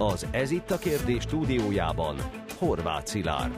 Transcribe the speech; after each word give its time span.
Az 0.00 0.26
Ez 0.30 0.50
itt 0.50 0.70
a 0.70 0.78
kérdés 0.78 1.22
stúdiójában 1.22 2.16
Horváth 2.58 3.06
Szilárd. 3.06 3.52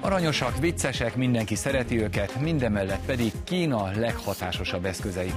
Aranyosak, 0.00 0.58
viccesek, 0.58 1.16
mindenki 1.16 1.54
szereti 1.54 2.02
őket, 2.02 2.40
mindemellett 2.40 3.04
pedig 3.06 3.32
Kína 3.44 3.90
leghatásosabb 3.96 4.84
eszközei. 4.84 5.32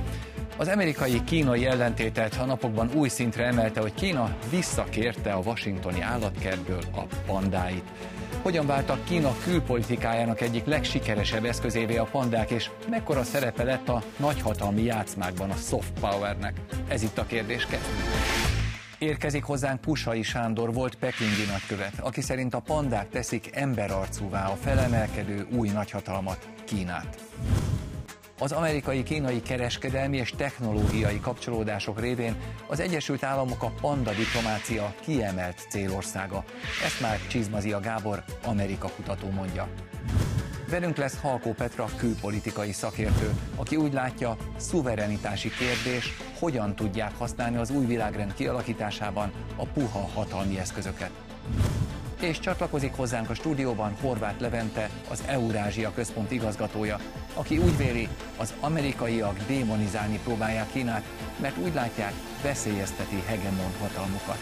Az 0.58 0.68
amerikai-kínai 0.68 1.66
ellentétet 1.66 2.38
a 2.42 2.46
napokban 2.46 2.90
új 2.96 3.10
szintre 3.10 3.46
emelte, 3.46 3.82
hogy 3.82 3.94
Kína 3.94 4.36
visszakérte 4.50 5.34
a 5.34 5.42
washingtoni 5.46 6.02
állatkertből 6.02 6.82
a 6.96 7.02
pandáit. 7.26 7.86
Hogyan 8.42 8.66
váltak 8.66 9.06
Kína 9.06 9.36
külpolitikájának 9.44 10.42
egyik 10.42 10.66
legsikeresebb 10.66 11.46
eszközévé 11.46 11.98
a 11.98 12.08
pandák, 12.12 12.50
és 12.50 12.70
mekkora 12.90 13.24
szerepe 13.24 13.64
lett 13.64 13.90
a 13.90 14.04
nagyhatalmi 14.18 14.84
játszmákban 14.84 15.50
a 15.50 15.56
soft 15.56 16.00
powernek? 16.00 16.54
Ez 16.88 17.04
itt 17.04 17.18
a 17.18 17.26
kérdés 17.26 17.66
kezdődik. 17.66 18.53
Érkezik 19.04 19.44
hozzánk 19.44 19.82
Pusai 19.82 20.22
Sándor 20.22 20.74
volt 20.74 20.96
pekingi 20.96 21.46
nagykövet, 21.52 22.00
aki 22.00 22.22
szerint 22.22 22.54
a 22.54 22.60
pandák 22.60 23.10
teszik 23.10 23.50
emberarcúvá 23.56 24.48
a 24.48 24.56
felemelkedő 24.56 25.48
új 25.56 25.70
nagyhatalmat, 25.70 26.50
Kínát. 26.66 27.22
Az 28.40 28.52
amerikai-kínai 28.52 29.42
kereskedelmi 29.42 30.18
és 30.18 30.34
technológiai 30.38 31.20
kapcsolódások 31.20 32.00
révén 32.00 32.36
az 32.68 32.80
Egyesült 32.80 33.24
Államok 33.24 33.64
a 33.64 33.74
panda 33.82 34.12
diplomácia 34.12 34.94
kiemelt 35.02 35.66
célországa. 35.70 36.44
Ezt 36.86 37.02
már 37.02 37.20
Csizmazia 37.28 37.80
Gábor, 37.80 38.24
Amerika 38.46 38.90
kutató 38.96 39.30
mondja. 39.30 39.68
Velünk 40.74 40.98
lesz 40.98 41.20
Halkó 41.22 41.52
Petra 41.52 41.86
külpolitikai 41.98 42.72
szakértő, 42.72 43.34
aki 43.56 43.76
úgy 43.76 43.94
látja, 43.94 44.38
szuverenitási 44.58 45.50
kérdés, 45.50 46.14
hogyan 46.40 46.76
tudják 46.76 47.18
használni 47.18 47.58
az 47.58 47.70
új 47.70 47.86
világrend 47.86 48.34
kialakításában 48.34 49.32
a 49.56 49.66
puha 49.66 50.10
hatalmi 50.14 50.60
eszközöket. 50.60 51.10
És 52.22 52.40
csatlakozik 52.40 52.94
hozzánk 52.94 53.30
a 53.30 53.34
stúdióban 53.34 53.96
Horváth 54.02 54.42
Levente, 54.42 54.90
az 55.10 55.24
Eurázsia 55.28 55.92
Központ 55.94 56.32
igazgatója, 56.32 57.00
aki 57.34 57.58
úgy 57.58 57.78
véli, 57.78 58.08
az 58.38 58.54
amerikaiak 58.60 59.38
démonizálni 59.48 60.20
próbálják 60.24 60.72
Kínát, 60.72 61.04
mert 61.42 61.58
úgy 61.58 61.74
látják, 61.74 62.14
veszélyezteti 62.44 63.24
hegemon 63.26 63.72
hatalmukat. 63.80 64.38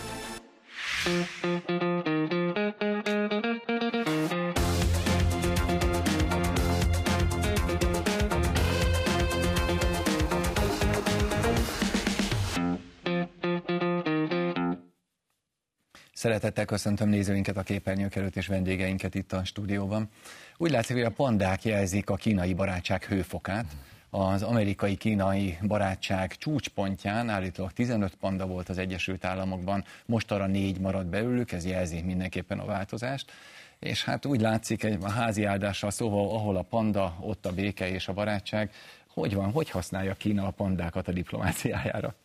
Szeretettel 16.21 16.65
köszöntöm 16.65 17.09
nézőinket 17.09 17.57
a 17.57 17.61
képernyők 17.61 18.15
előtt 18.15 18.35
és 18.35 18.47
vendégeinket 18.47 19.15
itt 19.15 19.33
a 19.33 19.43
stúdióban. 19.43 20.09
Úgy 20.57 20.71
látszik, 20.71 20.95
hogy 20.95 21.05
a 21.05 21.09
pandák 21.09 21.63
jelzik 21.63 22.09
a 22.09 22.15
kínai 22.15 22.53
barátság 22.53 23.03
hőfokát. 23.03 23.65
Az 24.09 24.43
amerikai-kínai 24.43 25.57
barátság 25.61 26.35
csúcspontján 26.35 27.29
állítólag 27.29 27.71
15 27.71 28.15
panda 28.15 28.47
volt 28.47 28.69
az 28.69 28.77
Egyesült 28.77 29.25
Államokban, 29.25 29.83
most 30.05 30.31
arra 30.31 30.45
négy 30.45 30.79
maradt 30.79 31.09
belőlük, 31.09 31.51
ez 31.51 31.65
jelzi 31.65 32.01
mindenképpen 32.01 32.59
a 32.59 32.65
változást. 32.65 33.31
És 33.79 34.03
hát 34.03 34.25
úgy 34.25 34.41
látszik, 34.41 34.83
egy 34.83 34.97
házi 35.15 35.43
áldással 35.43 35.91
szóval, 35.91 36.35
ahol 36.35 36.57
a 36.57 36.61
panda, 36.61 37.17
ott 37.19 37.45
a 37.45 37.51
béke 37.51 37.89
és 37.89 38.07
a 38.07 38.13
barátság. 38.13 38.71
Hogy 39.07 39.33
van, 39.33 39.51
hogy 39.51 39.69
használja 39.69 40.13
Kína 40.13 40.47
a 40.47 40.51
pandákat 40.51 41.07
a 41.07 41.11
diplomáciájára? 41.11 42.15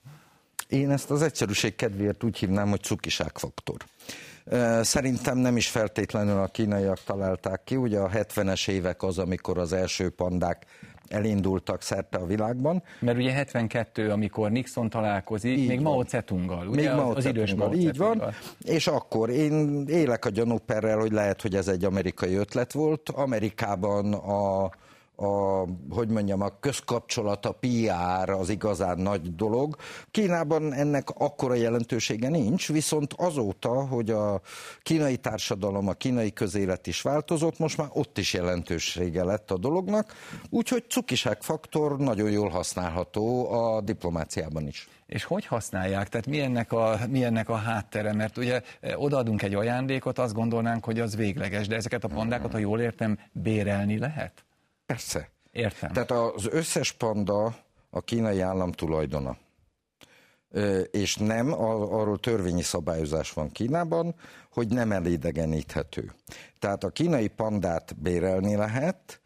Én 0.69 0.91
ezt 0.91 1.11
az 1.11 1.23
egyszerűség 1.23 1.77
kedvéért 1.77 2.25
úgy 2.25 2.39
hívnám, 2.39 2.69
hogy 2.69 2.83
cukiságfaktor. 2.83 3.77
Szerintem 4.81 5.39
nem 5.39 5.57
is 5.57 5.69
feltétlenül 5.69 6.39
a 6.39 6.47
kínaiak 6.47 6.99
találták 7.05 7.65
ki, 7.65 7.77
ugye 7.77 7.99
a 7.99 8.09
70-es 8.09 8.69
évek 8.69 9.03
az, 9.03 9.19
amikor 9.19 9.59
az 9.59 9.73
első 9.73 10.11
pandák 10.11 10.67
elindultak 11.09 11.83
szerte 11.83 12.19
a 12.19 12.27
világban. 12.27 12.83
Mert 13.01 13.19
ugye 13.19 13.33
72, 13.33 14.11
amikor 14.11 14.51
Nixon 14.51 14.91
találkozik, 14.91 15.59
így 15.59 15.69
még 15.69 15.83
van. 15.83 15.93
Mao 15.93 16.03
Zedonggal, 16.09 16.67
ugye 16.67 16.89
még 16.89 17.01
Mao 17.01 17.17
az 17.17 17.25
idős 17.25 17.55
Mao 17.55 17.73
Így 17.73 17.97
van, 17.97 18.23
és 18.65 18.87
akkor 18.87 19.31
én 19.31 19.85
élek 19.89 20.25
a 20.25 20.31
gyanúperrel, 20.31 20.99
hogy 20.99 21.13
lehet, 21.13 21.43
hogy 21.43 21.55
ez 21.55 21.69
egy 21.69 21.85
amerikai 21.85 22.35
ötlet 22.35 22.73
volt. 22.73 23.09
Amerikában 23.09 24.15
a 24.15 24.71
a, 25.17 25.65
hogy 25.91 26.09
mondjam, 26.09 26.41
a 26.41 26.59
közkapcsolat, 26.61 27.47
a 27.47 27.59
PR 27.61 28.31
az 28.31 28.49
igazán 28.49 28.99
nagy 28.99 29.35
dolog. 29.35 29.77
Kínában 30.11 30.73
ennek 30.73 31.11
akkora 31.11 31.55
jelentősége 31.55 32.29
nincs, 32.29 32.73
viszont 32.73 33.13
azóta, 33.17 33.87
hogy 33.87 34.11
a 34.11 34.41
kínai 34.83 35.17
társadalom, 35.17 35.89
a 35.89 35.93
kínai 35.93 36.33
közélet 36.33 36.87
is 36.87 37.03
változott, 37.03 37.59
most 37.59 37.77
már 37.77 37.89
ott 37.93 38.19
is 38.19 38.33
jelentősége 38.33 39.25
lett 39.25 39.51
a 39.51 39.59
dolognak, 39.59 40.13
úgyhogy 40.51 40.85
cukiságfaktor 40.89 41.99
nagyon 41.99 42.31
jól 42.31 42.49
használható 42.49 43.53
a 43.53 43.81
diplomáciában 43.81 44.67
is. 44.67 44.89
És 45.07 45.25
hogy 45.25 45.47
használják? 45.47 46.09
Tehát 46.09 46.27
mi 46.27 46.41
ennek, 46.41 46.73
a, 46.73 46.99
mi 47.09 47.25
ennek 47.25 47.49
a 47.49 47.57
háttere? 47.57 48.13
Mert 48.13 48.37
ugye 48.37 48.63
eh, 48.81 49.03
odaadunk 49.03 49.43
egy 49.43 49.55
ajándékot, 49.55 50.19
azt 50.19 50.35
gondolnánk, 50.35 50.85
hogy 50.85 51.01
az 51.01 51.17
végleges, 51.17 51.67
de 51.67 51.77
ezeket 51.77 52.05
a 52.05 52.09
pandákat, 52.09 52.53
ha 52.53 52.59
jól 52.59 52.81
értem, 52.81 53.19
bérelni 53.33 53.99
lehet? 53.99 54.46
Persze. 54.87 55.31
Értem. 55.53 55.93
Tehát 55.93 56.11
az 56.11 56.47
összes 56.51 56.93
panda 56.93 57.57
a 57.91 58.01
kínai 58.01 58.41
állam 58.41 58.73
tulajdona. 58.73 59.37
És 60.91 61.17
nem, 61.17 61.53
arról 61.53 62.19
törvényi 62.19 62.63
szabályozás 62.63 63.33
van 63.33 63.51
Kínában, 63.51 64.15
hogy 64.53 64.69
nem 64.69 64.93
elidegeníthető. 64.93 66.13
Tehát 66.59 66.85
a 66.85 66.91
kínai 66.91 67.29
pandát 67.29 67.97
bérelni 67.97 68.57
lehet, 68.57 69.21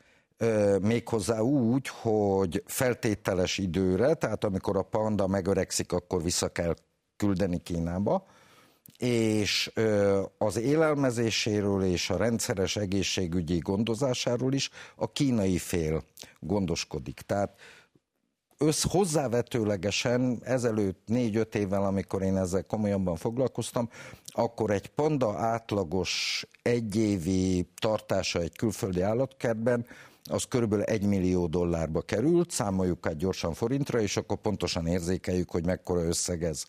méghozzá 0.80 1.40
úgy, 1.40 1.88
hogy 1.88 2.62
feltételes 2.66 3.58
időre, 3.58 4.14
tehát 4.14 4.44
amikor 4.44 4.76
a 4.76 4.82
panda 4.82 5.26
megöregszik, 5.26 5.92
akkor 5.92 6.22
vissza 6.22 6.48
kell 6.48 6.74
küldeni 7.16 7.58
Kínába, 7.58 8.26
és 9.02 9.70
az 10.38 10.56
élelmezéséről 10.56 11.84
és 11.84 12.10
a 12.10 12.16
rendszeres 12.16 12.76
egészségügyi 12.76 13.58
gondozásáról 13.58 14.52
is 14.52 14.70
a 14.96 15.12
kínai 15.12 15.58
fél 15.58 16.02
gondoskodik. 16.40 17.20
Tehát 17.20 17.60
össz 18.58 18.84
hozzávetőlegesen 18.90 20.38
ezelőtt 20.44 21.00
négy-öt 21.06 21.54
évvel, 21.54 21.84
amikor 21.84 22.22
én 22.22 22.36
ezzel 22.36 22.64
komolyabban 22.64 23.16
foglalkoztam, 23.16 23.88
akkor 24.26 24.70
egy 24.70 24.86
panda 24.86 25.38
átlagos 25.38 26.46
egyévi 26.62 27.68
tartása 27.80 28.40
egy 28.40 28.56
külföldi 28.56 29.00
állatkertben 29.00 29.86
az 30.24 30.44
körülbelül 30.44 30.84
egy 30.84 31.02
millió 31.02 31.46
dollárba 31.46 32.00
került, 32.00 32.50
számoljuk 32.50 33.06
át 33.06 33.16
gyorsan 33.16 33.54
forintra, 33.54 34.00
és 34.00 34.16
akkor 34.16 34.36
pontosan 34.36 34.86
érzékeljük, 34.86 35.50
hogy 35.50 35.64
mekkora 35.64 36.02
összeg 36.02 36.44
ez. 36.44 36.64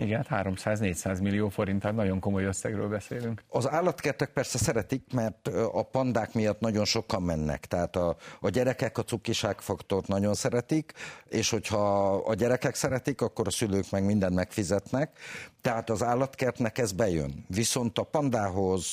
Igen, 0.00 0.26
300-400 0.30 1.00
hát 1.02 1.20
millió 1.20 1.48
forint, 1.48 1.80
tehát 1.80 1.96
nagyon 1.96 2.20
komoly 2.20 2.44
összegről 2.44 2.88
beszélünk. 2.88 3.42
Az 3.48 3.70
állatkertek 3.70 4.32
persze 4.32 4.58
szeretik, 4.58 5.12
mert 5.12 5.48
a 5.72 5.82
pandák 5.82 6.34
miatt 6.34 6.60
nagyon 6.60 6.84
sokan 6.84 7.22
mennek. 7.22 7.66
Tehát 7.66 7.96
a, 7.96 8.16
a 8.40 8.48
gyerekek 8.48 8.98
a 8.98 9.02
cukiságfaktort 9.02 10.06
nagyon 10.06 10.34
szeretik, 10.34 10.92
és 11.28 11.50
hogyha 11.50 12.14
a 12.14 12.34
gyerekek 12.34 12.74
szeretik, 12.74 13.20
akkor 13.20 13.46
a 13.46 13.50
szülők 13.50 13.90
meg 13.90 14.04
mindent 14.04 14.34
megfizetnek. 14.34 15.18
Tehát 15.60 15.90
az 15.90 16.02
állatkertnek 16.02 16.78
ez 16.78 16.92
bejön. 16.92 17.44
Viszont 17.48 17.98
a 17.98 18.02
pandához 18.02 18.86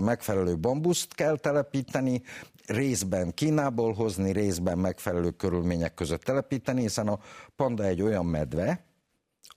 megfelelő 0.00 0.58
bambuszt 0.58 1.14
kell 1.14 1.38
telepíteni, 1.38 2.22
részben 2.66 3.34
Kínából 3.34 3.92
hozni, 3.92 4.32
részben 4.32 4.78
megfelelő 4.78 5.30
körülmények 5.30 5.94
között 5.94 6.22
telepíteni, 6.22 6.80
hiszen 6.80 7.08
a 7.08 7.18
panda 7.56 7.84
egy 7.84 8.02
olyan 8.02 8.26
medve, 8.26 8.91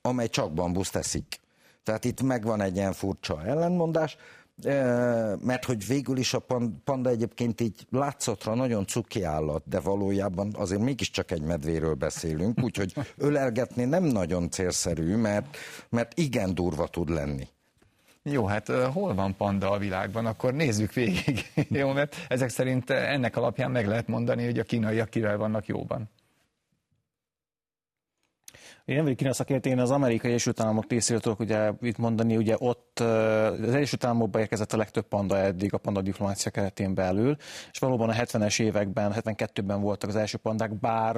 amely 0.06 0.28
csak 0.28 0.54
bambusz 0.54 0.90
teszik. 0.90 1.40
Tehát 1.84 2.06
itt 2.06 2.22
megvan 2.22 2.62
egy 2.62 2.76
ilyen 2.76 2.94
furcsa 2.94 3.46
ellenmondás, 3.46 4.18
mert 5.40 5.66
hogy 5.66 5.88
végül 5.88 6.18
is 6.18 6.34
a 6.34 6.46
panda 6.84 7.10
egyébként 7.10 7.62
így 7.62 7.86
látszatra 7.90 8.56
nagyon 8.56 8.88
cuki 8.88 9.24
állat, 9.24 9.64
de 9.66 9.80
valójában 9.80 10.54
azért 10.58 10.82
mégiscsak 10.82 11.32
egy 11.32 11.42
medvéről 11.42 11.94
beszélünk, 11.94 12.64
úgyhogy 12.64 12.94
ölelgetni 13.18 13.86
nem 13.86 14.04
nagyon 14.04 14.50
célszerű, 14.50 15.16
mert, 15.16 15.58
mert 15.90 16.18
igen 16.18 16.54
durva 16.54 16.88
tud 16.88 17.10
lenni. 17.10 17.48
Jó, 18.24 18.46
hát 18.46 18.68
hol 18.68 19.14
van 19.14 19.36
panda 19.36 19.72
a 19.72 19.78
világban? 19.78 20.26
Akkor 20.26 20.54
nézzük 20.54 20.94
végig. 20.94 21.52
Jó, 21.70 21.92
mert 21.92 22.16
ezek 22.28 22.50
szerint 22.50 22.90
ennek 22.90 23.36
alapján 23.38 23.72
meg 23.72 23.88
lehet 23.88 24.08
mondani, 24.08 24.46
hogy 24.46 24.60
a 24.60 24.64
kínaiak 24.64 25.10
kivel 25.10 25.38
vannak 25.38 25.66
jóban. 25.66 26.10
Én 28.86 28.96
nem 28.96 29.04
vagyok 29.04 29.18
kínai 29.18 29.34
szakértő, 29.34 29.70
én 29.70 29.80
az 29.80 29.92
amerikai 29.92 30.30
Egyesült 30.30 30.60
Államok 30.60 30.90
részéről 30.90 31.22
tudok 31.22 31.40
ugye 31.40 31.72
itt 31.82 31.98
mondani, 31.98 32.38
ugye 32.38 32.56
ott 32.58 33.00
az 33.00 33.74
Egyesült 33.74 34.04
Államokba 34.04 34.40
érkezett 34.40 34.74
a 34.74 34.78
legtöbb 34.78 35.08
panda 35.08 35.38
eddig 35.38 35.74
a 35.74 35.78
panda 35.78 36.02
diplomácia 36.02 36.52
keretén 36.52 36.94
belül, 36.94 37.36
és 37.72 37.80
valóban 37.80 38.10
a 38.10 38.14
70-es 38.14 38.62
években, 38.62 39.14
72-ben 39.16 39.82
voltak 39.82 40.10
az 40.10 40.16
első 40.16 40.38
pandák, 40.38 40.80
bár 40.80 41.16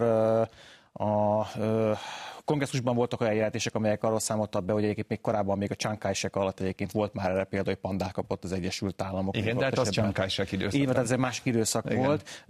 a 0.97 1.47
Kongresszusban 2.45 2.95
voltak 2.95 3.21
olyan 3.21 3.33
jelentések, 3.33 3.75
amelyek 3.75 4.03
arról 4.03 4.19
számoltak 4.19 4.63
be, 4.63 4.73
hogy 4.73 4.83
egyébként 4.83 5.09
még 5.09 5.21
korábban, 5.21 5.57
még 5.57 5.71
a 5.71 5.75
csánkásek 5.75 6.35
alatt 6.35 6.59
egyébként 6.59 6.91
volt 6.91 7.13
már 7.13 7.29
erre 7.29 7.43
példa, 7.43 7.69
hogy 7.69 7.79
pandák 7.79 8.11
kapott 8.11 8.43
az 8.43 8.51
Egyesült 8.51 9.01
Államok. 9.01 9.37
Igen, 9.37 9.57
de 9.57 9.63
hát 9.63 9.77
az 9.77 9.89
csánkásek 9.89 10.51
időszak. 10.51 10.79
Igen, 10.79 10.97
ez 10.97 11.11
egy 11.11 11.17
másik 11.17 11.45
időszak 11.45 11.85
Igen. 11.85 12.05
volt. 12.05 12.45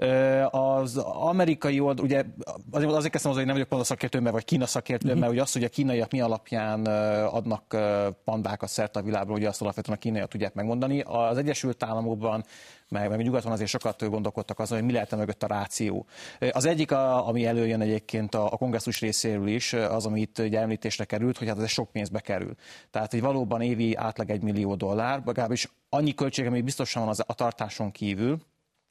Az 0.53 0.97
amerikai 0.97 1.79
old, 1.79 1.99
ugye 1.99 2.23
azért, 2.71 2.91
azért 2.91 3.11
kezdtem 3.11 3.31
az, 3.31 3.37
hogy 3.37 3.45
nem 3.45 3.53
vagyok 3.53 3.69
panda 3.69 3.85
szakértő, 3.85 4.19
mert 4.19 4.33
vagy 4.33 4.45
Kína 4.45 4.65
szakértő, 4.65 5.15
mert 5.15 5.31
ugye 5.31 5.41
azt, 5.41 5.53
hogy 5.53 5.63
a 5.63 5.69
kínaiak 5.69 6.11
mi 6.11 6.21
alapján 6.21 6.85
adnak 7.25 7.77
pandákat 8.23 8.69
szerte 8.69 8.99
a 8.99 9.03
világban, 9.03 9.35
ugye 9.35 9.47
azt 9.47 9.61
alapvetően 9.61 9.97
a 9.97 9.99
kínaiak 9.99 10.29
tudják 10.29 10.53
megmondani. 10.53 11.01
Az 11.01 11.37
Egyesült 11.37 11.83
Államokban 11.83 12.43
meg, 12.89 13.09
meg 13.09 13.21
nyugaton 13.21 13.51
azért 13.51 13.69
sokat 13.69 14.09
gondolkodtak 14.09 14.59
azon, 14.59 14.77
hogy 14.77 14.87
mi 14.87 14.93
lehet 14.93 15.15
mögött 15.15 15.43
a 15.43 15.47
ráció. 15.47 16.05
Az 16.51 16.65
egyik, 16.65 16.91
a, 16.91 17.27
ami 17.27 17.45
előjön 17.45 17.81
egyébként 17.81 18.35
a, 18.35 18.45
a 18.45 18.57
kongresszus 18.57 18.99
részéről 18.99 19.47
is, 19.47 19.73
az, 19.73 20.05
ami 20.05 20.21
itt 20.21 20.39
ugye 20.39 20.59
említésre 20.59 21.05
került, 21.05 21.37
hogy 21.37 21.47
hát 21.47 21.59
ez 21.59 21.69
sok 21.69 21.91
pénzbe 21.91 22.19
kerül. 22.19 22.55
Tehát, 22.91 23.11
hogy 23.11 23.21
valóban 23.21 23.61
évi 23.61 23.95
átlag 23.95 24.29
egy 24.29 24.41
millió 24.41 24.75
dollár, 24.75 25.21
legalábbis 25.25 25.69
annyi 25.89 26.13
költség, 26.13 26.45
ami 26.45 26.61
biztosan 26.61 27.01
van 27.01 27.11
az, 27.11 27.23
a 27.25 27.33
tartáson 27.33 27.91
kívül, 27.91 28.39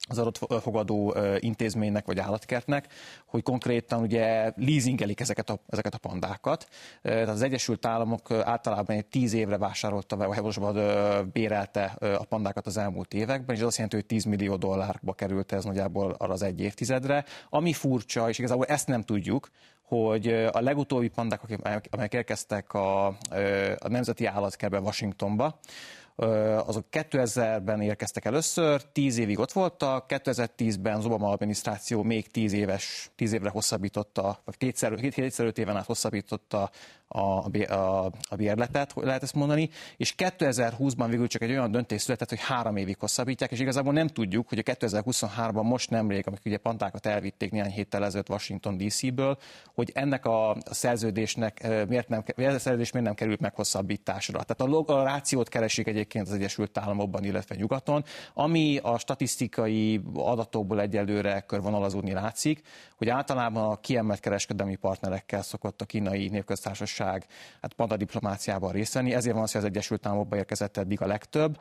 az 0.09 0.19
adott 0.19 0.63
fogadó 0.63 1.17
intézménynek 1.39 2.07
vagy 2.07 2.19
állatkertnek, 2.19 2.87
hogy 3.27 3.43
konkrétan 3.43 4.03
ugye 4.03 4.53
leasingelik 4.57 5.21
ezeket 5.21 5.51
a, 5.51 5.59
ezeket 5.69 5.95
a 5.95 5.99
pandákat. 5.99 6.69
Tehát 7.03 7.29
az 7.29 7.43
Egyesült 7.43 7.87
Államok 7.87 8.31
általában 8.31 8.97
egy 8.97 9.07
tíz 9.07 9.33
évre 9.33 9.59
vásárolta, 9.59 10.17
vagy 10.17 10.27
pontosabban 10.27 11.31
bérelte 11.33 11.85
a 12.01 12.25
pandákat 12.25 12.67
az 12.67 12.77
elmúlt 12.77 13.15
években, 13.15 13.55
és 13.55 13.61
ez 13.61 13.67
azt 13.67 13.77
jelenti, 13.77 13.97
hogy 13.97 14.07
10 14.07 14.25
millió 14.25 14.57
dollárba 14.57 15.13
került 15.13 15.53
ez 15.53 15.65
nagyjából 15.65 16.15
arra 16.19 16.33
az 16.33 16.43
egy 16.43 16.61
évtizedre. 16.61 17.25
Ami 17.49 17.73
furcsa, 17.73 18.29
és 18.29 18.39
igazából 18.39 18.65
ezt 18.65 18.87
nem 18.87 19.03
tudjuk, 19.03 19.49
hogy 19.83 20.29
a 20.53 20.61
legutóbbi 20.61 21.09
pandák, 21.09 21.41
amelyek 21.91 22.15
érkeztek 22.15 22.73
a, 22.73 23.07
a 23.79 23.89
Nemzeti 23.89 24.27
Állatkertbe 24.27 24.81
Washingtonba, 24.81 25.59
azok 26.17 26.85
2000-ben 26.91 27.81
érkeztek 27.81 28.25
először, 28.25 28.83
10 28.93 29.19
évig 29.19 29.39
ott 29.39 29.53
voltak, 29.53 30.05
2010-ben 30.09 30.97
az 30.97 31.05
Obama 31.05 31.29
adminisztráció 31.29 32.03
még 32.03 32.31
10 32.31 32.53
éves, 32.53 33.11
10 33.15 33.33
évre 33.33 33.49
hosszabbította, 33.49 34.41
vagy 34.45 34.57
kétszer, 34.57 34.95
kétszer 34.95 35.47
öt 35.47 35.59
éven 35.59 35.77
át 35.77 35.87
hosszabbította 35.87 36.71
a, 37.09 37.19
a, 37.73 38.05
a 38.29 38.37
bérletet, 38.37 38.93
lehet 38.95 39.23
ezt 39.23 39.35
mondani, 39.35 39.71
és 39.97 40.15
2020-ban 40.17 41.07
végül 41.09 41.27
csak 41.27 41.43
egy 41.43 41.51
olyan 41.51 41.71
döntés 41.71 42.03
született, 42.03 42.29
hogy 42.29 42.41
három 42.41 42.77
évig 42.77 42.97
hosszabbítják, 42.99 43.51
és 43.51 43.61
igazából 43.61 43.93
nem 43.93 44.07
tudjuk, 44.07 44.49
hogy 44.49 44.59
a 44.59 44.63
2023-ban 44.63 45.63
most 45.63 45.91
nemrég, 45.91 46.25
amikor 46.27 46.47
ugye 46.47 46.57
pantákat 46.57 47.07
elvitték 47.07 47.51
néhány 47.51 47.71
héttel 47.71 48.05
ezelőtt 48.05 48.29
Washington 48.29 48.77
DC-ből, 48.77 49.39
hogy 49.75 49.91
ennek 49.95 50.25
a 50.25 50.57
szerződésnek 50.71 51.67
miért 51.89 52.09
nem, 52.09 52.25
ez 52.37 52.55
a 52.55 52.59
szerződés 52.59 52.91
miért 52.91 53.07
nem 53.07 53.17
került 53.17 53.41
meghosszabbításra. 53.41 54.43
Tehát 54.43 54.75
a, 54.75 54.95
a 54.95 55.03
rációt 55.03 55.49
keresik 55.49 55.87
egyébként 55.87 56.27
az 56.27 56.35
Egyesült 56.35 56.79
Államokban, 56.79 57.25
illetve 57.25 57.55
nyugaton, 57.55 58.05
ami 58.35 58.79
a 58.83 58.99
statisztikai 58.99 60.01
adatokból 60.15 60.81
egyelőre 60.81 61.41
körvonalazódni 61.41 62.13
látszik, 62.13 62.63
hogy 62.97 63.09
általában 63.09 63.71
a 63.71 63.77
kiemelt 63.77 64.21
kereskedelmi 64.21 64.77
partnerekkel 64.77 65.43
szokott 65.43 65.81
a 65.81 65.85
kínai 65.85 66.29
népköztársaság 66.29 66.96
hát 66.99 67.73
panda 67.77 67.97
diplomáciában 67.97 68.73
részt 68.73 68.95
venni, 68.95 69.15
ezért 69.15 69.35
van 69.35 69.43
az, 69.43 69.53
hogy 69.53 69.61
az 69.61 69.67
Egyesült 69.67 70.07
Államokba 70.07 70.37
érkezett 70.37 70.77
eddig 70.77 71.03
a 71.03 71.07
legtöbb. 71.07 71.59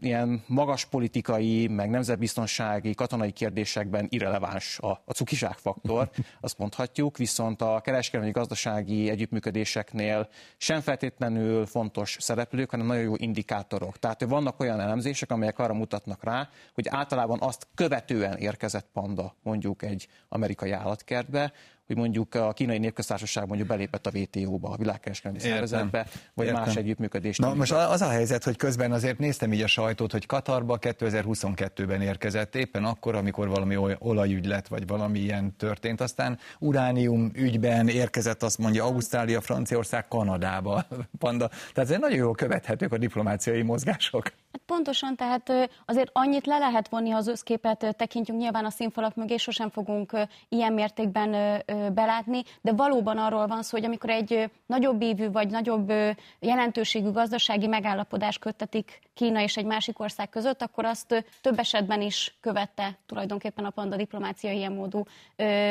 Ilyen 0.00 0.44
magas 0.46 0.84
politikai, 0.84 1.66
meg 1.66 1.90
nemzetbiztonsági, 1.90 2.94
katonai 2.94 3.30
kérdésekben 3.30 4.06
irreleváns 4.08 4.78
a, 4.78 5.02
a 5.04 5.12
cukiság 5.12 5.56
faktor, 5.56 6.10
azt 6.40 6.58
mondhatjuk, 6.58 7.16
viszont 7.16 7.62
a 7.62 7.80
kereskedelmi 7.80 8.32
gazdasági 8.32 9.10
együttműködéseknél 9.10 10.28
sem 10.56 10.80
feltétlenül 10.80 11.66
fontos 11.66 12.16
szereplők, 12.20 12.70
hanem 12.70 12.86
nagyon 12.86 13.02
jó 13.02 13.14
indikátorok. 13.16 13.98
Tehát 13.98 14.24
vannak 14.24 14.60
olyan 14.60 14.80
elemzések, 14.80 15.30
amelyek 15.30 15.58
arra 15.58 15.74
mutatnak 15.74 16.24
rá, 16.24 16.48
hogy 16.74 16.88
általában 16.88 17.38
azt 17.40 17.66
követően 17.74 18.36
érkezett 18.36 18.88
panda 18.92 19.36
mondjuk 19.42 19.82
egy 19.82 20.08
amerikai 20.28 20.70
állatkertbe, 20.70 21.52
hogy 21.86 21.96
mondjuk 21.96 22.34
a 22.34 22.52
kínai 22.52 22.78
népköztársaság 22.78 23.46
mondjuk 23.46 23.68
belépett 23.68 24.06
a 24.06 24.10
WTO-ba, 24.14 24.68
a 24.68 24.76
világkereskedelmi 24.76 25.38
szervezetbe, 25.38 26.06
vagy 26.34 26.46
Értem. 26.46 26.62
más 26.62 26.76
együttműködést. 26.76 27.40
Na 27.40 27.54
most 27.54 27.72
az 27.72 28.02
a 28.02 28.08
helyzet, 28.08 28.44
hogy 28.44 28.56
közben 28.56 28.92
azért 28.92 29.18
néztem 29.18 29.52
így 29.52 29.62
a 29.62 29.66
sajtót, 29.66 30.12
hogy 30.12 30.26
Katarba 30.26 30.78
2022-ben 30.80 32.00
érkezett, 32.00 32.54
éppen 32.54 32.84
akkor, 32.84 33.14
amikor 33.14 33.48
valami 33.48 33.76
olajügy 33.98 34.46
lett, 34.46 34.68
vagy 34.68 34.86
valami 34.86 35.18
ilyen 35.18 35.56
történt. 35.56 36.00
Aztán 36.00 36.38
uránium 36.58 37.30
ügyben 37.34 37.88
érkezett, 37.88 38.42
azt 38.42 38.58
mondja, 38.58 38.84
Ausztrália, 38.84 39.40
Franciaország, 39.40 40.08
Kanadába. 40.08 40.84
Panda. 41.18 41.48
Tehát 41.72 41.90
ez 41.90 41.98
nagyon 41.98 42.18
jól 42.18 42.34
követhetők 42.34 42.92
a 42.92 42.98
diplomáciai 42.98 43.62
mozgások. 43.62 44.24
Hát 44.24 44.62
pontosan, 44.66 45.16
tehát 45.16 45.70
azért 45.86 46.10
annyit 46.12 46.46
le 46.46 46.58
lehet 46.58 46.88
vonni, 46.88 47.10
ha 47.10 47.16
az 47.16 47.26
összképet 47.26 47.96
tekintjük, 47.96 48.36
nyilván 48.36 48.64
a 48.64 48.70
színfalak 48.70 49.14
mögé 49.14 49.36
sosem 49.36 49.70
fogunk 49.70 50.16
ilyen 50.48 50.72
mértékben 50.72 51.62
belátni, 51.94 52.42
de 52.60 52.72
valóban 52.72 53.18
arról 53.18 53.46
van 53.46 53.62
szó, 53.62 53.76
hogy 53.76 53.86
amikor 53.86 54.10
egy 54.10 54.50
nagyobb 54.66 55.02
évű 55.02 55.30
vagy 55.30 55.50
nagyobb 55.50 55.92
jelentőségű 56.38 57.10
gazdasági 57.10 57.66
megállapodás 57.66 58.38
köttetik 58.38 59.00
Kína 59.14 59.40
és 59.40 59.56
egy 59.56 59.64
másik 59.64 59.98
ország 59.98 60.28
között, 60.28 60.62
akkor 60.62 60.84
azt 60.84 61.24
több 61.40 61.58
esetben 61.58 62.00
is 62.00 62.36
követte 62.40 62.98
tulajdonképpen 63.06 63.64
a 63.64 63.70
panda 63.70 63.96
diplomácia 63.96 64.50
ilyen 64.50 64.72
módú 64.72 65.02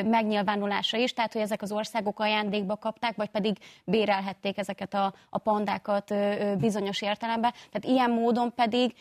megnyilvánulása 0.06 0.98
is, 0.98 1.14
tehát 1.14 1.34
hogy 1.34 1.42
ezek 1.42 1.62
az 1.62 1.72
országok 1.72 2.20
ajándékba 2.20 2.76
kapták, 2.78 3.16
vagy 3.16 3.30
pedig 3.30 3.58
bérelhették 3.86 4.58
ezeket 4.58 4.94
a, 4.94 5.14
a 5.30 5.38
pandákat 5.38 6.14
bizonyos 6.58 7.02
értelemben. 7.02 7.52
Tehát 7.72 7.98
ilyen 7.98 8.12
módon 8.12 8.54
pedig 8.56 8.94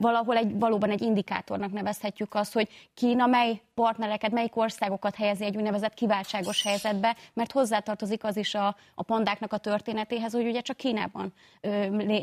valahol 0.00 0.36
egy, 0.36 0.58
valóban 0.58 0.90
egy 0.90 1.02
indikátornak 1.02 1.72
nevezhetjük 1.72 2.34
azt, 2.34 2.52
hogy 2.52 2.68
Kína 2.94 3.26
mely 3.26 3.60
partnereket, 3.74 4.30
melyik 4.30 4.56
országokat 4.56 5.14
helyezi 5.14 5.44
egy 5.44 5.56
úgynevezett 5.56 5.94
kiváltságos 5.94 6.62
helyzetbe, 6.62 7.16
mert 7.32 7.52
hozzátartozik 7.52 8.24
az 8.24 8.36
is 8.36 8.54
a, 8.54 8.76
a 8.94 9.02
pandáknak 9.02 9.52
a 9.52 9.58
történetéhez, 9.58 10.32
hogy 10.32 10.46
ugye 10.46 10.60
csak 10.60 10.76
Kínában 10.76 11.32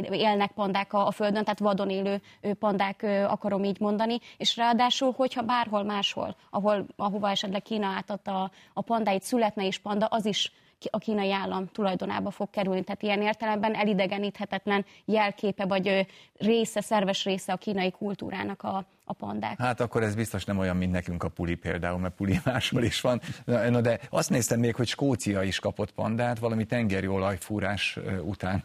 élnek 0.10 0.52
pandák 0.52 0.94
a, 0.94 1.08
a 1.08 1.12
földön, 1.12 1.44
tehát 1.44 1.60
vadon 1.60 1.90
élő 1.90 2.22
pandák 2.60 3.06
akarom 3.28 3.64
így 3.64 3.80
mondani, 3.80 4.20
és 4.38 4.58
ráadásul, 4.58 5.14
hogyha 5.16 5.42
bárhol 5.42 5.84
máshol, 5.84 6.36
ahol, 6.50 6.86
ahova 6.96 7.30
esetleg 7.30 7.62
Kína 7.62 7.88
átadta 7.88 8.42
a, 8.42 8.52
a 8.74 8.82
pandáit, 8.82 9.24
születne 9.24 9.66
is 9.66 9.78
panda, 9.78 10.06
az 10.06 10.26
is 10.26 10.52
a 10.92 10.98
kínai 10.98 11.32
állam 11.32 11.68
tulajdonába 11.68 12.32
fog 12.32 12.50
kerülni. 12.50 12.84
Tehát 12.84 13.02
ilyen 13.02 13.22
értelemben 13.22 13.76
elidegeníthetetlen 13.76 14.86
jelképe 15.06 15.66
vagy 15.66 16.08
része, 16.38 16.82
szerves 16.82 17.24
része 17.24 17.54
a 17.54 17.58
kínai 17.58 17.92
kultúrának 17.92 18.64
a, 18.64 18.86
a 19.06 19.14
pandák. 19.14 19.60
Hát 19.60 19.80
akkor 19.80 20.04
ez 20.04 20.16
biztos 20.16 20.46
nem 20.46 20.58
olyan, 20.58 20.78
mint 20.78 20.92
nekünk 20.92 21.24
a 21.24 21.30
puli 21.30 21.56
például, 21.56 22.00
mert 22.00 22.16
puli 22.16 22.40
máshol 22.46 22.84
is 22.84 23.02
van. 23.02 23.22
Na, 23.46 23.82
de 23.82 24.00
azt 24.10 24.30
néztem 24.30 24.60
még, 24.60 24.76
hogy 24.76 24.88
Skócia 24.88 25.44
is 25.44 25.60
kapott 25.60 25.92
pandát 25.92 26.40
valami 26.40 26.66
tengeri 26.66 27.08
olajfúrás 27.08 28.00
után. 28.24 28.64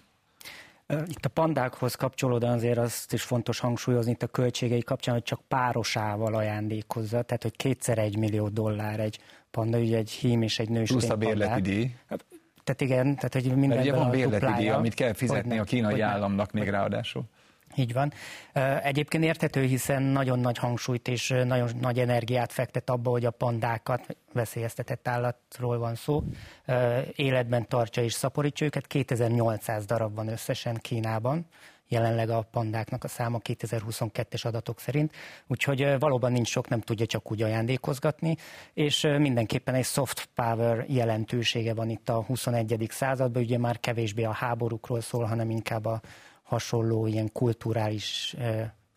Itt 1.06 1.24
a 1.24 1.28
pandákhoz 1.28 1.94
kapcsolódóan 1.94 2.52
azért 2.52 2.78
azt 2.78 3.12
is 3.12 3.22
fontos 3.22 3.58
hangsúlyozni 3.58 4.10
itt 4.10 4.22
a 4.22 4.26
költségei 4.26 4.82
kapcsán, 4.82 5.14
hogy 5.14 5.22
csak 5.22 5.40
párosával 5.48 6.34
ajándékozza, 6.34 7.22
tehát 7.22 7.42
hogy 7.42 7.56
kétszer 7.56 7.98
egy 7.98 8.16
millió 8.16 8.48
dollár 8.48 9.00
egy 9.00 9.18
panda, 9.50 9.78
ugye 9.78 9.96
egy 9.96 10.10
hím 10.10 10.42
és 10.42 10.58
egy 10.58 10.68
nőstény 10.68 10.98
Plusz 10.98 11.10
a 11.10 11.16
bérleti 11.16 11.60
díj. 11.60 11.94
Hát, 12.08 12.24
tehát 12.64 12.80
igen, 12.80 13.14
tehát 13.14 13.32
hogy 13.32 13.44
minden 13.44 13.68
Mert 13.68 13.80
ugye 13.80 13.94
van 13.94 14.10
bérleti 14.10 14.52
díj, 14.52 14.68
amit 14.68 14.94
kell 14.94 15.12
fizetni 15.12 15.58
a 15.58 15.64
kínai 15.64 16.00
államnak 16.00 16.52
még 16.52 16.68
ráadásul. 16.68 17.24
Így 17.74 17.92
van. 17.92 18.12
Egyébként 18.82 19.24
érthető, 19.24 19.62
hiszen 19.62 20.02
nagyon 20.02 20.38
nagy 20.38 20.58
hangsúlyt 20.58 21.08
és 21.08 21.28
nagyon 21.44 21.68
nagy 21.80 21.98
energiát 21.98 22.52
fektet 22.52 22.90
abba, 22.90 23.10
hogy 23.10 23.24
a 23.24 23.30
pandákat, 23.30 24.16
veszélyeztetett 24.32 25.08
állatról 25.08 25.78
van 25.78 25.94
szó, 25.94 26.22
életben 27.14 27.68
tartsa 27.68 28.02
és 28.02 28.12
szaporítsa 28.12 28.64
őket. 28.64 28.86
2800 28.86 29.84
darab 29.84 30.14
van 30.14 30.28
összesen 30.28 30.74
Kínában 30.74 31.46
jelenleg 31.88 32.30
a 32.30 32.42
pandáknak 32.50 33.04
a 33.04 33.08
száma 33.08 33.38
2022-es 33.44 34.46
adatok 34.46 34.80
szerint, 34.80 35.14
úgyhogy 35.46 35.98
valóban 35.98 36.32
nincs 36.32 36.48
sok, 36.48 36.68
nem 36.68 36.80
tudja 36.80 37.06
csak 37.06 37.30
úgy 37.30 37.42
ajándékozgatni, 37.42 38.36
és 38.74 39.00
mindenképpen 39.18 39.74
egy 39.74 39.84
soft 39.84 40.28
power 40.34 40.84
jelentősége 40.88 41.74
van 41.74 41.88
itt 41.88 42.08
a 42.08 42.22
21. 42.22 42.86
században, 42.90 43.42
ugye 43.42 43.58
már 43.58 43.80
kevésbé 43.80 44.24
a 44.24 44.32
háborúkról 44.32 45.00
szól, 45.00 45.24
hanem 45.24 45.50
inkább 45.50 45.84
a 45.84 46.00
hasonló 46.42 47.06
ilyen 47.06 47.32
kulturális 47.32 48.36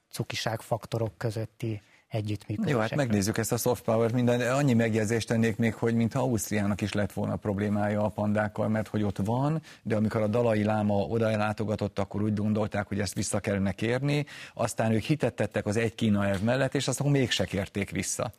cukiság 0.10 0.62
faktorok 0.62 1.18
közötti 1.18 1.82
együttműködésekre. 2.12 2.72
Jó, 2.72 2.80
hát 2.80 2.96
megnézzük 2.96 3.38
ezt 3.38 3.52
a 3.52 3.58
soft 3.58 3.84
power 3.84 4.12
minden. 4.12 4.52
Annyi 4.52 4.74
megjegyzést 4.74 5.28
tennék 5.28 5.58
még, 5.58 5.74
hogy 5.74 5.96
mintha 5.96 6.20
Ausztriának 6.20 6.82
is 6.82 6.94
lett 6.94 7.12
volna 7.12 7.36
problémája 7.36 8.04
a 8.04 8.10
pandákkal, 8.10 8.68
mert 8.68 8.88
hogy 8.88 9.04
ott 9.04 9.18
van, 9.18 9.62
de 9.84 9.96
amikor 9.96 10.22
a 10.22 10.28
dalai 10.28 10.64
láma 10.64 10.96
oda 10.96 11.38
látogatott, 11.38 12.00
akkor 12.00 12.22
úgy 12.22 12.34
gondolták, 12.34 12.88
hogy 12.88 13.00
ezt 13.00 13.14
vissza 13.14 13.40
kellene 13.40 13.72
kérni, 13.72 14.26
aztán 14.54 14.92
ők 14.92 15.02
hitettettek 15.02 15.66
az 15.66 15.78
egy 15.78 15.96
Kína 15.96 16.26
elv 16.26 16.42
mellett, 16.42 16.76
és 16.76 16.88
azt 16.88 17.00
akkor 17.00 17.12
mégse 17.12 17.46
kérték 17.46 17.90
vissza. 17.90 18.32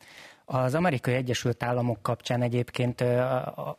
Az 0.45 0.75
amerikai 0.75 1.13
Egyesült 1.13 1.63
Államok 1.63 2.01
kapcsán 2.01 2.41
egyébként 2.41 3.01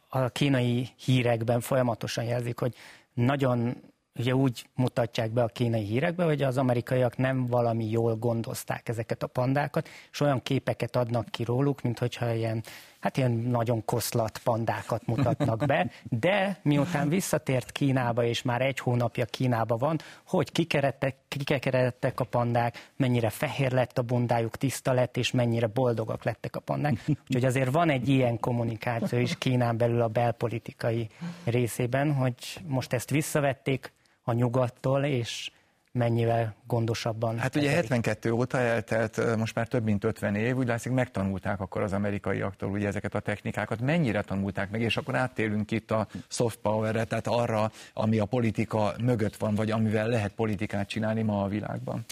a 0.09 0.29
kínai 0.29 0.89
hírekben 0.97 1.61
folyamatosan 1.61 2.25
jelzik, 2.25 2.59
hogy 2.59 2.75
nagyon 3.13 3.77
ugye 4.19 4.35
úgy 4.35 4.67
mutatják 4.75 5.31
be 5.31 5.43
a 5.43 5.47
kínai 5.47 5.85
hírekbe, 5.85 6.25
hogy 6.25 6.43
az 6.43 6.59
amerikaiak 6.59 7.17
nem 7.17 7.47
valami 7.47 7.91
jól 7.91 8.17
gondozták 8.17 8.89
ezeket 8.89 9.23
a 9.23 9.27
pandákat, 9.27 9.89
és 10.13 10.21
olyan 10.21 10.43
képeket 10.43 10.97
adnak 10.97 11.29
ki 11.31 11.45
róluk, 11.45 11.83
mint 11.83 11.99
hogyha 11.99 12.33
ilyen, 12.33 12.63
hát 13.01 13.17
ilyen 13.17 13.31
nagyon 13.31 13.85
koszlat 13.85 14.39
pandákat 14.39 15.07
mutatnak 15.07 15.67
be, 15.67 15.91
de 16.03 16.59
miután 16.63 17.09
visszatért 17.09 17.73
Kínába, 17.73 18.25
és 18.25 18.43
már 18.43 18.61
egy 18.61 18.79
hónapja 18.79 19.25
Kínába 19.25 19.77
van, 19.77 19.99
hogy 20.27 20.53
kikeredtek, 20.53 21.17
kikeredtek 21.29 22.21
a 22.21 22.25
pandák, 22.25 22.91
mennyire 22.97 23.31
fehér 23.31 23.73
lett 23.73 23.99
a 23.99 24.03
bundájuk, 24.03 24.57
tiszta 24.57 24.93
lett, 24.93 25.17
és 25.17 25.31
mennyire 25.31 25.67
boldogak 25.67 26.25
lettek 26.25 26.57
a 26.57 26.61
pandák. 26.61 27.05
Úgyhogy 27.09 27.45
azért 27.45 27.71
van 27.71 27.91
egy 27.91 28.09
ilyen 28.09 28.41
kommunikáció 28.41 29.19
is 29.19 29.39
Kínán 29.39 29.77
belül 29.77 30.01
a 30.01 30.09
belpolitikai 30.09 31.09
részében, 31.45 32.13
hogy 32.13 32.35
most 32.67 32.93
ezt 32.93 33.11
visszavették, 33.11 33.93
a 34.25 34.33
nyugattól, 34.33 35.05
és 35.05 35.51
mennyivel 35.93 36.55
gondosabban. 36.67 37.39
Hát 37.39 37.57
ugye 37.57 37.71
72 37.71 38.31
óta 38.31 38.59
eltelt 38.59 39.37
most 39.37 39.55
már 39.55 39.69
több 39.69 39.85
mint 39.85 40.05
50 40.05 40.35
év, 40.35 40.57
úgy 40.57 40.67
látszik 40.67 40.93
megtanulták 40.93 41.61
akkor 41.61 41.83
az 41.83 41.93
amerikaiaktól 41.93 42.71
ugye 42.71 42.87
ezeket 42.87 43.15
a 43.15 43.21
technikákat, 43.21 43.81
mennyire 43.81 44.23
tanulták 44.23 44.71
meg, 44.71 44.81
és 44.81 44.97
akkor 44.97 45.15
áttérünk 45.15 45.71
itt 45.71 45.91
a 45.91 46.07
soft 46.29 46.59
power-re, 46.59 47.05
tehát 47.05 47.27
arra, 47.27 47.71
ami 47.93 48.19
a 48.19 48.25
politika 48.25 48.95
mögött 49.03 49.37
van, 49.37 49.55
vagy 49.55 49.71
amivel 49.71 50.09
lehet 50.09 50.33
politikát 50.33 50.89
csinálni 50.89 51.23
ma 51.23 51.43
a 51.43 51.49
világban. 51.49 52.05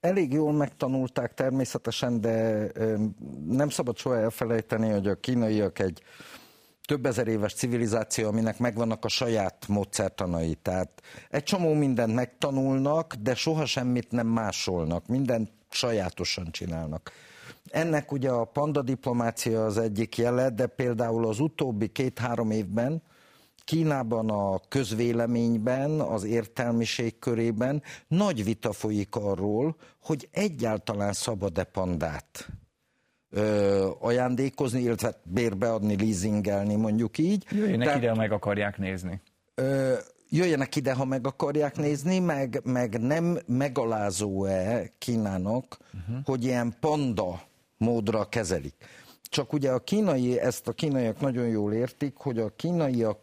Elég 0.00 0.32
jól 0.32 0.52
megtanulták 0.52 1.34
természetesen, 1.34 2.20
de 2.20 2.66
nem 3.48 3.68
szabad 3.68 3.96
soha 3.96 4.18
elfelejteni, 4.18 4.90
hogy 4.90 5.06
a 5.06 5.14
kínaiak 5.14 5.78
egy 5.78 6.02
több 6.84 7.06
ezer 7.06 7.28
éves 7.28 7.54
civilizáció, 7.54 8.28
aminek 8.28 8.58
megvannak 8.58 9.04
a 9.04 9.08
saját 9.08 9.68
módszertanai. 9.68 10.54
Tehát 10.54 11.02
egy 11.30 11.42
csomó 11.42 11.72
mindent 11.74 12.14
megtanulnak, 12.14 13.14
de 13.14 13.34
soha 13.34 13.66
semmit 13.66 14.10
nem 14.10 14.26
másolnak, 14.26 15.06
mindent 15.06 15.50
sajátosan 15.70 16.50
csinálnak. 16.50 17.12
Ennek 17.70 18.12
ugye 18.12 18.30
a 18.30 18.44
panda 18.44 18.82
diplomácia 18.82 19.64
az 19.64 19.78
egyik 19.78 20.16
jele, 20.16 20.50
de 20.50 20.66
például 20.66 21.26
az 21.26 21.40
utóbbi 21.40 21.88
két-három 21.88 22.50
évben 22.50 23.02
Kínában 23.64 24.30
a 24.30 24.60
közvéleményben, 24.68 26.00
az 26.00 26.24
értelmiség 26.24 27.18
körében 27.18 27.82
nagy 28.08 28.44
vita 28.44 28.72
folyik 28.72 29.16
arról, 29.16 29.76
hogy 30.02 30.28
egyáltalán 30.32 31.12
szabad-e 31.12 31.64
pandát 31.64 32.48
ö, 33.32 33.88
ajándékozni, 34.00 34.80
illetve 34.80 35.14
bérbeadni, 35.22 35.96
leasingelni, 35.96 36.74
mondjuk 36.74 37.18
így. 37.18 37.46
Jöjjenek 37.50 37.86
Tehát, 37.86 38.02
ide, 38.02 38.10
ha 38.10 38.16
meg 38.16 38.32
akarják 38.32 38.78
nézni. 38.78 39.20
Ö, 39.54 39.94
jöjjenek 40.28 40.76
ide, 40.76 40.92
ha 40.92 41.04
meg 41.04 41.26
akarják 41.26 41.76
nézni, 41.76 42.18
meg, 42.18 42.60
meg 42.64 43.00
nem 43.00 43.38
megalázó-e 43.46 44.92
Kínának, 44.98 45.78
uh-huh. 45.94 46.24
hogy 46.24 46.44
ilyen 46.44 46.74
panda 46.80 47.42
módra 47.76 48.28
kezelik. 48.28 48.74
Csak 49.22 49.52
ugye 49.52 49.70
a 49.70 49.78
kínai, 49.78 50.38
ezt 50.38 50.68
a 50.68 50.72
kínaiak 50.72 51.20
nagyon 51.20 51.46
jól 51.46 51.72
értik, 51.72 52.16
hogy 52.16 52.38
a 52.38 52.52
kínaiak 52.56 53.18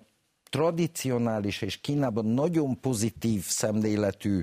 tradicionális 0.49 1.61
és 1.61 1.77
Kínában 1.77 2.25
nagyon 2.25 2.79
pozitív 2.79 3.43
szemléletű 3.43 4.41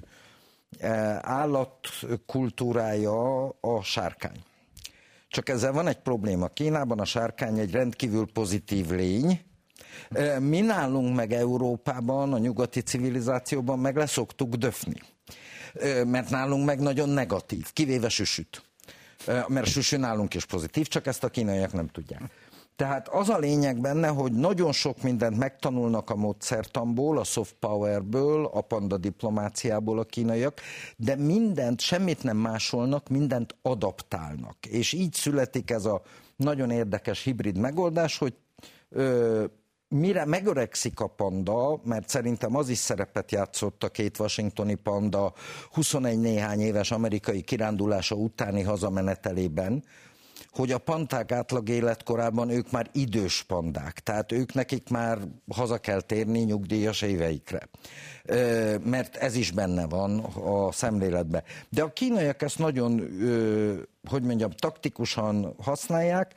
állatkultúrája 1.21 3.49
a 3.49 3.83
sárkány. 3.83 4.43
Csak 5.37 5.49
ezzel 5.49 5.73
van 5.73 5.87
egy 5.87 5.99
probléma. 5.99 6.49
Kínában 6.49 7.01
a 7.01 7.05
sárkány 7.05 7.59
egy 7.59 7.71
rendkívül 7.71 8.33
pozitív 8.33 8.91
lény, 8.91 9.41
mi 10.39 10.61
nálunk 10.61 11.17
meg 11.17 11.33
Európában, 11.33 12.33
a 12.33 12.39
nyugati 12.39 12.81
civilizációban 12.81 13.79
meg 13.79 13.97
leszoktuk 13.97 14.55
döfni. 14.55 14.95
Mert 16.05 16.31
nálunk 16.31 16.65
meg 16.65 16.81
nagyon 16.81 17.09
negatív, 17.09 17.73
kivéve 17.73 18.09
süsüt. 18.09 18.63
Mert 19.49 19.67
süsű 19.67 19.97
nálunk 19.97 20.35
is 20.35 20.45
pozitív, 20.45 20.87
csak 20.87 21.07
ezt 21.07 21.25
a 21.25 21.29
kínaiak 21.29 21.73
nem 21.73 21.89
tudják. 21.89 22.23
Tehát 22.77 23.09
az 23.09 23.29
a 23.29 23.39
lényeg 23.39 23.81
benne, 23.81 24.09
hogy 24.09 24.33
nagyon 24.33 24.73
sok 24.73 25.03
mindent 25.03 25.39
megtanulnak 25.39 26.11
a 26.11 26.17
módszertamból, 26.17 27.19
a 27.19 27.25
soft 27.25 27.55
powerből, 27.61 28.45
a 28.45 28.61
panda 28.61 28.97
diplomáciából 28.97 29.99
a 29.99 30.05
kínaiak, 30.05 30.61
de 30.97 31.17
mindent, 31.17 31.81
semmit 31.81 32.23
nem 32.23 32.37
másolnak, 32.37 33.09
mindent 33.09 33.55
adaptálnak. 33.63 34.67
És 34.67 34.93
így 34.93 35.13
születik 35.13 35.71
ez 35.71 35.85
a 35.85 36.03
nagyon 36.37 36.71
érdekes 36.71 37.23
hibrid 37.23 37.59
megoldás, 37.59 38.19
hogy 38.19 38.35
ö, 38.89 39.45
mire 39.89 40.25
megöregszik 40.25 41.01
a 41.01 41.07
panda, 41.07 41.81
mert 41.85 42.09
szerintem 42.09 42.57
az 42.57 42.69
is 42.69 42.79
szerepet 42.79 43.33
játszott 43.33 43.85
a 43.85 43.89
két 43.89 44.19
washingtoni 44.19 44.75
panda 44.75 45.33
21 45.73 46.19
néhány 46.19 46.61
éves 46.61 46.91
amerikai 46.91 47.41
kirándulása 47.41 48.15
utáni 48.15 48.63
hazamenetelében, 48.63 49.85
hogy 50.57 50.73
a 50.73 50.79
pandák 50.79 51.33
átlag 51.33 51.69
életkorában 51.69 52.51
ők 52.51 52.71
már 52.71 52.89
idős 52.93 53.43
pandák, 53.43 54.01
tehát 54.01 54.33
ők 54.33 54.55
nekik 54.55 54.89
már 54.89 55.19
haza 55.49 55.79
kell 55.79 56.01
térni 56.01 56.39
nyugdíjas 56.39 57.03
éveikre. 57.03 57.69
Mert 58.85 59.17
ez 59.17 59.35
is 59.35 59.51
benne 59.51 59.87
van 59.87 60.19
a 60.45 60.73
szemléletben. 60.73 61.43
De 61.69 61.83
a 61.83 61.93
kínaiak 61.93 62.43
ezt 62.43 62.59
nagyon, 62.59 63.09
hogy 64.09 64.23
mondjam, 64.23 64.51
taktikusan 64.51 65.55
használják, 65.59 66.33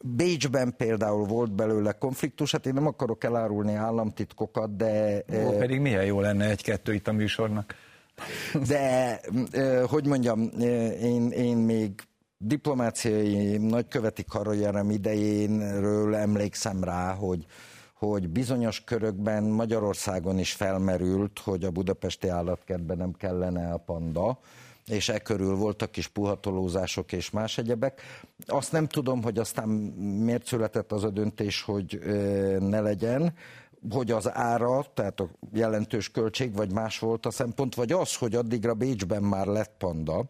Bécsben 0.00 0.74
például 0.76 1.24
volt 1.24 1.52
belőle 1.52 1.92
konfliktus, 1.92 2.52
hát 2.52 2.66
én 2.66 2.74
nem 2.74 2.86
akarok 2.86 3.24
elárulni 3.24 3.74
államtitkokat, 3.74 4.76
de... 4.76 5.22
Ó, 5.46 5.50
pedig 5.50 5.80
milyen 5.80 6.04
jó 6.04 6.20
lenne 6.20 6.50
egy-kettő 6.50 6.94
itt 6.94 7.08
a 7.08 7.12
műsornak. 7.12 7.74
De, 8.68 9.20
hogy 9.86 10.06
mondjam, 10.06 10.50
én, 11.00 11.30
én 11.30 11.56
még 11.56 11.92
diplomáciai 12.38 13.56
nagyköveti 13.56 14.24
karrierem 14.24 14.90
idejénről 14.90 16.14
emlékszem 16.14 16.84
rá, 16.84 17.14
hogy, 17.14 17.46
hogy 17.94 18.28
bizonyos 18.28 18.84
körökben 18.84 19.44
Magyarországon 19.44 20.38
is 20.38 20.52
felmerült, 20.52 21.38
hogy 21.38 21.64
a 21.64 21.70
budapesti 21.70 22.28
állatkertben 22.28 22.96
nem 22.96 23.12
kellene 23.12 23.72
a 23.72 23.76
panda, 23.76 24.38
és 24.86 25.08
e 25.08 25.18
körül 25.18 25.54
voltak 25.54 25.90
kis 25.90 26.08
puhatolózások 26.08 27.12
és 27.12 27.30
más 27.30 27.58
egyebek. 27.58 28.02
Azt 28.46 28.72
nem 28.72 28.86
tudom, 28.86 29.22
hogy 29.22 29.38
aztán 29.38 29.68
miért 29.68 30.46
született 30.46 30.92
az 30.92 31.04
a 31.04 31.10
döntés, 31.10 31.62
hogy 31.62 32.00
ne 32.58 32.80
legyen, 32.80 33.34
hogy 33.90 34.10
az 34.10 34.34
ára, 34.34 34.84
tehát 34.94 35.20
a 35.20 35.28
jelentős 35.52 36.10
költség, 36.10 36.54
vagy 36.54 36.72
más 36.72 36.98
volt 36.98 37.26
a 37.26 37.30
szempont, 37.30 37.74
vagy 37.74 37.92
az, 37.92 38.16
hogy 38.16 38.34
addigra 38.34 38.74
Bécsben 38.74 39.22
már 39.22 39.46
lett 39.46 39.74
panda, 39.78 40.24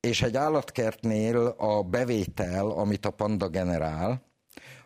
és 0.00 0.22
egy 0.22 0.36
állatkertnél 0.36 1.54
a 1.58 1.82
bevétel, 1.82 2.70
amit 2.70 3.06
a 3.06 3.10
panda 3.10 3.48
generál, 3.48 4.22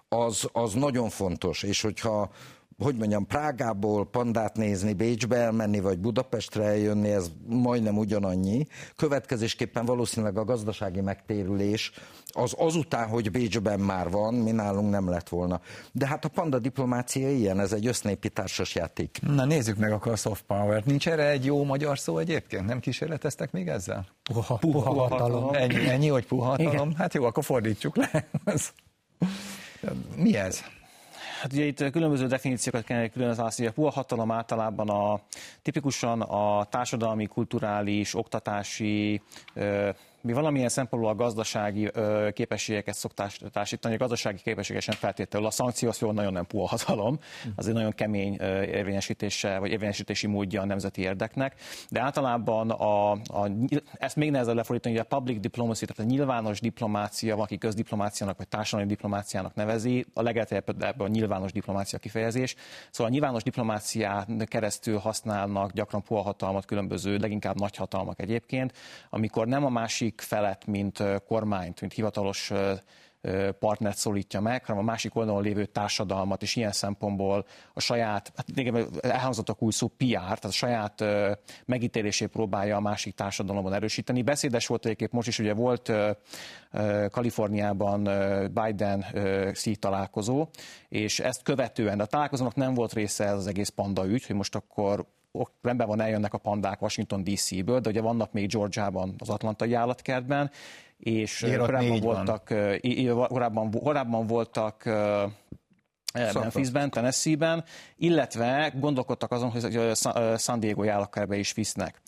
az, 0.09 0.49
az 0.52 0.73
nagyon 0.73 1.09
fontos, 1.09 1.62
és 1.62 1.81
hogyha 1.81 2.31
hogy 2.83 2.97
mondjam, 2.97 3.27
Prágából 3.27 4.07
pandát 4.07 4.57
nézni, 4.57 4.93
Bécsbe 4.93 5.37
elmenni, 5.37 5.81
vagy 5.81 5.99
Budapestre 5.99 6.65
eljönni, 6.65 7.11
ez 7.11 7.31
majdnem 7.47 7.99
ugyanannyi. 7.99 8.67
Következésképpen 8.97 9.85
valószínűleg 9.85 10.37
a 10.37 10.45
gazdasági 10.45 11.01
megtérülés 11.01 11.93
az 12.33 12.55
azután, 12.59 13.09
hogy 13.09 13.31
Bécsben 13.31 13.81
már 13.81 14.11
van, 14.11 14.35
mi 14.35 14.51
nálunk 14.51 14.91
nem 14.91 15.09
lett 15.09 15.29
volna. 15.29 15.61
De 15.93 16.07
hát 16.07 16.25
a 16.25 16.29
panda 16.29 16.59
diplomácia 16.59 17.31
ilyen, 17.31 17.61
ez 17.61 17.73
egy 17.73 17.87
össznépi 17.87 18.29
társas 18.29 18.75
játék. 18.75 19.19
Na 19.23 19.45
nézzük 19.45 19.77
meg 19.77 19.93
akkor 19.93 20.12
a 20.12 20.17
soft 20.17 20.45
power-t. 20.47 20.85
Nincs 20.85 21.09
erre 21.09 21.29
egy 21.29 21.45
jó 21.45 21.65
magyar 21.65 21.99
szó 21.99 22.19
egyébként? 22.19 22.67
Nem 22.67 22.81
kísérleteztek 22.81 23.53
még 23.53 23.69
ezzel? 23.69 24.07
Puha, 24.23 24.57
puha, 24.57 24.91
puha 24.91 25.09
hatalom. 25.09 25.55
Ennyi, 25.55 25.89
ennyi, 25.89 26.09
hogy 26.09 26.27
puha 26.27 26.49
hatalom? 26.49 26.95
Hát 26.95 27.15
jó, 27.15 27.25
akkor 27.25 27.45
fordítsuk 27.45 27.97
le. 27.97 28.29
Mi 30.17 30.37
ez? 30.37 30.62
Hát 31.43 31.53
ugye 31.53 31.65
itt 31.65 31.91
különböző 31.91 32.27
definíciókat 32.27 32.85
kellene 32.85 33.09
külön 33.09 33.35
választani. 33.35 33.69
A 33.69 33.73
puha 33.73 33.91
hatalom 33.91 34.31
általában 34.31 34.89
a, 34.89 35.21
tipikusan 35.63 36.21
a 36.21 36.65
társadalmi, 36.65 37.27
kulturális, 37.27 38.15
oktatási, 38.15 39.23
mi 40.23 40.33
valamilyen 40.33 40.69
szempontból 40.69 41.11
a 41.11 41.14
gazdasági 41.14 41.88
ö, 41.93 42.29
képességeket 42.33 42.95
szokták 42.95 43.33
társítani, 43.52 43.95
a 43.95 43.99
gazdasági 43.99 44.41
képességek 44.43 44.83
sem 44.83 44.95
feltétlenül. 44.95 45.49
A 45.49 45.50
szankciós 45.50 46.00
jó 46.00 46.12
nagyon 46.12 46.33
nem 46.33 46.47
puha 46.47 46.67
hatalom, 46.67 47.19
az 47.57 47.69
egy 47.69 47.75
nagyon 47.75 47.93
kemény 47.93 48.35
érvényesítése, 48.67 49.59
vagy 49.59 49.71
érvényesítési 49.71 50.26
módja 50.26 50.61
a 50.61 50.64
nemzeti 50.64 51.00
érdeknek, 51.00 51.55
de 51.88 52.00
általában 52.00 52.71
a, 52.71 53.11
a, 53.11 53.50
ezt 53.93 54.17
még 54.17 54.31
nehezebb 54.31 54.55
lefordítani, 54.55 54.97
hogy 54.97 55.07
a 55.11 55.17
public 55.17 55.41
diplomacy, 55.41 55.87
tehát 55.87 56.11
a 56.11 56.14
nyilvános 56.14 56.61
diplomácia, 56.61 57.37
aki 57.37 57.59
közdiplomáciának 57.59 58.37
vagy 58.37 58.49
társadalmi 58.49 58.91
diplomáciának 58.91 59.55
nevezi, 59.55 60.07
a 60.14 60.23
legelterjedtebb 60.23 60.83
ebben 60.83 61.07
a 61.07 61.11
nyilvános 61.11 61.52
diplomácia 61.52 61.99
kifejezés. 61.99 62.55
Szóval 62.91 63.12
a 63.12 63.14
nyilvános 63.14 63.43
diplomácián 63.43 64.47
keresztül 64.47 64.99
használnak 64.99 65.73
gyakran 65.73 66.02
puha 66.02 66.23
hatalmat 66.23 66.64
különböző, 66.64 67.17
leginkább 67.17 67.59
nagy 67.59 67.76
hatalmak 67.76 68.21
egyébként, 68.21 68.73
amikor 69.11 69.47
nem 69.47 69.64
a 69.64 69.69
másik 69.69 70.12
másik 70.12 70.21
felet, 70.21 70.66
mint 70.66 71.02
kormányt, 71.26 71.81
mint 71.81 71.92
hivatalos 71.92 72.52
partnert 73.59 73.97
szólítja 73.97 74.40
meg, 74.40 74.64
hanem 74.64 74.81
a 74.81 74.85
másik 74.85 75.14
oldalon 75.14 75.42
lévő 75.42 75.66
társadalmat, 75.66 76.42
és 76.42 76.57
ilyen 76.57 76.73
szempontból 76.73 77.47
a 77.75 77.81
saját, 77.81 78.33
hát 78.37 78.47
igen, 78.54 78.88
elhangzottak 79.00 79.62
új 79.62 79.73
szó 79.73 79.88
PR, 79.88 80.14
tehát 80.14 80.45
a 80.45 80.50
saját 80.50 81.04
megítélését 81.64 82.28
próbálja 82.28 82.76
a 82.76 82.81
másik 82.81 83.14
társadalomban 83.14 83.73
erősíteni. 83.73 84.23
Beszédes 84.23 84.66
volt 84.66 84.85
egyébként 84.85 85.12
most 85.12 85.28
is, 85.28 85.38
ugye 85.38 85.54
volt 85.54 85.92
Kaliforniában 87.11 88.09
Biden 88.52 89.04
szíj 89.54 89.75
találkozó, 89.75 90.49
és 90.88 91.21
ezt 91.21 91.42
követően, 91.42 92.00
a 92.00 92.04
találkozónak 92.04 92.54
nem 92.54 92.75
volt 92.75 92.92
része 92.92 93.25
ez 93.25 93.37
az 93.37 93.47
egész 93.47 93.69
panda 93.69 94.07
ügy, 94.07 94.26
hogy 94.26 94.37
most 94.37 94.54
akkor 94.54 95.07
rendben 95.62 95.87
van, 95.87 96.01
eljönnek 96.01 96.35
a 96.35 96.39
pandák 96.39 96.83
Washington 96.83 97.25
DC-ből, 97.25 97.81
de 97.81 97.89
ugye 97.89 98.01
vannak 98.01 98.33
még 98.33 98.49
Georgiában, 98.49 99.15
az 99.19 99.29
Atlantai 99.29 99.75
állatkertben, 99.75 100.51
és 100.99 101.47
korábban 101.59 102.01
voltak, 102.01 102.45
korábban, 103.29 103.71
korábban 103.71 104.27
voltak 104.27 104.85
Memphisben, 106.35 106.91
Tennessee-ben, 106.91 107.65
illetve 107.97 108.73
gondolkodtak 108.75 109.31
azon, 109.31 109.51
hogy 109.51 109.91
San 110.39 110.61
Diego 110.61 110.89
állatkertbe 110.89 111.37
is 111.37 111.53
visznek 111.53 112.01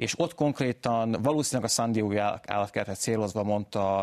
és 0.00 0.18
ott 0.18 0.34
konkrétan 0.34 1.16
valószínűleg 1.22 1.70
a 1.70 1.72
San 1.72 1.92
Diego 1.92 2.18
állatkertet 2.46 2.96
célozva 2.96 3.42
mondta 3.42 3.98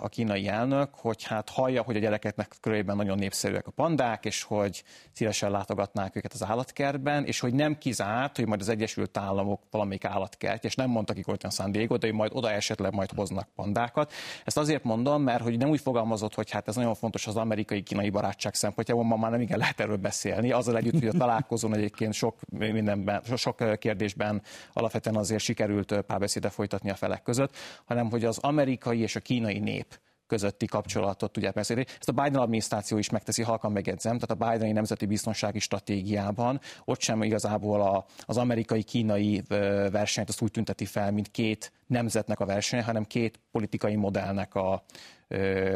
a 0.00 0.08
kínai 0.08 0.48
elnök, 0.48 0.88
hogy 0.94 1.22
hát 1.22 1.48
hallja, 1.48 1.82
hogy 1.82 1.96
a 1.96 1.98
gyerekeknek 1.98 2.56
körében 2.60 2.96
nagyon 2.96 3.18
népszerűek 3.18 3.66
a 3.66 3.70
pandák, 3.70 4.24
és 4.24 4.42
hogy 4.42 4.84
szívesen 5.12 5.50
látogatnák 5.50 6.16
őket 6.16 6.32
az 6.32 6.44
állatkertben, 6.44 7.24
és 7.24 7.40
hogy 7.40 7.54
nem 7.54 7.78
kizárt, 7.78 8.36
hogy 8.36 8.46
majd 8.46 8.60
az 8.60 8.68
Egyesült 8.68 9.16
Államok 9.16 9.62
valamelyik 9.70 10.04
állatkert, 10.04 10.64
és 10.64 10.74
nem 10.74 10.90
mondta 10.90 11.12
ki 11.12 11.24
a 11.42 11.50
San 11.50 11.72
Diego, 11.72 11.96
de 11.96 12.06
hogy 12.06 12.16
majd 12.16 12.30
oda 12.34 12.50
esetleg 12.50 12.94
majd 12.94 13.10
hoznak 13.16 13.48
pandákat. 13.54 14.12
Ezt 14.44 14.58
azért 14.58 14.84
mondom, 14.84 15.22
mert 15.22 15.42
hogy 15.42 15.58
nem 15.58 15.68
úgy 15.68 15.80
fogalmazott, 15.80 16.34
hogy 16.34 16.50
hát 16.50 16.68
ez 16.68 16.76
nagyon 16.76 16.94
fontos 16.94 17.26
az 17.26 17.36
amerikai-kínai 17.36 18.10
barátság 18.10 18.54
szempontjából, 18.54 19.04
ma 19.04 19.16
már 19.16 19.30
nem 19.30 19.40
igen 19.40 19.58
lehet 19.58 19.80
erről 19.80 19.96
beszélni. 19.96 20.52
Azzal 20.52 20.76
együtt, 20.76 20.98
hogy 20.98 21.08
a 21.08 21.18
találkozón 21.18 21.74
egyébként 21.74 22.12
sok 22.12 22.38
mindenben, 22.50 23.22
sok 23.36 23.78
kérdésben 23.78 24.42
alapvetően 24.72 25.08
területen 25.10 25.16
azért 25.16 25.42
sikerült 25.42 26.02
párbeszédet 26.06 26.52
folytatni 26.52 26.90
a 26.90 26.94
felek 26.94 27.22
között, 27.22 27.56
hanem 27.84 28.10
hogy 28.10 28.24
az 28.24 28.38
amerikai 28.38 29.00
és 29.00 29.16
a 29.16 29.20
kínai 29.20 29.58
nép 29.58 29.98
közötti 30.30 30.66
kapcsolatot 30.66 31.32
tudják 31.32 31.54
beszélni. 31.54 31.84
Ezt 31.98 32.08
a 32.08 32.12
Biden 32.12 32.40
adminisztráció 32.40 32.98
is 32.98 33.10
megteszi, 33.10 33.42
halkan 33.42 33.72
megjegyzem, 33.72 34.18
tehát 34.18 34.42
a 34.42 34.50
Bideni 34.50 34.72
nemzeti 34.72 35.06
biztonsági 35.06 35.58
stratégiában 35.58 36.60
ott 36.84 37.00
sem 37.00 37.22
igazából 37.22 37.80
a, 37.80 38.04
az 38.20 38.36
amerikai-kínai 38.36 39.42
versenyt 39.90 40.28
azt 40.28 40.40
úgy 40.42 40.50
tünteti 40.50 40.84
fel, 40.84 41.12
mint 41.12 41.30
két 41.30 41.72
nemzetnek 41.86 42.40
a 42.40 42.44
verseny, 42.44 42.82
hanem 42.82 43.04
két 43.04 43.40
politikai 43.50 43.96
modellnek 43.96 44.54
a, 44.54 44.82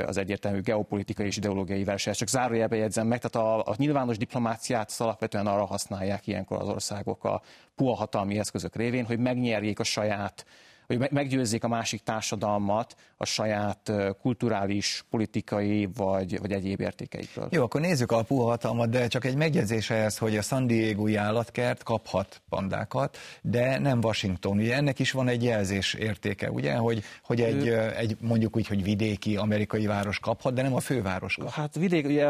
az 0.06 0.16
egyértelmű 0.16 0.61
geopolitikai 0.61 1.26
és 1.26 1.37
ideológiai 1.37 1.84
verseny. 1.84 2.12
Csak 2.12 2.28
zárójelbe 2.28 2.76
jegyzem 2.76 3.06
meg, 3.06 3.20
tehát 3.20 3.49
a, 3.49 3.70
a 3.70 3.75
nyilvános 3.76 4.16
diplomáciát 4.16 4.94
alapvetően 4.99 5.46
arra 5.46 5.64
használják 5.64 6.26
ilyenkor 6.26 6.61
az 6.61 6.68
országok 6.68 7.25
a 7.25 7.42
puha 7.75 7.94
hatalmi 7.94 8.38
eszközök 8.38 8.76
révén, 8.76 9.04
hogy 9.04 9.18
megnyerjék 9.18 9.78
a 9.78 9.84
saját 9.84 10.44
hogy 10.87 11.09
meggyőzzék 11.11 11.64
a 11.64 11.69
másik 11.69 12.03
társadalmat 12.03 12.97
a 13.17 13.25
saját 13.25 13.93
kulturális, 14.21 15.05
politikai 15.11 15.88
vagy, 15.97 16.41
vagy 16.41 16.53
egyéb 16.53 16.81
értékeikről. 16.81 17.49
Jó, 17.50 17.62
akkor 17.62 17.81
nézzük 17.81 18.12
a 18.12 18.23
puha 18.23 18.49
hatalmat, 18.49 18.91
de 18.91 19.07
csak 19.07 19.25
egy 19.25 19.37
megjegyzés 19.37 19.91
ehhez, 19.91 20.19
hogy 20.19 20.37
a 20.37 20.43
San 20.43 20.67
Diego 20.67 21.17
állatkert 21.17 21.83
kaphat 21.83 22.43
pandákat, 22.49 23.19
de 23.43 23.79
nem 23.79 23.99
Washington. 24.03 24.59
Ugye 24.59 24.75
ennek 24.75 24.99
is 24.99 25.11
van 25.11 25.29
egy 25.29 25.43
jelzés 25.43 25.95
értéke, 25.95 26.50
ugye, 26.50 26.75
hogy, 26.75 27.03
hogy 27.23 27.41
egy, 27.41 27.67
ő... 27.67 27.97
egy 27.97 28.17
mondjuk 28.21 28.57
úgy, 28.57 28.67
hogy 28.67 28.83
vidéki 28.83 29.37
amerikai 29.37 29.87
város 29.87 30.19
kaphat, 30.19 30.55
de 30.55 30.62
nem 30.62 30.75
a 30.75 30.81
főváros 30.81 31.35
kaphat. 31.35 31.55
Hát 31.55 31.75
vidék, 31.75 32.07
ugye, 32.07 32.29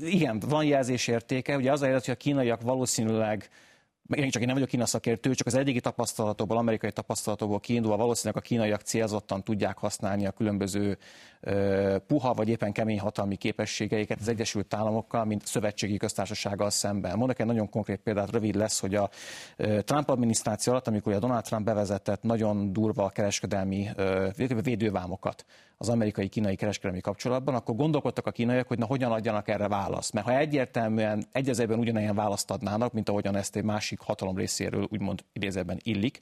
igen, 0.00 0.42
van 0.48 0.64
jelzés 0.64 1.06
értéke, 1.06 1.56
ugye 1.56 1.72
az 1.72 1.82
a 1.82 1.86
hogy 1.86 2.02
a 2.06 2.14
kínaiak 2.14 2.62
valószínűleg 2.62 3.48
én 4.14 4.30
csak 4.30 4.40
én 4.40 4.46
nem 4.46 4.54
vagyok 4.54 4.68
Kína 4.70 4.86
szakértő, 4.86 5.34
csak 5.34 5.46
az 5.46 5.54
eddigi 5.54 5.80
tapasztalatokból, 5.80 6.56
amerikai 6.56 6.92
tapasztalatokból 6.92 7.60
kiindulva 7.60 7.96
valószínűleg 7.96 8.42
a 8.42 8.46
kínaiak 8.46 8.80
célzottan 8.80 9.44
tudják 9.44 9.78
használni 9.78 10.26
a 10.26 10.30
különböző 10.30 10.98
puha 12.06 12.34
vagy 12.34 12.48
éppen 12.48 12.72
kemény 12.72 13.00
hatalmi 13.00 13.36
képességeiket 13.36 14.20
az 14.20 14.28
Egyesült 14.28 14.74
Államokkal, 14.74 15.24
mint 15.24 15.46
szövetségi 15.46 15.96
köztársasággal 15.96 16.70
szemben. 16.70 17.16
Mondok 17.18 17.38
egy 17.38 17.46
nagyon 17.46 17.70
konkrét 17.70 18.00
példát, 18.00 18.30
rövid 18.30 18.54
lesz, 18.54 18.80
hogy 18.80 18.94
a 18.94 19.10
Trump 19.84 20.08
adminisztráció 20.08 20.72
alatt, 20.72 20.86
amikor 20.86 21.12
a 21.12 21.18
Donald 21.18 21.44
Trump 21.44 21.64
bevezetett 21.64 22.22
nagyon 22.22 22.72
durva 22.72 23.08
kereskedelmi 23.08 23.88
védővámokat 24.62 25.44
az 25.80 25.88
amerikai-kínai 25.88 26.56
kereskedelmi 26.56 27.00
kapcsolatban, 27.00 27.54
akkor 27.54 27.74
gondolkodtak 27.74 28.26
a 28.26 28.30
kínaiak, 28.30 28.68
hogy 28.68 28.78
na 28.78 28.86
hogyan 28.86 29.12
adjanak 29.12 29.48
erre 29.48 29.68
választ. 29.68 30.12
Mert 30.12 30.26
ha 30.26 30.38
egyértelműen 30.38 31.24
egyezében 31.32 31.78
ugyanilyen 31.78 32.14
választ 32.14 32.50
adnának, 32.50 32.92
mint 32.92 33.08
ahogyan 33.08 33.36
ezt 33.36 33.56
egy 33.56 33.62
másik 33.62 34.00
hatalom 34.00 34.36
részéről 34.36 34.88
úgymond 34.90 35.24
idézőben 35.32 35.78
illik, 35.82 36.20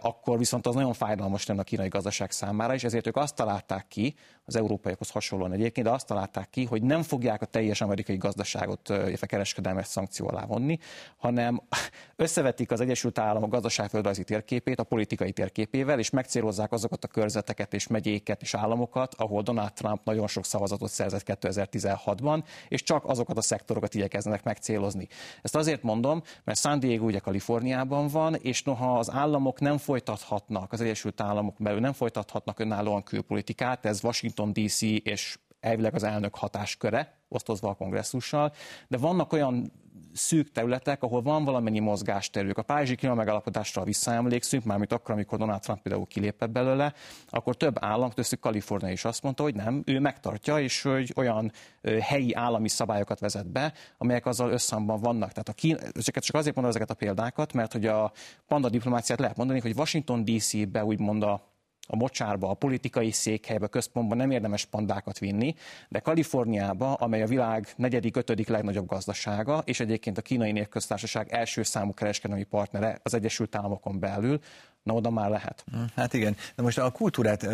akkor 0.00 0.38
viszont 0.38 0.66
az 0.66 0.74
nagyon 0.74 0.92
fájdalmas 0.92 1.46
lenne 1.46 1.60
a 1.60 1.64
kínai 1.64 1.88
gazdaság 1.88 2.30
számára, 2.30 2.74
és 2.74 2.84
ezért 2.84 3.06
ők 3.06 3.16
azt 3.16 3.34
találták 3.34 3.88
ki, 3.88 4.14
az 4.46 4.56
európaiakhoz 4.56 5.10
hasonlóan 5.10 5.52
egyébként, 5.52 5.86
de 5.86 5.92
azt 5.92 6.06
találták 6.06 6.50
ki, 6.50 6.64
hogy 6.64 6.82
nem 6.82 7.02
fogják 7.02 7.42
a 7.42 7.46
teljes 7.46 7.80
amerikai 7.80 8.16
gazdaságot, 8.16 8.88
illetve 8.88 9.26
kereskedelmet 9.26 9.86
szankció 9.86 10.28
alá 10.28 10.44
vonni, 10.44 10.78
hanem 11.16 11.62
összevetik 12.16 12.70
az 12.70 12.80
Egyesült 12.80 13.18
Államok 13.18 13.50
gazdaságföldrajzi 13.50 14.24
térképét 14.24 14.78
a 14.78 14.84
politikai 14.84 15.32
térképével, 15.32 15.98
és 15.98 16.10
megcélozzák 16.10 16.72
azokat 16.72 17.04
a 17.04 17.08
körzeteket 17.08 17.74
és 17.74 17.86
megyéket 17.86 18.42
és 18.42 18.54
államokat, 18.54 19.14
ahol 19.14 19.42
Donald 19.42 19.72
Trump 19.72 20.04
nagyon 20.04 20.26
sok 20.26 20.44
szavazatot 20.44 20.90
szerzett 20.90 21.22
2016-ban, 21.24 22.42
és 22.68 22.82
csak 22.82 23.04
azokat 23.08 23.36
a 23.36 23.40
szektorokat 23.40 23.94
igyekeznek 23.94 24.42
megcélozni. 24.42 25.08
Ezt 25.42 25.56
azért 25.56 25.82
mondom, 25.82 26.22
mert 26.44 26.58
San 26.58 26.80
Diego 26.80 27.04
ugye 27.04 27.18
Kaliforniában 27.18 28.08
van, 28.08 28.34
és 28.34 28.62
noha 28.62 28.98
az 28.98 29.10
államok 29.10 29.60
nem 29.60 29.78
folytathatnak, 29.78 30.72
az 30.72 30.80
Egyesült 30.80 31.20
Államok 31.20 31.54
belül 31.58 31.80
nem 31.80 31.92
folytathatnak 31.92 32.58
önállóan 32.58 33.02
külpolitikát, 33.02 33.84
ez 33.84 34.04
Washington 34.04 34.35
Washington 34.38 34.52
DC 34.52 34.82
és 35.06 35.38
elvileg 35.60 35.94
az 35.94 36.02
elnök 36.02 36.34
hatásköre, 36.34 37.20
osztozva 37.28 37.68
a 37.68 37.74
kongresszussal, 37.74 38.52
de 38.88 38.96
vannak 38.96 39.32
olyan 39.32 39.72
szűk 40.12 40.52
területek, 40.52 41.02
ahol 41.02 41.22
van 41.22 41.44
valamennyi 41.44 41.78
mozgásterük. 41.78 42.58
A 42.58 42.62
Párizsi 42.62 42.94
klíma 42.94 43.14
megállapodásra 43.14 43.84
visszaemlékszünk, 43.84 44.64
mármint 44.64 44.92
akkor, 44.92 45.14
amikor 45.14 45.38
Donald 45.38 45.60
Trump 45.60 45.82
például 45.82 46.06
kilépett 46.06 46.50
belőle, 46.50 46.94
akkor 47.28 47.56
több 47.56 47.76
állam, 47.80 48.12
köztük 48.12 48.40
Kalifornia 48.40 48.90
is 48.90 49.04
azt 49.04 49.22
mondta, 49.22 49.42
hogy 49.42 49.54
nem, 49.54 49.82
ő 49.86 50.00
megtartja, 50.00 50.60
és 50.60 50.82
hogy 50.82 51.12
olyan 51.16 51.52
helyi 52.00 52.34
állami 52.34 52.68
szabályokat 52.68 53.20
vezet 53.20 53.50
be, 53.50 53.72
amelyek 53.98 54.26
azzal 54.26 54.50
összhangban 54.50 55.00
vannak. 55.00 55.28
Tehát 55.28 55.48
a 55.48 55.52
Kína, 55.52 55.78
csak 56.02 56.34
azért 56.34 56.54
mondom 56.54 56.74
ezeket 56.74 56.90
a 56.90 56.94
példákat, 56.94 57.52
mert 57.52 57.72
hogy 57.72 57.86
a 57.86 58.12
panda 58.46 58.68
diplomáciát 58.68 59.18
lehet 59.18 59.36
mondani, 59.36 59.60
hogy 59.60 59.74
Washington 59.76 60.24
DC-be 60.24 60.84
úgymond 60.84 61.22
a 61.22 61.55
a 61.86 61.96
mocsárba, 61.96 62.50
a 62.50 62.54
politikai 62.54 63.10
székhelybe, 63.10 63.66
központban 63.66 64.16
nem 64.16 64.30
érdemes 64.30 64.64
pandákat 64.64 65.18
vinni, 65.18 65.54
de 65.88 65.98
Kaliforniába, 65.98 66.94
amely 66.94 67.22
a 67.22 67.26
világ 67.26 67.68
negyedik, 67.76 68.16
ötödik 68.16 68.48
legnagyobb 68.48 68.86
gazdasága, 68.86 69.62
és 69.64 69.80
egyébként 69.80 70.18
a 70.18 70.22
kínai 70.22 70.52
népköztársaság 70.52 71.32
első 71.32 71.62
számú 71.62 71.92
kereskedelmi 71.92 72.44
partnere 72.44 73.00
az 73.02 73.14
Egyesült 73.14 73.54
Államokon 73.54 73.98
belül, 73.98 74.40
Na, 74.82 74.92
oda 74.92 75.10
már 75.10 75.30
lehet. 75.30 75.64
Hm, 75.70 75.78
hát 75.94 76.14
igen, 76.14 76.36
de 76.56 76.62
most 76.62 76.78
a 76.78 76.90
kultúrát, 76.90 77.46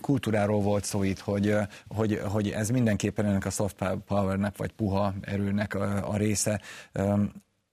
kultúráról 0.00 0.60
volt 0.60 0.84
szó 0.84 1.02
itt, 1.02 1.18
hogy, 1.18 1.56
hogy, 1.88 2.20
hogy 2.24 2.50
ez 2.50 2.70
mindenképpen 2.70 3.26
ennek 3.26 3.44
a 3.44 3.50
soft 3.50 3.84
powernek, 4.06 4.56
vagy 4.56 4.72
puha 4.72 5.14
erőnek 5.20 5.74
a, 5.74 6.10
a 6.10 6.16
része 6.16 6.60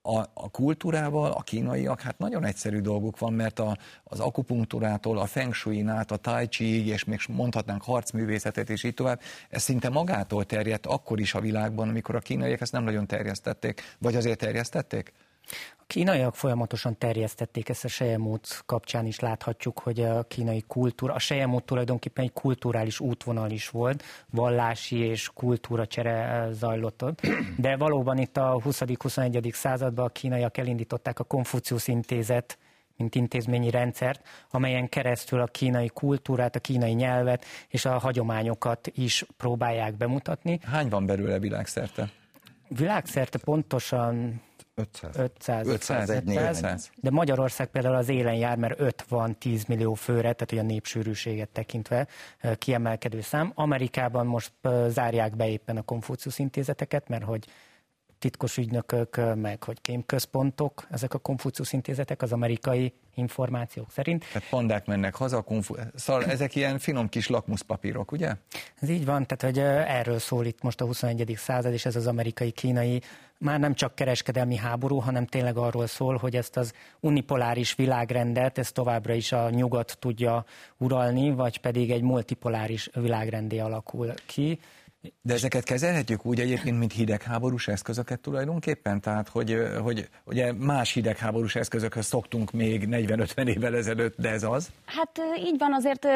a, 0.05 0.17
a 0.33 0.49
kultúrával 0.51 1.31
a 1.31 1.41
kínaiak, 1.41 2.01
hát 2.01 2.17
nagyon 2.17 2.45
egyszerű 2.45 2.79
dolguk 2.79 3.19
van, 3.19 3.33
mert 3.33 3.59
a, 3.59 3.77
az 4.03 4.19
akupunktúrától, 4.19 5.17
a 5.17 5.25
feng 5.25 5.53
shui 5.53 5.87
át, 5.87 6.11
a 6.11 6.15
tai 6.15 6.47
chi 6.47 6.87
és 6.87 7.03
még 7.03 7.19
mondhatnánk 7.27 7.83
harcművészetet, 7.83 8.69
és 8.69 8.83
így 8.83 8.93
tovább, 8.93 9.21
ez 9.49 9.61
szinte 9.61 9.89
magától 9.89 10.45
terjedt 10.45 10.85
akkor 10.85 11.19
is 11.19 11.33
a 11.33 11.39
világban, 11.39 11.89
amikor 11.89 12.15
a 12.15 12.19
kínaiak 12.19 12.61
ezt 12.61 12.71
nem 12.71 12.83
nagyon 12.83 13.07
terjesztették, 13.07 13.81
vagy 13.97 14.15
azért 14.15 14.39
terjesztették? 14.39 15.13
A 15.77 15.84
kínaiak 15.88 16.36
folyamatosan 16.36 16.97
terjesztették 16.97 17.69
ezt 17.69 17.86
a 17.86 17.88
sejemút 17.88 18.63
kapcsán 18.65 19.06
is 19.06 19.19
láthatjuk, 19.19 19.79
hogy 19.79 19.99
a 19.99 20.23
kínai 20.23 20.63
kultúra, 20.67 21.13
a 21.13 21.19
sejemút 21.19 21.63
tulajdonképpen 21.63 22.23
egy 22.23 22.34
kulturális 22.34 22.99
útvonal 22.99 23.51
is 23.51 23.69
volt, 23.69 24.03
vallási 24.29 24.97
és 24.97 25.29
kultúra 25.34 25.88
csere 25.88 26.47
zajlott 26.51 27.03
ott, 27.03 27.21
de 27.58 27.77
valóban 27.77 28.17
itt 28.17 28.38
a 28.38 28.62
20.-21. 28.65 29.53
században 29.53 30.06
a 30.06 30.10
kínaiak 30.10 30.58
elindították 30.58 31.19
a 31.19 31.23
Konfucius 31.23 31.88
intézet 31.88 32.58
mint 32.97 33.15
intézményi 33.15 33.69
rendszert, 33.69 34.27
amelyen 34.49 34.89
keresztül 34.89 35.41
a 35.41 35.45
kínai 35.45 35.88
kultúrát, 35.88 36.56
a 36.56 36.60
kínai 36.60 36.91
nyelvet 36.91 37.45
és 37.67 37.86
a 37.86 37.97
hagyományokat 37.97 38.88
is 38.93 39.25
próbálják 39.38 39.97
bemutatni. 39.97 40.60
Hány 40.63 40.89
van 40.89 41.06
belőle 41.06 41.39
világszerte? 41.39 42.10
Világszerte 42.67 43.38
pontosan 43.38 44.41
500. 44.75 45.17
500. 45.17 45.67
500 45.67 46.09
egy 46.09 46.29
500. 46.29 46.62
néhány. 46.62 46.79
De 46.95 47.09
Magyarország 47.09 47.67
például 47.67 47.95
az 47.95 48.09
élen 48.09 48.36
jár, 48.36 48.57
mert 48.57 48.79
5 48.79 49.05
van 49.07 49.38
10 49.38 49.63
millió 49.63 49.93
főre, 49.93 50.21
tehát 50.21 50.49
hogy 50.49 50.57
a 50.57 50.63
népsűrűséget 50.63 51.49
tekintve 51.49 52.07
kiemelkedő 52.57 53.21
szám. 53.21 53.51
Amerikában 53.55 54.25
most 54.25 54.53
zárják 54.88 55.36
be 55.36 55.47
éppen 55.47 55.77
a 55.77 55.81
Konfucius 55.81 56.39
intézeteket, 56.39 57.07
mert 57.07 57.23
hogy 57.23 57.45
titkos 58.23 58.57
ügynökök, 58.57 59.19
meg 59.36 59.63
hogy 59.63 59.81
kémközpontok, 59.81 60.88
ezek 60.91 61.13
a 61.13 61.17
Konfucius 61.17 61.73
intézetek 61.73 62.21
az 62.21 62.31
amerikai 62.31 62.93
információk 63.15 63.91
szerint. 63.91 64.25
Tehát 64.31 64.49
pandák 64.49 64.86
mennek 64.86 65.15
haza, 65.15 65.41
konfu... 65.41 65.75
szóval 65.95 66.25
ezek 66.25 66.55
ilyen 66.55 66.79
finom 66.79 67.09
kis 67.09 67.27
lakmuszpapírok, 67.27 68.12
ugye? 68.12 68.33
Ez 68.79 68.89
így 68.89 69.05
van, 69.05 69.27
tehát 69.27 69.55
hogy 69.55 69.59
erről 69.88 70.19
szól 70.19 70.45
itt 70.45 70.62
most 70.62 70.81
a 70.81 70.86
21. 70.86 71.33
század, 71.38 71.73
és 71.73 71.86
ez 71.86 71.95
az 71.95 72.07
amerikai-kínai 72.07 73.01
már 73.38 73.59
nem 73.59 73.73
csak 73.73 73.95
kereskedelmi 73.95 74.55
háború, 74.55 74.97
hanem 74.97 75.25
tényleg 75.25 75.57
arról 75.57 75.88
szól, 75.88 76.17
hogy 76.17 76.36
ezt 76.36 76.57
az 76.57 76.73
unipoláris 76.99 77.75
világrendet, 77.75 78.57
ezt 78.57 78.73
továbbra 78.73 79.13
is 79.13 79.31
a 79.31 79.49
nyugat 79.49 79.97
tudja 79.99 80.45
uralni, 80.77 81.31
vagy 81.31 81.57
pedig 81.57 81.91
egy 81.91 82.01
multipoláris 82.01 82.89
világrendé 82.93 83.59
alakul 83.59 84.13
ki. 84.25 84.59
De 85.21 85.33
ezeket 85.33 85.63
kezelhetjük 85.63 86.25
úgy 86.25 86.39
egyébként, 86.39 86.79
mint 86.79 86.93
hidegháborús 86.93 87.67
eszközöket 87.67 88.19
tulajdonképpen? 88.19 89.01
Tehát, 89.01 89.29
hogy, 89.29 89.57
hogy 89.81 90.09
ugye 90.23 90.53
más 90.53 90.93
hidegháborús 90.93 91.55
eszközökhöz 91.55 92.05
szoktunk 92.05 92.51
még 92.51 92.87
40-50 92.91 93.47
évvel 93.47 93.75
ezelőtt, 93.75 94.17
de 94.17 94.29
ez 94.29 94.43
az? 94.43 94.71
Hát 94.85 95.21
így 95.37 95.57
van, 95.57 95.73
azért 95.73 96.07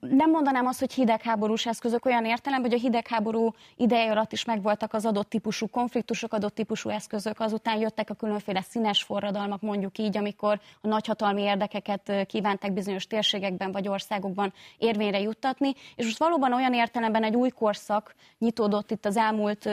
nem 0.00 0.30
mondanám 0.30 0.66
azt, 0.66 0.78
hogy 0.78 0.92
hidegháborús 0.92 1.66
eszközök 1.66 2.04
olyan 2.04 2.24
értelemben, 2.24 2.70
hogy 2.70 2.78
a 2.80 2.82
hidegháború 2.82 3.54
ideje 3.76 4.10
alatt 4.10 4.32
is 4.32 4.44
megvoltak 4.44 4.94
az 4.94 5.06
adott 5.06 5.28
típusú 5.28 5.66
konfliktusok, 5.66 6.32
adott 6.32 6.54
típusú 6.54 6.88
eszközök, 6.88 7.40
azután 7.40 7.78
jöttek 7.78 8.10
a 8.10 8.14
különféle 8.14 8.62
színes 8.68 9.02
forradalmak, 9.02 9.60
mondjuk 9.60 9.98
így, 9.98 10.16
amikor 10.16 10.60
a 10.80 10.86
nagyhatalmi 10.86 11.42
érdekeket 11.42 12.26
kívánták 12.26 12.72
bizonyos 12.72 13.06
térségekben 13.06 13.72
vagy 13.72 13.88
országokban 13.88 14.52
érvényre 14.78 15.20
juttatni, 15.20 15.74
és 15.96 16.04
most 16.04 16.18
valóban 16.18 16.52
olyan 16.52 16.74
értelemben 16.74 17.24
egy 17.24 17.34
új 17.34 17.48
korszak 17.48 18.01
nyitódott 18.38 18.90
itt 18.90 19.06
az 19.06 19.16
elmúlt, 19.16 19.66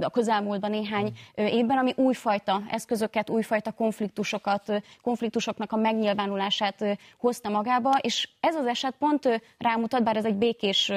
a 0.00 0.10
közelmúltban 0.10 0.70
néhány 0.70 1.12
évben, 1.34 1.78
ami 1.78 1.92
újfajta 1.96 2.62
eszközöket, 2.70 3.30
újfajta 3.30 3.72
konfliktusokat, 3.72 4.82
konfliktusoknak 5.02 5.72
a 5.72 5.76
megnyilvánulását 5.76 6.98
hozta 7.18 7.48
magába, 7.48 7.90
és 8.00 8.28
ez 8.40 8.54
az 8.54 8.66
eset 8.66 8.94
pont 8.98 9.40
rámutat, 9.58 10.02
bár 10.02 10.16
ez 10.16 10.24
egy 10.24 10.34
békés 10.34 10.92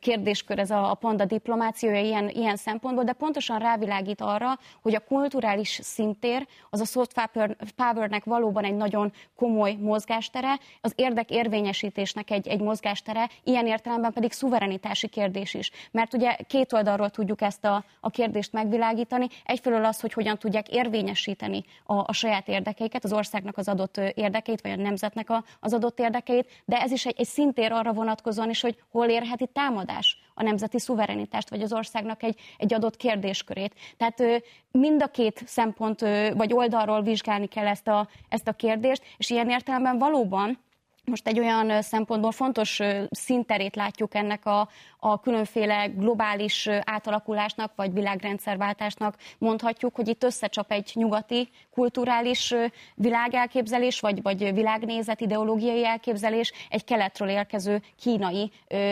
kérdéskör, 0.00 0.58
ez 0.58 0.70
a, 0.70 0.96
panda 1.00 1.24
diplomációja 1.24 2.00
ilyen, 2.00 2.28
ilyen 2.28 2.56
szempontból, 2.56 3.04
de 3.04 3.12
pontosan 3.12 3.58
rávilágít 3.58 4.20
arra, 4.20 4.58
hogy 4.82 4.94
a 4.94 5.00
kulturális 5.00 5.78
szintér 5.82 6.46
az 6.70 6.80
a 6.80 6.84
soft 6.84 7.12
power- 7.32 7.56
powernek 7.76 8.24
valóban 8.24 8.64
egy 8.64 8.76
nagyon 8.76 9.12
komoly 9.36 9.72
mozgástere, 9.72 10.58
az 10.80 10.92
érdek 10.94 11.30
érvényesítésnek 11.30 12.30
egy, 12.30 12.48
egy 12.48 12.60
mozgástere, 12.60 13.28
ilyen 13.44 13.66
értelemben 13.66 14.12
pedig 14.12 14.32
szuverenitási 14.32 15.08
kérdés 15.08 15.54
is. 15.54 15.70
Mert 15.90 16.14
ugye 16.14 16.36
két 16.46 16.72
oldalról 16.72 17.10
tudjuk 17.10 17.40
ezt 17.40 17.64
a, 17.64 17.84
a 18.00 18.10
kérdést 18.10 18.52
megvilágítani. 18.52 19.26
Egyfelől 19.44 19.84
az, 19.84 20.00
hogy 20.00 20.12
hogyan 20.12 20.38
tudják 20.38 20.68
érvényesíteni 20.68 21.64
a, 21.84 21.94
a 21.94 22.12
saját 22.12 22.48
érdekeiket, 22.48 23.04
az 23.04 23.12
országnak 23.12 23.56
az 23.56 23.68
adott 23.68 23.96
érdekeit, 23.96 24.60
vagy 24.60 24.70
a 24.70 24.76
nemzetnek 24.76 25.30
a, 25.30 25.44
az 25.60 25.72
adott 25.72 25.98
érdekeit, 25.98 26.62
de 26.64 26.80
ez 26.80 26.90
is 26.90 27.06
egy, 27.06 27.14
egy 27.18 27.26
szintér 27.26 27.72
arra 27.72 27.92
vonatkozóan 27.92 28.50
is, 28.50 28.60
hogy 28.60 28.82
hol 28.90 29.08
érheti 29.08 29.46
támadás 29.46 30.18
a 30.34 30.42
nemzeti 30.42 30.78
szuverenitást, 30.78 31.50
vagy 31.50 31.62
az 31.62 31.72
országnak 31.72 32.22
egy, 32.22 32.38
egy 32.58 32.74
adott 32.74 32.96
kérdéskörét. 32.96 33.74
Tehát 33.96 34.42
mind 34.70 35.02
a 35.02 35.06
két 35.06 35.42
szempont, 35.46 36.00
vagy 36.34 36.52
oldalról 36.52 37.02
vizsgálni 37.02 37.46
kell 37.46 37.66
ezt 37.66 37.88
a, 37.88 38.08
ezt 38.28 38.48
a 38.48 38.52
kérdést, 38.52 39.02
és 39.16 39.30
ilyen 39.30 39.50
értelemben 39.50 39.98
valóban 39.98 40.58
most 41.06 41.26
egy 41.26 41.38
olyan 41.38 41.82
szempontból 41.82 42.32
fontos 42.32 42.80
ö, 42.80 43.02
színterét 43.10 43.76
látjuk 43.76 44.14
ennek 44.14 44.46
a, 44.46 44.68
a 44.98 45.20
különféle 45.20 45.86
globális 45.86 46.68
átalakulásnak, 46.84 47.72
vagy 47.76 47.92
világrendszerváltásnak. 47.92 49.16
Mondhatjuk, 49.38 49.94
hogy 49.94 50.08
itt 50.08 50.24
összecsap 50.24 50.72
egy 50.72 50.90
nyugati 50.94 51.48
kulturális 51.74 52.54
világelképzelés, 52.94 54.00
vagy, 54.00 54.22
vagy 54.22 54.54
világnézet, 54.54 55.20
ideológiai 55.20 55.86
elképzelés, 55.86 56.52
egy 56.70 56.84
keletről 56.84 57.28
érkező 57.28 57.82
kínai, 58.00 58.50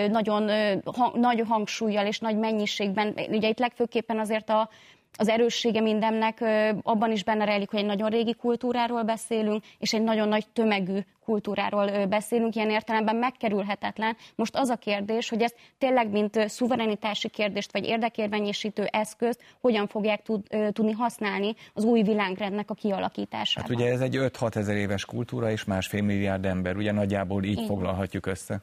nagyon 0.09 0.51
hang, 0.85 1.17
nagy 1.17 1.43
hangsúlyjal 1.49 2.07
és 2.07 2.19
nagy 2.19 2.37
mennyiségben, 2.37 3.15
ugye 3.29 3.49
itt 3.49 3.59
legfőképpen 3.59 4.19
azért 4.19 4.51
a 4.51 4.69
az 5.17 5.29
erőssége 5.29 5.81
mindennek 5.81 6.45
abban 6.83 7.13
is 7.13 7.25
benne 7.25 7.45
rejlik, 7.45 7.71
hogy 7.71 7.79
egy 7.79 7.87
nagyon 7.87 8.11
régi 8.11 8.35
kultúráról 8.35 9.03
beszélünk, 9.03 9.65
és 9.79 9.93
egy 9.93 10.03
nagyon 10.03 10.29
nagy 10.29 10.49
tömegű 10.49 10.99
kultúráról 11.25 12.07
beszélünk, 12.07 12.55
ilyen 12.55 12.71
értelemben 12.71 13.17
megkerülhetetlen. 13.17 14.17
Most 14.35 14.57
az 14.57 14.69
a 14.69 14.77
kérdés, 14.77 15.29
hogy 15.29 15.43
ezt 15.43 15.57
tényleg 15.79 16.11
mint 16.11 16.49
szuverenitási 16.49 17.29
kérdést, 17.29 17.73
vagy 17.73 17.85
érdekérvényesítő 17.85 18.85
eszközt 18.85 19.43
hogyan 19.61 19.87
fogják 19.87 20.23
tud, 20.23 20.47
tudni 20.73 20.93
használni 20.93 21.55
az 21.75 21.85
új 21.85 22.03
világrendnek 22.03 22.71
a 22.71 22.75
kialakításában. 22.75 23.71
Hát 23.71 23.81
ugye 23.81 23.93
ez 23.93 24.01
egy 24.01 24.17
5-6 24.19 24.57
ezer 24.57 24.77
éves 24.77 25.05
kultúra 25.05 25.51
és 25.51 25.65
másfél 25.65 26.03
milliárd 26.03 26.45
ember, 26.45 26.77
ugye 26.77 26.93
nagyjából 26.93 27.45
így 27.45 27.53
Igen. 27.53 27.67
foglalhatjuk 27.67 28.27
össze. 28.27 28.63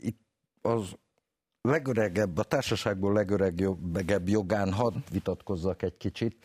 itt 0.00 0.20
az 0.62 0.96
legöregebb, 1.62 2.38
a 2.38 2.42
társaságból 2.42 3.12
legöregebb 3.12 4.28
jogán 4.28 4.72
hadd 4.72 4.94
vitatkozzak 5.10 5.82
egy 5.82 5.96
kicsit. 5.96 6.44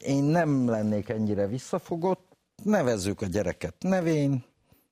Én 0.00 0.24
nem 0.24 0.68
lennék 0.68 1.08
ennyire 1.08 1.46
visszafogott, 1.46 2.36
nevezzük 2.62 3.20
a 3.20 3.26
gyereket 3.26 3.74
nevén, 3.78 4.44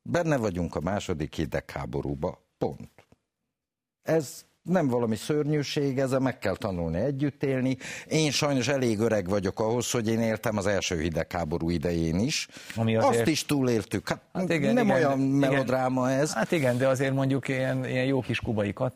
benne 0.02 0.36
vagyunk 0.36 0.74
a 0.74 0.80
második 0.80 1.34
hidegháborúba, 1.34 2.38
pont. 2.58 3.06
Ez 4.02 4.44
nem 4.66 4.88
valami 4.88 5.16
szörnyűség, 5.16 5.98
ezzel 5.98 6.18
meg 6.18 6.38
kell 6.38 6.56
tanulni 6.56 6.98
együtt 7.00 7.42
élni. 7.42 7.76
Én 8.08 8.30
sajnos 8.30 8.68
elég 8.68 8.98
öreg 8.98 9.28
vagyok 9.28 9.60
ahhoz, 9.60 9.90
hogy 9.90 10.08
én 10.08 10.20
éltem 10.20 10.56
az 10.56 10.66
első 10.66 11.00
hidegháború 11.00 11.70
idején 11.70 12.18
is. 12.18 12.48
Ami 12.76 12.96
Azt 12.96 13.08
azért- 13.08 13.28
is 13.28 13.44
túléltük. 13.44 14.08
Hát, 14.08 14.20
Hát 14.32 14.50
igen, 14.52 14.74
nem 14.74 14.84
igen, 14.84 14.96
olyan 14.96 15.18
igen. 15.18 15.30
melodráma 15.30 16.10
ez. 16.10 16.32
Hát 16.32 16.52
igen, 16.52 16.78
de 16.78 16.88
azért 16.88 17.14
mondjuk 17.14 17.48
ilyen, 17.48 17.84
ilyen 17.84 18.04
jó 18.04 18.20
kis 18.20 18.40
kubai 18.40 18.72
kat, 18.72 18.92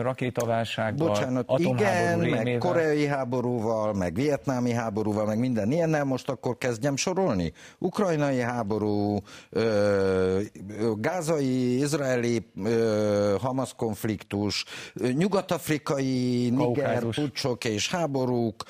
rakétaválsággal, 0.00 1.08
Bocsánat, 1.08 1.44
igen, 1.58 1.70
atomháború 1.74 2.30
meg 2.30 2.42
rémével. 2.44 2.58
koreai 2.58 3.06
háborúval, 3.06 3.92
meg 3.92 4.14
vietnámi 4.14 4.72
háborúval, 4.72 5.24
meg 5.26 5.38
minden 5.38 5.70
ilyennel, 5.72 6.04
most 6.04 6.28
akkor 6.28 6.58
kezdjem 6.58 6.96
sorolni. 6.96 7.52
Ukrajnai 7.78 8.40
háború, 8.40 9.18
ö, 9.50 9.60
ö, 10.80 10.90
gázai, 10.98 11.78
izraeli 11.78 12.46
ö, 12.64 13.34
Hamas 13.40 13.74
konfliktus, 13.76 14.64
ö, 14.94 15.05
nyugat-afrikai 15.12 16.50
Niger 16.50 17.04
pucsok 17.04 17.64
és 17.64 17.90
háborúk, 17.90 18.62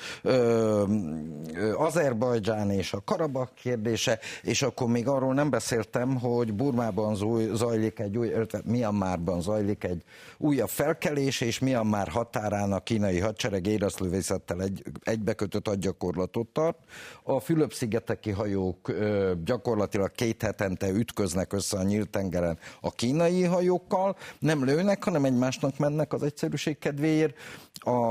Azerbajdzsán 1.77 2.71
és 2.71 2.93
a 2.93 3.01
Karabak 3.05 3.53
kérdése, 3.55 4.19
és 4.41 4.61
akkor 4.61 4.87
még 4.87 5.07
arról 5.07 5.33
nem 5.33 5.49
beszéltem, 5.49 6.19
hogy 6.19 6.53
Burmában 6.53 7.15
zajlik 7.53 7.99
egy 7.99 8.17
új, 8.17 8.31
Myanmarban 8.65 9.41
zajlik 9.41 9.83
egy 9.83 10.03
újabb 10.37 10.69
felkelés, 10.69 11.41
és 11.41 11.59
Myanmar 11.59 12.07
határán 12.07 12.71
a 12.71 12.79
kínai 12.79 13.19
hadsereg 13.19 13.65
érazlövészettel 13.65 14.61
egy, 14.61 14.83
egybekötött 15.03 15.67
hadgyakorlatot 15.67 16.47
tart. 16.47 16.77
A 17.23 17.39
Fülöp-szigeteki 17.39 18.31
hajók 18.31 18.91
gyakorlatilag 19.45 20.11
két 20.11 20.41
hetente 20.41 20.89
ütköznek 20.89 21.53
össze 21.53 21.77
a 21.77 21.83
nyílt 21.83 22.09
tengeren 22.09 22.57
a 22.81 22.91
kínai 22.91 23.43
hajókkal, 23.43 24.15
nem 24.39 24.65
lőnek, 24.65 25.03
hanem 25.03 25.25
egymásnak 25.25 25.77
mennek 25.77 26.13
az 26.13 26.23
egyszerűség 26.27 26.77
kedvéért. 26.77 27.35
A 27.73 28.03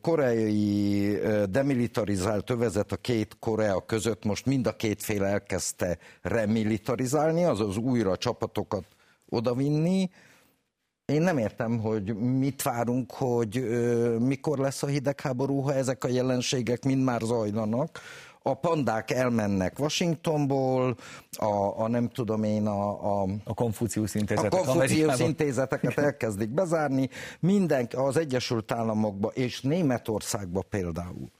koreai 0.00 1.18
demilitarizált 1.50 2.50
övezet 2.50 2.92
a 2.92 2.96
két 2.96 3.36
Korea 3.38 3.80
között 3.80 4.24
most 4.24 4.46
mind 4.46 4.66
a 4.66 4.76
két 4.76 5.02
fél 5.02 5.24
elkezdte 5.24 5.98
remilitarizálni, 6.22 7.44
azaz 7.44 7.76
újra 7.76 8.16
csapatokat 8.16 8.84
odavinni. 9.28 10.10
Én 11.04 11.22
nem 11.22 11.38
értem, 11.38 11.78
hogy 11.78 12.14
mit 12.16 12.62
várunk, 12.62 13.12
hogy 13.12 13.56
ö, 13.56 14.16
mikor 14.18 14.58
lesz 14.58 14.82
a 14.82 14.86
hidegháború, 14.86 15.60
ha 15.60 15.74
ezek 15.74 16.04
a 16.04 16.08
jelenségek 16.08 16.84
mind 16.84 17.04
már 17.04 17.20
zajlanak. 17.20 18.00
A 18.46 18.54
pandák 18.54 19.10
elmennek 19.10 19.78
Washingtonból, 19.78 20.96
a, 21.36 21.80
a 21.82 21.88
nem 21.88 22.08
tudom 22.08 22.42
én, 22.42 22.66
a, 22.66 23.22
a 23.22 23.26
A 23.44 23.54
Konfucius 23.54 24.14
a 24.14 24.18
intézetek 24.18 24.50
Konfucius 24.50 24.90
Amerikában. 24.90 25.26
intézeteket 25.26 25.98
elkezdik 25.98 26.48
bezárni, 26.48 27.08
minden 27.40 27.88
az 27.96 28.16
Egyesült 28.16 28.72
Államokba 28.72 29.28
és 29.28 29.60
Németországba 29.60 30.62
például. 30.70 31.30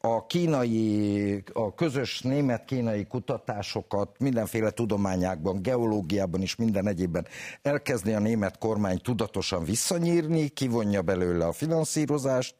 A 0.00 0.26
kínai, 0.26 1.42
a 1.52 1.74
közös 1.74 2.20
német-kínai 2.20 3.06
kutatásokat 3.06 4.18
mindenféle 4.18 4.70
tudományákban, 4.70 5.62
geológiában 5.62 6.40
és 6.40 6.56
minden 6.56 6.88
egyébben 6.88 7.26
elkezdi 7.62 8.12
a 8.12 8.18
német 8.18 8.58
kormány 8.58 8.98
tudatosan 9.00 9.64
visszanyírni, 9.64 10.48
kivonja 10.48 11.02
belőle 11.02 11.46
a 11.46 11.52
finanszírozást, 11.52 12.54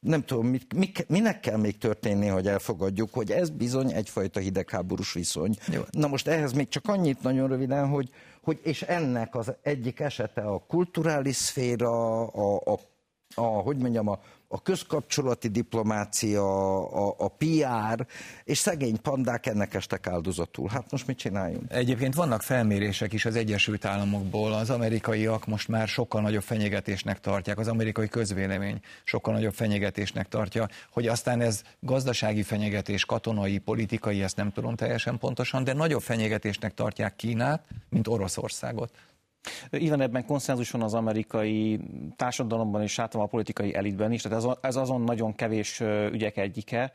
nem 0.00 0.24
tudom, 0.24 0.46
mit, 0.46 0.74
mik, 0.74 1.04
minek 1.08 1.40
kell 1.40 1.56
még 1.56 1.78
történni, 1.78 2.26
hogy 2.26 2.46
elfogadjuk, 2.46 3.14
hogy 3.14 3.30
ez 3.30 3.50
bizony 3.50 3.92
egyfajta 3.92 4.40
hidegháborús 4.40 5.12
viszony. 5.12 5.54
Jó. 5.72 5.82
Na 5.90 6.06
most 6.06 6.28
ehhez 6.28 6.52
még 6.52 6.68
csak 6.68 6.88
annyit 6.88 7.22
nagyon 7.22 7.48
röviden, 7.48 7.88
hogy, 7.88 8.10
hogy 8.42 8.60
és 8.62 8.82
ennek 8.82 9.34
az 9.34 9.52
egyik 9.62 10.00
esete 10.00 10.40
a 10.40 10.64
kulturális 10.68 11.36
szféra, 11.36 12.26
a, 12.26 12.54
a, 12.64 12.78
a 13.34 13.40
hogy 13.40 13.76
mondjam, 13.76 14.08
a 14.08 14.20
a 14.52 14.62
közkapcsolati 14.62 15.48
diplomácia, 15.48 16.42
a, 16.82 17.14
a 17.18 17.28
PR, 17.28 18.06
és 18.44 18.58
szegény 18.58 19.00
pandák 19.00 19.46
ennek 19.46 19.74
estek 19.74 20.06
áldozatul. 20.06 20.68
Hát 20.68 20.90
most 20.90 21.06
mit 21.06 21.18
csináljunk? 21.18 21.72
Egyébként 21.72 22.14
vannak 22.14 22.42
felmérések 22.42 23.12
is 23.12 23.24
az 23.24 23.36
Egyesült 23.36 23.84
Államokból. 23.84 24.52
Az 24.52 24.70
amerikaiak 24.70 25.46
most 25.46 25.68
már 25.68 25.88
sokkal 25.88 26.20
nagyobb 26.20 26.42
fenyegetésnek 26.42 27.20
tartják, 27.20 27.58
az 27.58 27.68
amerikai 27.68 28.08
közvélemény 28.08 28.80
sokkal 29.04 29.34
nagyobb 29.34 29.54
fenyegetésnek 29.54 30.28
tartja, 30.28 30.68
hogy 30.92 31.06
aztán 31.06 31.40
ez 31.40 31.62
gazdasági 31.80 32.42
fenyegetés, 32.42 33.04
katonai, 33.04 33.58
politikai, 33.58 34.22
ezt 34.22 34.36
nem 34.36 34.52
tudom 34.52 34.76
teljesen 34.76 35.18
pontosan, 35.18 35.64
de 35.64 35.72
nagyobb 35.72 36.02
fenyegetésnek 36.02 36.74
tartják 36.74 37.16
Kínát, 37.16 37.64
mint 37.88 38.08
Oroszországot. 38.08 38.90
Így 39.72 39.90
ebben 40.00 40.24
konszenzus 40.24 40.70
van 40.70 40.82
az 40.82 40.94
amerikai 40.94 41.80
társadalomban 42.16 42.82
és 42.82 42.98
általában 42.98 43.28
a 43.28 43.30
politikai 43.30 43.74
elitben 43.74 44.12
is, 44.12 44.22
tehát 44.22 44.58
ez 44.60 44.76
azon 44.76 45.00
nagyon 45.00 45.34
kevés 45.34 45.80
ügyek 46.12 46.36
egyike, 46.36 46.92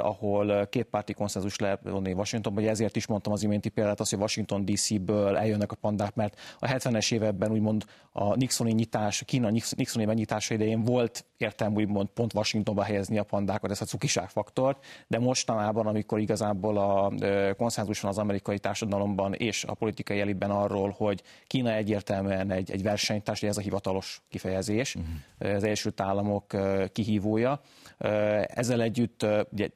ahol 0.00 0.66
képpárti 0.66 1.12
konszenzus 1.12 1.58
lehet 1.58 1.80
vonni 1.82 2.12
Washingtonban, 2.12 2.62
hogy 2.62 2.72
ezért 2.72 2.96
is 2.96 3.06
mondtam 3.06 3.32
az 3.32 3.42
iménti 3.42 3.68
példát, 3.68 4.00
az, 4.00 4.10
hogy 4.10 4.18
Washington 4.18 4.64
DC-ből 4.64 5.36
eljönnek 5.36 5.72
a 5.72 5.76
pandák, 5.76 6.14
mert 6.14 6.40
a 6.58 6.66
70-es 6.66 7.12
években 7.12 7.50
úgymond 7.50 7.84
a 8.12 8.36
Nixoni 8.36 8.72
nyitás, 8.72 9.22
Kína 9.26 9.50
Nixoni 9.76 10.04
megnyitása 10.04 10.54
idején 10.54 10.82
volt 10.82 11.24
értelmű 11.36 11.82
úgymond 11.82 12.08
pont 12.08 12.34
Washingtonba 12.34 12.82
helyezni 12.82 13.18
a 13.18 13.22
pandákat, 13.22 13.70
ezt 13.70 13.82
a 13.82 13.84
cukiság 13.84 14.28
faktort, 14.28 14.84
de 15.06 15.18
mostanában, 15.18 15.86
amikor 15.86 16.18
igazából 16.18 16.78
a 16.78 17.12
konszenzus 17.56 18.00
van 18.00 18.10
az 18.10 18.18
amerikai 18.18 18.58
társadalomban 18.58 19.32
és 19.34 19.64
a 19.64 19.74
politikai 19.74 20.20
elitben 20.20 20.50
arról, 20.50 20.94
hogy 20.96 21.22
Kína 21.46 21.72
egyértelműen 21.72 22.50
egy, 22.50 22.70
egy 22.70 22.82
versenytárs, 22.82 23.42
ez 23.42 23.56
a 23.56 23.60
hivatalos 23.60 24.22
kifejezés, 24.28 24.94
uh-huh. 24.94 25.56
az 25.56 25.64
Egyesült 25.64 26.00
Államok 26.00 26.44
kihívója, 26.92 27.60
ezzel 28.46 28.82
együtt 28.82 29.26
ugye, 29.54 29.68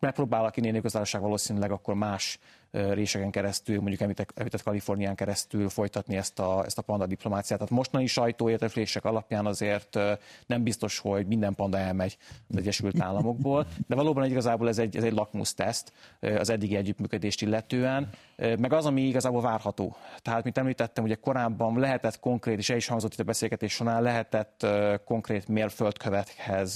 megpróbál 0.00 0.44
a 0.44 0.50
kínai 0.50 0.80
köztársaság 0.80 1.20
valószínűleg 1.20 1.70
akkor 1.70 1.94
más 1.94 2.38
réseken 2.74 3.30
keresztül, 3.30 3.76
mondjuk 3.80 4.00
említett, 4.00 4.32
említett 4.34 4.62
Kalifornián 4.62 5.14
keresztül 5.14 5.68
folytatni 5.68 6.16
ezt 6.16 6.38
a, 6.38 6.64
ezt 6.64 6.78
a 6.78 6.82
panda 6.82 7.06
diplomáciát. 7.06 7.58
Tehát 7.58 7.74
mostani 7.74 8.06
sajtóérteflések 8.06 9.04
alapján 9.04 9.46
azért 9.46 9.98
nem 10.46 10.62
biztos, 10.62 10.98
hogy 10.98 11.26
minden 11.26 11.54
panda 11.54 11.78
elmegy 11.78 12.16
az 12.48 12.56
Egyesült 12.56 13.00
Államokból, 13.00 13.66
de 13.86 13.94
valóban 13.94 14.24
igazából 14.24 14.68
ez 14.68 14.78
egy, 14.78 14.96
ez 14.96 15.04
egy 15.04 15.12
lakmus 15.12 15.54
teszt 15.54 15.92
az 16.20 16.50
eddigi 16.50 16.76
együttműködést 16.76 17.42
illetően, 17.42 18.10
meg 18.36 18.72
az, 18.72 18.86
ami 18.86 19.02
igazából 19.02 19.40
várható. 19.40 19.96
Tehát, 20.22 20.44
mint 20.44 20.58
említettem, 20.58 21.04
ugye 21.04 21.14
korábban 21.14 21.78
lehetett 21.78 22.20
konkrét, 22.20 22.58
és 22.58 22.70
el 22.70 22.76
is 22.76 22.86
hangzott 22.86 23.12
itt 23.12 23.20
a 23.20 23.24
beszélgetés 23.24 23.72
során, 23.72 24.02
lehetett 24.02 24.66
konkrét 25.04 25.48
mérföldkövethez 25.48 26.74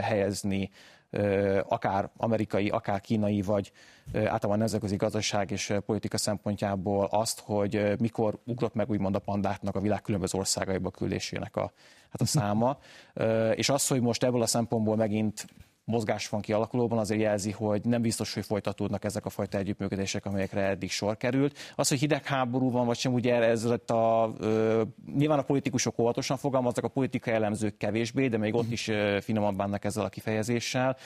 helyezni 0.00 0.70
akár 1.68 2.10
amerikai, 2.16 2.68
akár 2.68 3.00
kínai, 3.00 3.42
vagy 3.42 3.72
általában 4.14 4.58
nemzetközi 4.58 4.96
gazdaság 4.96 5.50
és 5.50 5.74
politika 5.86 6.18
szempontjából 6.18 7.04
azt, 7.04 7.40
hogy 7.40 7.98
mikor 7.98 8.38
ugrott 8.44 8.74
meg 8.74 8.90
úgymond 8.90 9.14
a 9.14 9.18
pandáknak 9.18 9.76
a 9.76 9.80
világ 9.80 10.02
különböző 10.02 10.38
országaiba 10.38 10.90
küldésének 10.90 11.56
a, 11.56 11.72
hát 12.10 12.20
a 12.20 12.26
száma. 12.26 12.78
És 13.54 13.68
az, 13.68 13.88
hogy 13.88 14.00
most 14.00 14.24
ebből 14.24 14.42
a 14.42 14.46
szempontból 14.46 14.96
megint 14.96 15.46
mozgás 15.84 16.28
van 16.28 16.40
kialakulóban, 16.40 16.98
azért 16.98 17.20
jelzi, 17.20 17.50
hogy 17.50 17.84
nem 17.84 18.02
biztos, 18.02 18.34
hogy 18.34 18.44
folytatódnak 18.44 19.04
ezek 19.04 19.24
a 19.24 19.30
fajta 19.30 19.58
együttműködések, 19.58 20.26
amelyekre 20.26 20.60
eddig 20.60 20.90
sor 20.90 21.16
került. 21.16 21.58
Az, 21.76 21.88
hogy 21.88 21.98
hidegháború 21.98 22.70
van, 22.70 22.86
vagy 22.86 22.96
sem, 22.96 23.12
ugye 23.12 23.34
ez 23.34 23.64
a, 23.64 24.32
ö, 24.38 24.82
nyilván 25.16 25.38
a 25.38 25.42
politikusok 25.42 25.98
óvatosan 25.98 26.36
fogalmaznak, 26.36 26.84
a 26.84 26.88
politikai 26.88 27.34
elemzők 27.34 27.76
kevésbé, 27.76 28.28
de 28.28 28.38
még 28.38 28.54
ott 28.54 28.70
is 28.70 28.88
ö, 28.88 29.18
finoman 29.20 29.56
bánnak 29.56 29.84
ezzel 29.84 30.04
a 30.04 30.08
kifejezéssel. 30.08 30.96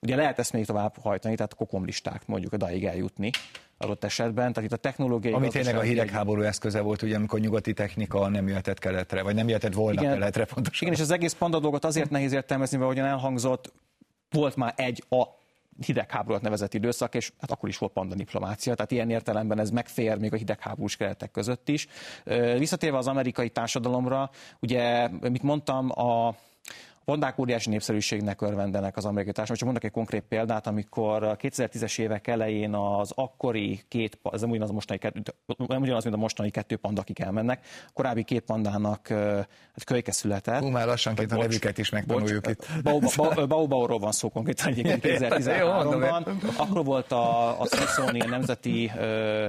Ugye 0.00 0.16
lehet 0.16 0.38
ezt 0.38 0.52
még 0.52 0.66
tovább 0.66 0.96
hajtani, 1.00 1.34
tehát 1.34 1.54
kokomlisták 1.54 2.26
mondjuk 2.26 2.52
odaig 2.52 2.84
eljutni 2.84 3.30
adott 3.78 4.04
esetben. 4.04 4.52
Tehát 4.52 4.70
itt 4.70 4.76
a 4.76 4.80
technológiai 4.80 5.34
Ami 5.34 5.48
tényleg 5.48 5.76
a 5.76 5.80
hidegháború 5.80 6.40
egy... 6.40 6.46
eszköze 6.46 6.80
volt, 6.80 7.02
ugye, 7.02 7.16
amikor 7.16 7.40
nyugati 7.40 7.72
technika 7.72 8.28
nem 8.28 8.48
jöhetett 8.48 8.78
keletre, 8.78 9.22
vagy 9.22 9.34
nem 9.34 9.48
jöhetett 9.48 9.74
volna 9.74 10.00
igen, 10.00 10.12
keletre 10.12 10.44
pontosan. 10.44 10.88
Igen, 10.88 10.94
és 10.94 11.00
az 11.00 11.10
egész 11.10 11.32
panda 11.32 11.58
dolgot 11.58 11.84
azért 11.84 12.10
nehéz 12.10 12.32
értelmezni, 12.32 12.76
mert 12.76 12.90
ahogyan 12.90 13.06
elhangzott, 13.06 13.72
volt 14.34 14.56
már 14.56 14.72
egy 14.76 15.04
a 15.08 15.22
hidegháborút 15.86 16.42
nevezett 16.42 16.74
időszak, 16.74 17.14
és 17.14 17.32
hát 17.40 17.50
akkor 17.50 17.68
is 17.68 17.78
volt 17.78 17.92
panda 17.92 18.14
diplomácia, 18.14 18.74
tehát 18.74 18.90
ilyen 18.90 19.10
értelemben 19.10 19.58
ez 19.58 19.70
megfér 19.70 20.18
még 20.18 20.32
a 20.32 20.36
hidegháborús 20.36 20.96
keretek 20.96 21.30
között 21.30 21.68
is. 21.68 21.86
Visszatérve 22.58 22.98
az 22.98 23.06
amerikai 23.06 23.50
társadalomra, 23.50 24.30
ugye, 24.60 25.08
mit 25.08 25.42
mondtam, 25.42 25.90
a 26.00 26.34
Pandák 27.04 27.38
óriási 27.38 27.70
népszerűségnek 27.70 28.40
örvendenek 28.40 28.96
az 28.96 29.04
amerikai 29.04 29.32
társadalom. 29.32 29.56
Csak 29.56 29.64
mondok 29.64 29.84
egy 29.84 29.90
konkrét 29.90 30.22
példát, 30.28 30.66
amikor 30.66 31.22
a 31.22 31.36
2010-es 31.36 31.98
évek 31.98 32.26
elején 32.26 32.74
az 32.74 33.12
akkori 33.14 33.80
két, 33.88 34.18
ez 34.32 34.40
nem 34.40 34.50
ugyanaz, 34.50 34.70
mostani, 34.70 35.00
nem 35.66 35.82
ugyanaz, 35.82 36.02
mint 36.04 36.16
a 36.16 36.18
mostani 36.18 36.50
kettő 36.50 36.76
panda, 36.76 37.00
akik 37.00 37.18
elmennek, 37.18 37.66
korábbi 37.92 38.22
két 38.22 38.40
pandának 38.40 39.08
hát 39.08 39.84
kölyke 39.84 40.12
született. 40.12 40.60
Hú, 40.60 40.68
már 40.68 40.86
lassanként 40.86 41.32
a 41.32 41.36
nevüket 41.36 41.78
is 41.78 41.90
megtanuljuk 41.90 42.46
itt. 42.46 42.66
Baobauról 43.48 43.98
van 43.98 44.12
szó 44.12 44.28
konkrétan 44.28 44.66
egyébként 44.66 45.00
2013-ban. 45.02 46.56
Akkor 46.56 46.84
volt 46.84 47.12
a, 47.12 47.60
a 47.60 47.66
Smithsonian 47.66 48.28
Nemzeti 48.28 48.88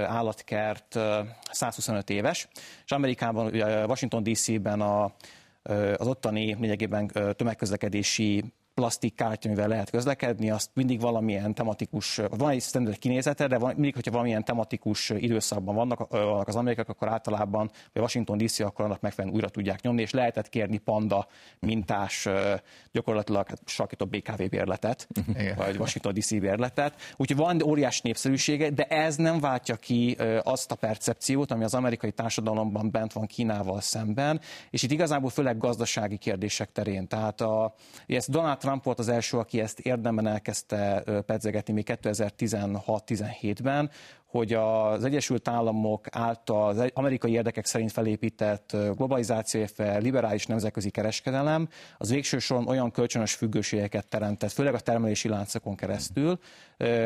Állatkert 0.06 0.98
125 1.50 2.10
éves, 2.10 2.48
és 2.84 2.92
Amerikában, 2.92 3.54
Washington 3.86 4.22
DC-ben 4.22 4.80
a 4.80 5.12
az 5.96 6.06
ottani 6.06 6.56
lényegében 6.60 7.10
tömegközlekedési 7.36 8.44
plastik 8.76 9.14
kártya, 9.14 9.48
amivel 9.48 9.68
lehet 9.68 9.90
közlekedni, 9.90 10.50
azt 10.50 10.70
mindig 10.74 11.00
valamilyen 11.00 11.54
tematikus, 11.54 12.20
van 12.30 12.50
egy 12.50 12.62
standard 12.62 12.98
kinézete, 12.98 13.46
de 13.46 13.58
van, 13.58 13.72
mindig, 13.74 13.94
hogyha 13.94 14.10
valamilyen 14.10 14.44
tematikus 14.44 15.10
időszakban 15.10 15.74
vannak 15.74 16.06
az 16.48 16.56
amerikák, 16.56 16.88
akkor 16.88 17.08
általában, 17.08 17.70
vagy 17.92 18.02
Washington 18.02 18.38
DC, 18.38 18.60
akkor 18.60 18.84
annak 18.84 19.00
megfelelően 19.00 19.38
újra 19.38 19.48
tudják 19.50 19.80
nyomni, 19.80 20.02
és 20.02 20.10
lehetett 20.10 20.48
kérni 20.48 20.78
panda 20.78 21.26
mintás, 21.58 22.28
gyakorlatilag 22.92 23.48
hát, 23.48 23.60
sakított 23.64 24.08
BKV 24.08 24.42
bérletet, 24.50 25.08
vagy 25.56 25.76
Washington 25.76 26.14
DC 26.14 26.30
bérletet. 26.38 26.94
Úgyhogy 27.16 27.36
van 27.36 27.62
óriás 27.62 28.00
népszerűsége, 28.00 28.70
de 28.70 28.84
ez 28.84 29.16
nem 29.16 29.40
váltja 29.40 29.76
ki 29.76 30.16
azt 30.42 30.72
a 30.72 30.74
percepciót, 30.74 31.50
ami 31.50 31.64
az 31.64 31.74
amerikai 31.74 32.12
társadalomban 32.12 32.90
bent 32.90 33.12
van 33.12 33.26
Kínával 33.26 33.80
szemben, 33.80 34.40
és 34.70 34.82
itt 34.82 34.90
igazából 34.90 35.30
főleg 35.30 35.58
gazdasági 35.58 36.16
kérdések 36.16 36.72
terén. 36.72 37.08
Tehát 37.08 37.40
a, 37.40 37.74
ezt 38.06 38.30
Donald 38.30 38.64
Trump 38.66 38.84
volt 38.84 38.98
az 38.98 39.08
első, 39.08 39.38
aki 39.38 39.60
ezt 39.60 39.80
érdemben 39.80 40.26
elkezdte 40.26 41.02
pedzegetni 41.26 41.72
még 41.72 41.98
2016-17-ben, 42.02 43.90
hogy 44.26 44.52
az 44.52 45.04
Egyesült 45.04 45.48
Államok 45.48 46.06
által 46.10 46.68
az 46.68 46.90
amerikai 46.94 47.32
érdekek 47.32 47.66
szerint 47.66 47.92
felépített 47.92 48.76
globalizáció, 48.96 49.60
illetve 49.60 49.98
liberális 49.98 50.46
nemzetközi 50.46 50.90
kereskedelem, 50.90 51.68
az 51.98 52.10
végső 52.10 52.38
soron 52.38 52.68
olyan 52.68 52.90
kölcsönös 52.90 53.34
függőségeket 53.34 54.08
teremtett, 54.08 54.50
főleg 54.52 54.74
a 54.74 54.80
termelési 54.80 55.28
láncokon 55.28 55.74
keresztül, 55.76 56.38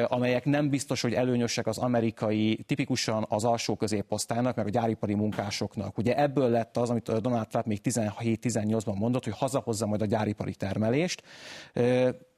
amelyek 0.06 0.44
nem 0.44 0.68
biztos, 0.68 1.00
hogy 1.00 1.14
előnyösek 1.14 1.66
az 1.66 1.78
amerikai, 1.78 2.64
tipikusan 2.66 3.26
az 3.28 3.44
alsó 3.44 3.76
középosztálynak, 3.76 4.56
meg 4.56 4.66
a 4.66 4.70
gyáripari 4.70 5.14
munkásoknak. 5.14 5.98
Ugye 5.98 6.16
ebből 6.16 6.48
lett 6.48 6.76
az, 6.76 6.90
amit 6.90 7.20
Donald 7.20 7.46
Trump 7.46 7.66
még 7.66 7.80
17-18-ban 7.84 8.98
mondott, 8.98 9.24
hogy 9.24 9.36
hazahozza 9.36 9.86
majd 9.86 10.02
a 10.02 10.06
gyáripari 10.06 10.54
termelést 10.54 11.22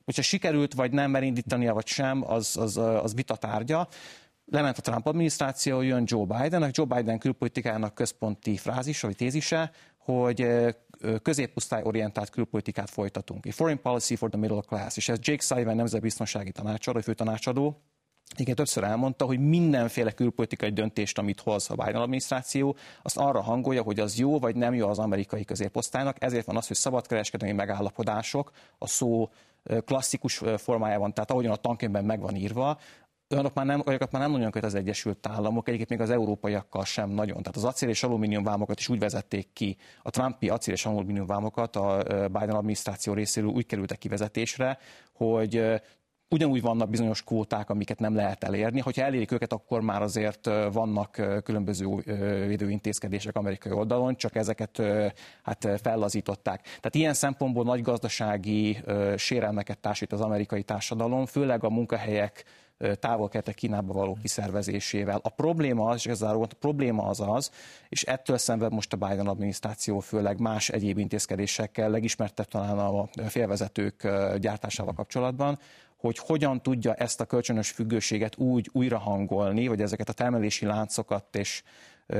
hogyha 0.04 0.22
sikerült 0.22 0.74
vagy 0.74 0.92
nem 0.92 1.14
elindítania, 1.14 1.74
vagy 1.74 1.86
sem, 1.86 2.30
az, 2.30 2.56
az, 2.56 2.76
az 2.76 3.14
vita 3.14 3.36
tárgya 3.36 3.88
lement 4.52 4.78
a 4.78 4.80
Trump 4.80 5.06
adminisztráció, 5.06 5.80
jön 5.80 6.02
Joe 6.06 6.24
Biden, 6.24 6.70
Joe 6.72 6.86
Biden 6.86 7.18
külpolitikájának 7.18 7.94
központi 7.94 8.56
frázisa, 8.56 9.06
vagy 9.06 9.16
tézise, 9.16 9.70
hogy 9.98 10.46
orientált 11.82 12.30
külpolitikát 12.30 12.90
folytatunk. 12.90 13.46
A 13.46 13.52
foreign 13.52 13.80
policy 13.82 14.16
for 14.16 14.28
the 14.30 14.38
middle 14.38 14.60
class. 14.66 14.96
És 14.96 15.08
ez 15.08 15.18
Jake 15.20 15.42
Sullivan 15.42 15.76
nemzetbiztonsági 15.76 16.52
tanácsadó, 16.52 17.00
főtanácsadó, 17.00 17.82
igen, 18.36 18.54
többször 18.54 18.84
elmondta, 18.84 19.24
hogy 19.24 19.38
mindenféle 19.38 20.10
külpolitikai 20.10 20.70
döntést, 20.70 21.18
amit 21.18 21.40
hoz 21.40 21.70
a 21.70 21.74
Biden 21.74 22.00
adminisztráció, 22.00 22.76
azt 23.02 23.16
arra 23.16 23.40
hangolja, 23.40 23.82
hogy 23.82 24.00
az 24.00 24.18
jó 24.18 24.38
vagy 24.38 24.56
nem 24.56 24.74
jó 24.74 24.88
az 24.88 24.98
amerikai 24.98 25.44
középosztálynak. 25.44 26.16
Ezért 26.22 26.46
van 26.46 26.56
az, 26.56 26.66
hogy 26.66 26.76
szabadkereskedelmi 26.76 27.54
megállapodások 27.54 28.50
a 28.78 28.86
szó 28.86 29.30
klasszikus 29.84 30.42
formájában, 30.56 31.14
tehát 31.14 31.30
ahogyan 31.30 31.52
a 31.52 31.56
tankönyvben 31.56 32.04
meg 32.04 32.20
van 32.20 32.36
írva, 32.36 32.78
olyanok 33.32 33.54
már 33.54 33.66
nem, 33.66 33.82
olyanok 33.86 34.10
már 34.10 34.22
nem 34.22 34.30
nagyon 34.30 34.50
köt 34.50 34.64
az 34.64 34.74
Egyesült 34.74 35.26
Államok, 35.26 35.68
egyébként 35.68 35.90
még 35.90 36.00
az 36.00 36.10
európaiakkal 36.10 36.84
sem 36.84 37.10
nagyon. 37.10 37.36
Tehát 37.36 37.56
az 37.56 37.64
acél 37.64 37.88
és 37.88 38.02
alumínium 38.02 38.44
vámokat 38.44 38.78
is 38.78 38.88
úgy 38.88 38.98
vezették 38.98 39.48
ki, 39.52 39.76
a 40.02 40.10
Trumpi 40.10 40.48
acél 40.48 40.74
és 40.74 40.86
alumínium 40.86 41.26
vámokat 41.26 41.76
a 41.76 42.02
Biden 42.06 42.50
adminisztráció 42.50 43.12
részéről 43.12 43.50
úgy 43.50 43.66
kerültek 43.66 43.98
kivezetésre, 43.98 44.78
hogy 45.12 45.80
ugyanúgy 46.28 46.62
vannak 46.62 46.90
bizonyos 46.90 47.22
kvóták, 47.22 47.70
amiket 47.70 47.98
nem 47.98 48.14
lehet 48.14 48.44
elérni. 48.44 48.80
Hogyha 48.80 49.02
elérik 49.02 49.32
őket, 49.32 49.52
akkor 49.52 49.80
már 49.80 50.02
azért 50.02 50.50
vannak 50.72 51.22
különböző 51.44 51.86
védőintézkedések 52.46 53.36
amerikai 53.36 53.72
oldalon, 53.72 54.16
csak 54.16 54.36
ezeket 54.36 54.82
hát 55.42 55.68
fellazították. 55.82 56.62
Tehát 56.62 56.94
ilyen 56.94 57.14
szempontból 57.14 57.64
nagy 57.64 57.82
gazdasági 57.82 58.78
sérelmeket 59.16 59.78
társít 59.78 60.12
az 60.12 60.20
amerikai 60.20 60.62
társadalom, 60.62 61.26
főleg 61.26 61.64
a 61.64 61.70
munkahelyek 61.70 62.44
távol 63.00 63.28
keltek 63.28 63.54
Kínába 63.54 63.92
való 63.92 64.18
kiszervezésével. 64.22 65.20
A 65.22 65.28
probléma 65.28 65.88
az, 65.88 65.96
és 65.96 66.06
ez 66.06 66.22
a 66.22 66.48
probléma 66.58 67.02
az 67.02 67.20
az, 67.20 67.50
és 67.88 68.02
ettől 68.02 68.38
szenved 68.38 68.72
most 68.72 68.92
a 68.92 68.96
Biden 68.96 69.26
adminisztráció 69.26 69.98
főleg 69.98 70.40
más 70.40 70.68
egyéb 70.68 70.98
intézkedésekkel, 70.98 71.90
legismertebb 71.90 72.46
talán 72.46 72.78
a 72.78 73.08
félvezetők 73.28 74.08
gyártásával 74.38 74.94
kapcsolatban, 74.94 75.58
hogy 75.96 76.18
hogyan 76.18 76.62
tudja 76.62 76.94
ezt 76.94 77.20
a 77.20 77.24
kölcsönös 77.24 77.70
függőséget 77.70 78.36
úgy 78.36 78.70
újrahangolni, 78.72 79.68
vagy 79.68 79.80
ezeket 79.80 80.08
a 80.08 80.12
termelési 80.12 80.66
láncokat 80.66 81.36
és 81.36 81.62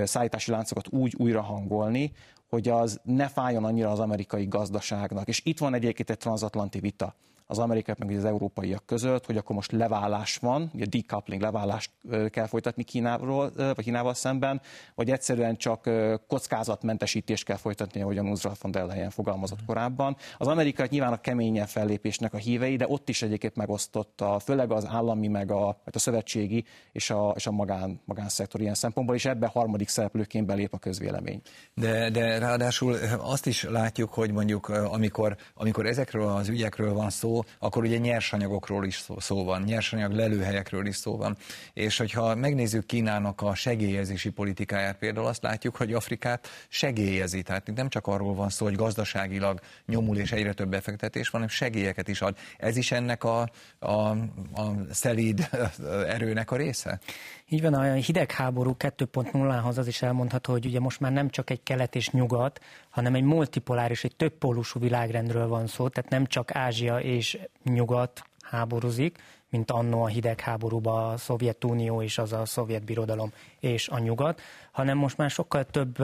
szállítási 0.05 0.51
láncokat 0.51 0.89
úgy 0.89 1.15
újrahangolni, 1.19 2.13
hogy 2.49 2.69
az 2.69 3.01
ne 3.03 3.29
fájjon 3.29 3.65
annyira 3.65 3.91
az 3.91 3.99
amerikai 3.99 4.47
gazdaságnak. 4.47 5.29
És 5.29 5.41
itt 5.45 5.59
van 5.59 5.75
egyébként 5.75 6.11
egy 6.11 6.19
transatlanti 6.19 6.81
vita 6.81 7.15
az 7.53 7.59
amerikai 7.59 7.95
meg 7.99 8.17
az 8.17 8.25
európaiak 8.25 8.87
között, 8.87 9.27
hogy 9.27 9.37
akkor 9.37 9.57
most 9.57 9.73
leválás 9.73 10.37
van, 10.37 10.71
ugye 10.75 10.85
decoupling, 10.85 11.43
leválást 11.43 11.91
kell 12.31 12.47
folytatni 12.47 12.83
Kínáról, 12.83 13.53
vagy 13.57 13.85
Kínával 13.85 14.15
szemben, 14.15 14.61
vagy 14.95 15.11
egyszerűen 15.11 15.57
csak 15.57 15.91
kockázatmentesítést 16.27 17.45
kell 17.45 17.57
folytatni, 17.57 18.03
ahogyan 18.03 18.27
Ursula 18.27 18.55
von 18.61 18.71
der 18.71 18.87
Leyen 18.87 19.11
fogalmazott 19.11 19.63
mm. 19.63 19.67
korábban. 19.67 20.17
Az 20.39 20.47
amerikai 20.47 20.87
nyilván 20.91 21.13
a 21.13 21.21
keményen 21.21 21.67
fellépésnek 21.67 22.35
a 22.35 22.37
hívei, 22.37 22.77
de 22.77 22.87
ott 22.89 23.09
is 23.09 23.23
egyébként 23.23 23.57
megosztott 23.57 24.21
a, 24.21 24.39
főleg 24.39 24.71
az 24.71 24.87
állami, 24.87 25.29
meg 25.29 25.51
a, 25.51 25.65
meg 25.85 25.95
a 25.95 25.99
szövetségi 25.99 26.65
és 26.93 27.11
a, 27.11 27.33
és 27.37 27.47
a 27.47 27.51
magán, 27.51 28.01
magánszektor 28.05 28.61
ilyen 28.61 28.75
szempontból, 28.75 29.17
és 29.17 29.25
ebbe 29.25 29.47
harmadik 29.47 29.89
szereplőként 29.89 30.47
belép 30.47 30.75
a 30.75 30.79
közvélemény. 30.79 31.41
De, 31.75 32.11
de 32.11 32.39
ráadásul 32.39 32.97
azt 33.19 33.47
is 33.47 33.63
látjuk, 33.63 34.13
hogy 34.13 34.33
mondjuk 34.33 34.69
amikor, 34.69 35.37
amikor 35.55 35.87
ezekről 35.87 36.29
az 36.29 36.49
ügyekről 36.49 36.93
van 36.93 37.11
szó, 37.11 37.42
akkor 37.59 37.83
ugye 37.83 37.99
nyersanyagokról 37.99 38.85
is 38.87 38.97
szó, 38.97 39.21
szó 39.21 39.45
van, 39.45 39.63
nyersanyag 39.63 40.13
lelőhelyekről 40.13 40.87
is 40.87 40.97
szó 40.97 41.17
van. 41.17 41.37
És 41.73 41.97
hogyha 41.97 42.35
megnézzük 42.35 42.87
Kínának 42.87 43.41
a 43.41 43.55
segélyezési 43.55 44.31
politikáját, 44.31 44.97
például 44.97 45.27
azt 45.27 45.43
látjuk, 45.43 45.77
hogy 45.77 45.93
Afrikát 45.93 46.49
segélyezi. 46.69 47.43
Tehát 47.43 47.69
itt 47.69 47.77
nem 47.77 47.89
csak 47.89 48.07
arról 48.07 48.35
van 48.35 48.49
szó, 48.49 48.65
hogy 48.65 48.77
gazdaságilag 48.77 49.61
nyomul 49.87 50.17
és 50.17 50.33
egyre 50.33 50.53
több 50.53 50.69
befektetés 50.69 51.29
van, 51.29 51.41
hanem 51.41 51.57
segélyeket 51.57 52.09
is 52.09 52.21
ad. 52.21 52.37
Ez 52.59 52.77
is 52.77 52.93
ennek 52.93 53.25
a, 53.25 53.51
a, 53.79 53.91
a 53.91 54.75
szelíd 54.91 55.49
erőnek 56.07 56.51
a 56.51 56.57
része? 56.57 57.01
Így 57.49 57.63
van, 57.63 57.75
a 57.75 57.93
hidegháború 57.93 58.77
2.0-hoz 58.79 59.79
az 59.79 59.87
is 59.87 60.03
elmondható, 60.03 60.53
hogy 60.53 60.67
ugye 60.67 60.81
most 60.81 61.01
már 61.01 61.13
nem 61.13 61.31
csak 61.31 61.51
egy 61.51 61.63
kelet 61.63 61.95
és 61.95 62.11
nyugat, 62.11 62.61
hanem 62.91 63.15
egy 63.15 63.23
multipoláris, 63.23 64.05
egy 64.05 64.17
többpólusú 64.17 64.81
világrendről 64.81 65.49
van 65.49 65.67
szó, 65.67 65.89
tehát 65.89 66.11
nem 66.11 66.27
csak 66.27 66.55
Ázsia 66.55 66.99
és 66.99 67.32
nyugat 67.65 68.25
háborúzik, 68.43 69.19
mint 69.49 69.71
annó 69.71 70.03
a 70.03 70.07
hidegháborúban 70.07 71.13
a 71.13 71.17
Szovjetunió 71.17 72.03
és 72.03 72.19
az 72.19 72.33
a 72.33 72.45
szovjet 72.45 72.85
birodalom 72.85 73.33
és 73.61 73.89
a 73.89 73.99
nyugat, 73.99 74.41
hanem 74.71 74.99
most 74.99 75.17
már 75.17 75.31
sokkal 75.31 75.65
több 75.65 75.97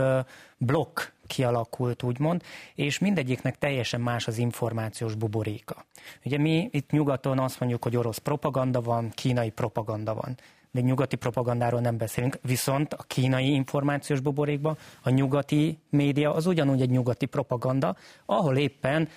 blokk 0.56 1.00
kialakult, 1.26 2.02
úgymond, 2.02 2.42
és 2.74 2.98
mindegyiknek 2.98 3.58
teljesen 3.58 4.00
más 4.00 4.26
az 4.26 4.38
információs 4.38 5.14
buboréka. 5.14 5.84
Ugye 6.24 6.38
mi 6.38 6.68
itt 6.72 6.90
nyugaton 6.90 7.38
azt 7.38 7.60
mondjuk, 7.60 7.82
hogy 7.82 7.96
orosz 7.96 8.18
propaganda 8.18 8.80
van, 8.80 9.10
kínai 9.10 9.50
propaganda 9.50 10.14
van 10.14 10.36
még 10.70 10.84
nyugati 10.84 11.16
propagandáról 11.16 11.80
nem 11.80 11.96
beszélünk, 11.96 12.38
viszont 12.42 12.94
a 12.94 13.02
kínai 13.02 13.52
információs 13.52 14.20
buborékban 14.20 14.76
a 15.02 15.10
nyugati 15.10 15.78
média 15.90 16.34
az 16.34 16.46
ugyanúgy 16.46 16.80
egy 16.80 16.90
nyugati 16.90 17.26
propaganda, 17.26 17.96
ahol 18.26 18.56
éppen 18.56 19.08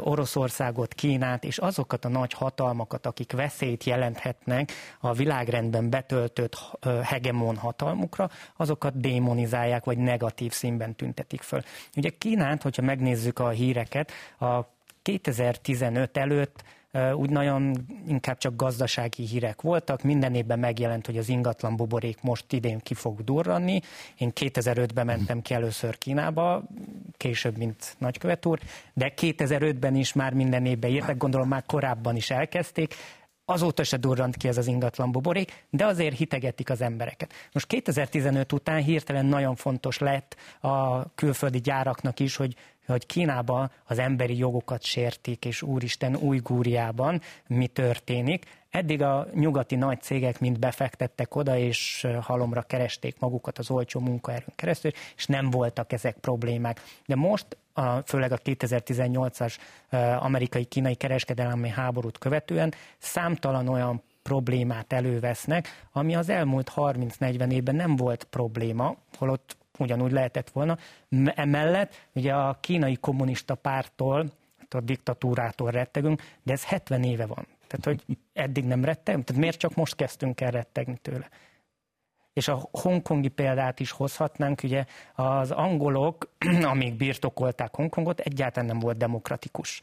Oroszországot, 0.00 0.94
Kínát 0.94 1.44
és 1.44 1.58
azokat 1.58 2.04
a 2.04 2.08
nagy 2.08 2.32
hatalmakat, 2.32 3.06
akik 3.06 3.32
veszélyt 3.32 3.84
jelenthetnek 3.84 4.72
a 5.00 5.12
világrendben 5.12 5.90
betöltött 5.90 6.78
hegemon 7.02 7.56
hatalmukra, 7.56 8.30
azokat 8.56 9.00
démonizálják, 9.00 9.84
vagy 9.84 9.98
negatív 9.98 10.52
színben 10.52 10.94
tüntetik 10.94 11.40
föl. 11.40 11.62
Ugye 11.96 12.10
Kínát, 12.18 12.62
hogyha 12.62 12.82
megnézzük 12.82 13.38
a 13.38 13.48
híreket, 13.48 14.12
a 14.38 14.60
2015 15.02 16.16
előtt 16.16 16.64
úgy 17.14 17.30
nagyon 17.30 17.86
inkább 18.06 18.38
csak 18.38 18.56
gazdasági 18.56 19.26
hírek 19.26 19.62
voltak. 19.62 20.02
Minden 20.02 20.34
évben 20.34 20.58
megjelent, 20.58 21.06
hogy 21.06 21.18
az 21.18 21.28
ingatlan 21.28 21.76
buborék 21.76 22.22
most 22.22 22.52
idén 22.52 22.78
ki 22.78 22.94
fog 22.94 23.24
durranni. 23.24 23.80
Én 24.18 24.32
2005-ben 24.34 25.06
mentem 25.06 25.42
ki 25.42 25.54
először 25.54 25.98
Kínába, 25.98 26.62
később, 27.16 27.56
mint 27.56 27.94
nagykövet 27.98 28.46
úr, 28.46 28.60
de 28.94 29.12
2005-ben 29.16 29.94
is 29.94 30.12
már 30.12 30.32
minden 30.32 30.66
évben 30.66 30.90
írtak, 30.90 31.16
gondolom 31.16 31.48
már 31.48 31.64
korábban 31.66 32.16
is 32.16 32.30
elkezdték. 32.30 32.94
Azóta 33.48 33.84
se 33.84 33.96
durrant 33.96 34.36
ki 34.36 34.48
ez 34.48 34.56
az 34.56 34.66
ingatlan 34.66 35.12
buborék, 35.12 35.64
de 35.70 35.84
azért 35.86 36.16
hitegetik 36.16 36.70
az 36.70 36.80
embereket. 36.80 37.32
Most 37.52 37.66
2015 37.66 38.52
után 38.52 38.82
hirtelen 38.82 39.26
nagyon 39.26 39.54
fontos 39.54 39.98
lett 39.98 40.36
a 40.60 41.04
külföldi 41.14 41.60
gyáraknak 41.60 42.20
is, 42.20 42.36
hogy 42.36 42.56
hogy 42.86 43.06
Kínában 43.06 43.70
az 43.84 43.98
emberi 43.98 44.36
jogokat 44.36 44.82
sértik, 44.82 45.44
és 45.44 45.62
úristen 45.62 46.16
Újgúriában 46.16 47.20
mi 47.46 47.66
történik. 47.66 48.44
Eddig 48.70 49.02
a 49.02 49.26
nyugati 49.34 49.76
nagy 49.76 50.00
cégek 50.00 50.40
mind 50.40 50.58
befektettek 50.58 51.34
oda, 51.34 51.56
és 51.56 52.06
halomra 52.20 52.62
keresték 52.62 53.18
magukat 53.18 53.58
az 53.58 53.70
olcsó 53.70 54.00
munkaerőn 54.00 54.52
keresztül, 54.54 54.90
és 55.16 55.26
nem 55.26 55.50
voltak 55.50 55.92
ezek 55.92 56.16
problémák. 56.16 56.82
De 57.06 57.14
most, 57.14 57.46
a, 57.76 58.02
főleg 58.06 58.32
a 58.32 58.38
2018-as 58.38 59.56
amerikai-kínai 60.18 60.94
kereskedelmi 60.94 61.68
háborút 61.68 62.18
követően 62.18 62.74
számtalan 62.98 63.68
olyan 63.68 64.02
problémát 64.22 64.92
elővesznek, 64.92 65.86
ami 65.92 66.14
az 66.14 66.28
elmúlt 66.28 66.72
30-40 66.76 67.52
évben 67.52 67.74
nem 67.74 67.96
volt 67.96 68.24
probléma, 68.24 68.96
holott 69.18 69.56
ugyanúgy 69.78 70.12
lehetett 70.12 70.50
volna. 70.50 70.76
Emellett 71.24 72.08
ugye 72.12 72.34
a 72.34 72.56
kínai 72.60 72.96
kommunista 72.96 73.54
pártól, 73.54 74.30
hát 74.58 74.74
a 74.74 74.80
diktatúrától 74.80 75.70
rettegünk, 75.70 76.22
de 76.42 76.52
ez 76.52 76.64
70 76.64 77.02
éve 77.02 77.26
van. 77.26 77.46
Tehát, 77.66 77.84
hogy 77.84 78.18
eddig 78.44 78.64
nem 78.64 78.84
rettegünk, 78.84 79.24
tehát 79.24 79.40
miért 79.40 79.58
csak 79.58 79.74
most 79.74 79.96
kezdtünk 79.96 80.40
el 80.40 80.50
rettegni 80.50 80.98
tőle? 81.02 81.28
És 82.36 82.48
a 82.48 82.68
hongkongi 82.72 83.28
példát 83.28 83.80
is 83.80 83.90
hozhatnánk, 83.90 84.62
ugye 84.62 84.84
az 85.14 85.50
angolok, 85.50 86.30
amíg 86.72 86.94
birtokolták 86.94 87.74
Hongkongot, 87.74 88.20
egyáltalán 88.20 88.68
nem 88.68 88.78
volt 88.78 88.96
demokratikus. 88.96 89.82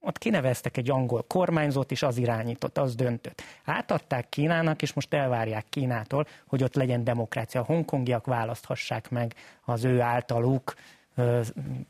Ott 0.00 0.18
kineveztek 0.18 0.76
egy 0.76 0.90
angol 0.90 1.24
kormányzót, 1.28 1.90
és 1.90 2.02
az 2.02 2.16
irányított, 2.16 2.78
az 2.78 2.94
döntött. 2.94 3.42
Átadták 3.64 4.28
Kínának, 4.28 4.82
és 4.82 4.92
most 4.92 5.14
elvárják 5.14 5.64
Kínától, 5.68 6.26
hogy 6.46 6.62
ott 6.62 6.74
legyen 6.74 7.04
demokrácia. 7.04 7.60
A 7.60 7.64
hongkongiak 7.64 8.26
választhassák 8.26 9.10
meg 9.10 9.34
az 9.64 9.84
ő 9.84 10.00
általuk 10.00 10.74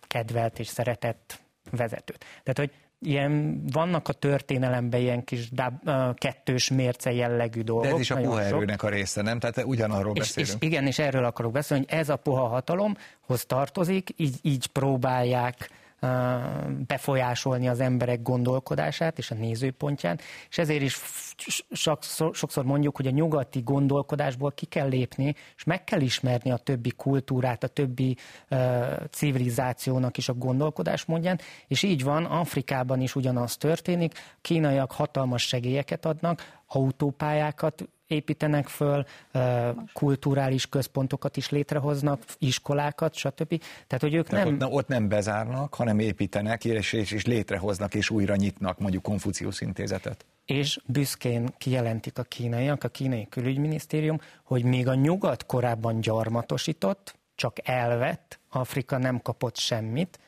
kedvelt 0.00 0.58
és 0.58 0.66
szeretett 0.66 1.40
vezetőt. 1.70 2.24
Tehát, 2.42 2.58
hogy 2.58 2.72
ilyen, 3.00 3.62
vannak 3.72 4.08
a 4.08 4.12
történelemben 4.12 5.00
ilyen 5.00 5.24
kis 5.24 5.50
dab, 5.50 5.90
kettős 6.14 6.70
mérce 6.70 7.12
jellegű 7.12 7.62
dolgok. 7.62 7.86
De 7.86 7.92
ez 7.92 8.00
is 8.00 8.10
a 8.10 8.16
puha 8.16 8.42
erőnek 8.42 8.82
a 8.82 8.88
része, 8.88 9.22
nem? 9.22 9.38
Tehát 9.38 9.64
ugyanarról 9.64 10.12
és, 10.14 10.18
beszélünk. 10.18 10.62
És 10.62 10.68
igen, 10.68 10.86
és 10.86 10.98
erről 10.98 11.24
akarok 11.24 11.52
beszélni, 11.52 11.84
hogy 11.88 11.98
ez 11.98 12.08
a 12.08 12.16
puha 12.16 12.46
hatalomhoz 12.46 13.44
tartozik, 13.46 14.10
így, 14.16 14.36
így 14.42 14.66
próbálják 14.66 15.70
befolyásolni 16.86 17.68
az 17.68 17.80
emberek 17.80 18.22
gondolkodását 18.22 19.18
és 19.18 19.30
a 19.30 19.34
nézőpontját, 19.34 20.22
és 20.48 20.58
ezért 20.58 20.82
is 20.82 21.00
sokszor 22.32 22.64
mondjuk, 22.64 22.96
hogy 22.96 23.06
a 23.06 23.10
nyugati 23.10 23.60
gondolkodásból 23.60 24.52
ki 24.52 24.66
kell 24.66 24.88
lépni, 24.88 25.34
és 25.56 25.64
meg 25.64 25.84
kell 25.84 26.00
ismerni 26.00 26.50
a 26.50 26.56
többi 26.56 26.90
kultúrát, 26.90 27.64
a 27.64 27.68
többi 27.68 28.16
civilizációnak 29.10 30.16
is 30.16 30.28
a 30.28 30.34
gondolkodásmódján, 30.34 31.38
és 31.66 31.82
így 31.82 32.02
van, 32.02 32.24
Afrikában 32.24 33.00
is 33.00 33.14
ugyanaz 33.14 33.56
történik, 33.56 34.14
kínaiak 34.40 34.92
hatalmas 34.92 35.42
segélyeket 35.42 36.04
adnak, 36.04 36.60
autópályákat 36.66 37.88
építenek 38.08 38.68
föl, 38.68 39.04
kulturális 39.92 40.66
központokat 40.66 41.36
is 41.36 41.50
létrehoznak, 41.50 42.22
iskolákat, 42.38 43.14
stb. 43.14 43.62
Tehát, 43.86 44.00
hogy 44.00 44.14
ők 44.14 44.30
nem... 44.30 44.46
Ott, 44.46 44.64
ott 44.64 44.88
nem 44.88 45.08
bezárnak, 45.08 45.74
hanem 45.74 45.98
építenek, 45.98 46.64
és, 46.64 46.92
és, 46.92 47.10
és 47.10 47.26
létrehoznak, 47.26 47.94
és 47.94 48.10
újra 48.10 48.36
nyitnak 48.36 48.78
mondjuk 48.78 49.02
Konfuciusz 49.02 49.60
intézetet. 49.60 50.24
és 50.44 50.80
büszkén 50.86 51.48
kijelentik 51.58 52.18
a 52.18 52.22
kínaiak, 52.22 52.84
a 52.84 52.88
kínai 52.88 53.26
külügyminisztérium, 53.28 54.20
hogy 54.42 54.64
még 54.64 54.88
a 54.88 54.94
nyugat 54.94 55.46
korábban 55.46 56.00
gyarmatosított, 56.00 57.16
csak 57.34 57.68
elvett, 57.68 58.38
Afrika 58.48 58.98
nem 58.98 59.20
kapott 59.22 59.56
semmit, 59.56 60.18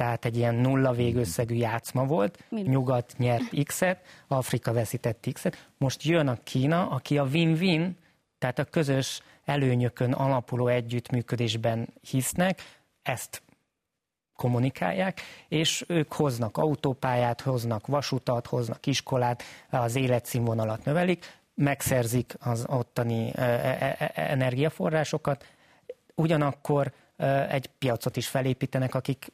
tehát 0.00 0.24
egy 0.24 0.36
ilyen 0.36 0.54
nulla 0.54 0.92
végösszegű 0.92 1.54
játszma 1.54 2.04
volt, 2.04 2.44
Mind. 2.48 2.68
nyugat 2.68 3.14
nyert 3.16 3.64
X-et, 3.64 4.04
Afrika 4.28 4.72
veszített 4.72 5.26
X-et, 5.32 5.68
most 5.78 6.02
jön 6.02 6.28
a 6.28 6.36
Kína, 6.42 6.88
aki 6.90 7.18
a 7.18 7.24
win-win, 7.24 7.96
tehát 8.38 8.58
a 8.58 8.64
közös 8.64 9.22
előnyökön 9.44 10.12
alapuló 10.12 10.66
együttműködésben 10.66 11.88
hisznek, 12.00 12.62
ezt 13.02 13.42
kommunikálják, 14.36 15.20
és 15.48 15.84
ők 15.88 16.12
hoznak 16.12 16.56
autópályát, 16.56 17.40
hoznak 17.40 17.86
vasutat, 17.86 18.46
hoznak 18.46 18.86
iskolát, 18.86 19.42
az 19.70 19.96
életszínvonalat 19.96 20.84
növelik, 20.84 21.38
megszerzik 21.54 22.34
az 22.38 22.64
ottani 22.68 23.32
e, 23.34 23.42
e, 23.42 23.96
e, 23.98 24.12
energiaforrásokat, 24.14 25.46
ugyanakkor 26.14 26.92
egy 27.48 27.66
piacot 27.78 28.16
is 28.16 28.28
felépítenek, 28.28 28.94
akik 28.94 29.32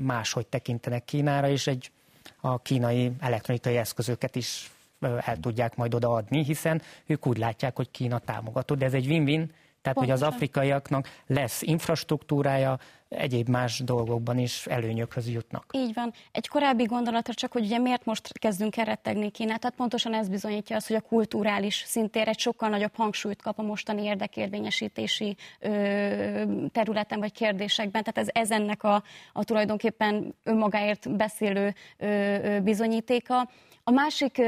máshogy 0.00 0.46
tekintenek 0.46 1.04
Kínára, 1.04 1.48
és 1.48 1.66
egy 1.66 1.90
a 2.40 2.58
kínai 2.58 3.12
elektronikai 3.20 3.76
eszközöket 3.76 4.36
is 4.36 4.70
el 5.00 5.36
tudják 5.40 5.76
majd 5.76 5.94
odaadni, 5.94 6.44
hiszen 6.44 6.82
ők 7.06 7.26
úgy 7.26 7.38
látják, 7.38 7.76
hogy 7.76 7.90
Kína 7.90 8.18
támogató, 8.18 8.74
de 8.74 8.84
ez 8.84 8.94
egy 8.94 9.06
win-win, 9.06 9.46
tehát, 9.82 9.98
Pontosan. 9.98 10.02
hogy 10.02 10.10
az 10.10 10.34
afrikaiaknak 10.34 11.08
lesz 11.26 11.62
infrastruktúrája, 11.62 12.78
egyéb 13.14 13.48
más 13.48 13.78
dolgokban 13.78 14.38
is 14.38 14.66
előnyökhöz 14.66 15.28
jutnak. 15.28 15.64
Így 15.72 15.94
van. 15.94 16.12
Egy 16.32 16.48
korábbi 16.48 16.84
gondolatra 16.84 17.34
csak, 17.34 17.52
hogy 17.52 17.64
ugye 17.64 17.78
miért 17.78 18.04
most 18.04 18.38
kezdünk 18.38 18.76
el 18.76 18.84
rettegni 18.84 19.30
Kínát, 19.30 19.60
tehát 19.60 19.76
pontosan 19.76 20.14
ez 20.14 20.28
bizonyítja 20.28 20.76
azt, 20.76 20.86
hogy 20.86 20.96
a 20.96 21.00
kulturális 21.00 21.84
szintér 21.86 22.28
egy 22.28 22.38
sokkal 22.38 22.68
nagyobb 22.68 22.94
hangsúlyt 22.94 23.42
kap 23.42 23.58
a 23.58 23.62
mostani 23.62 24.02
érdekérvényesítési 24.02 25.36
ö, 25.60 25.68
területen 26.72 27.18
vagy 27.18 27.32
kérdésekben, 27.32 28.02
tehát 28.02 28.28
ez, 28.28 28.42
ez 28.42 28.50
ennek 28.50 28.82
a, 28.82 29.02
a 29.32 29.44
tulajdonképpen 29.44 30.34
önmagáért 30.42 31.16
beszélő 31.16 31.74
ö, 31.98 32.06
ö, 32.06 32.60
bizonyítéka. 32.60 33.48
A 33.84 33.90
másik 33.90 34.42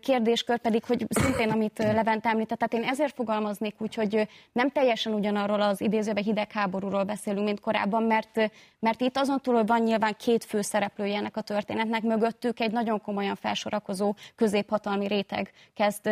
kérdéskör 0.00 0.58
pedig, 0.58 0.84
hogy 0.84 1.06
szintén, 1.08 1.50
amit 1.50 1.78
Levent 1.78 2.26
említett, 2.26 2.58
tehát 2.58 2.84
én 2.84 2.90
ezért 2.90 3.14
fogalmaznék 3.14 3.74
úgy, 3.78 3.94
hogy 3.94 4.28
nem 4.52 4.70
teljesen 4.70 5.12
ugyanarról 5.12 5.60
az 5.60 5.80
idézőben 5.80 6.22
hidegháborúról 6.22 7.04
beszélünk, 7.04 7.44
mint 7.44 7.60
korábban, 7.60 8.02
mert, 8.02 8.50
mert 8.78 9.00
itt 9.00 9.16
azon 9.16 9.40
túl, 9.40 9.54
hogy 9.54 9.66
van 9.66 9.82
nyilván 9.82 10.16
két 10.18 10.44
fő 10.44 10.60
szereplője 10.60 11.16
ennek 11.16 11.36
a 11.36 11.40
történetnek, 11.40 12.02
mögöttük 12.02 12.60
egy 12.60 12.72
nagyon 12.72 13.00
komolyan 13.00 13.34
felsorakozó 13.34 14.14
középhatalmi 14.36 15.06
réteg 15.06 15.50
kezd 15.74 16.10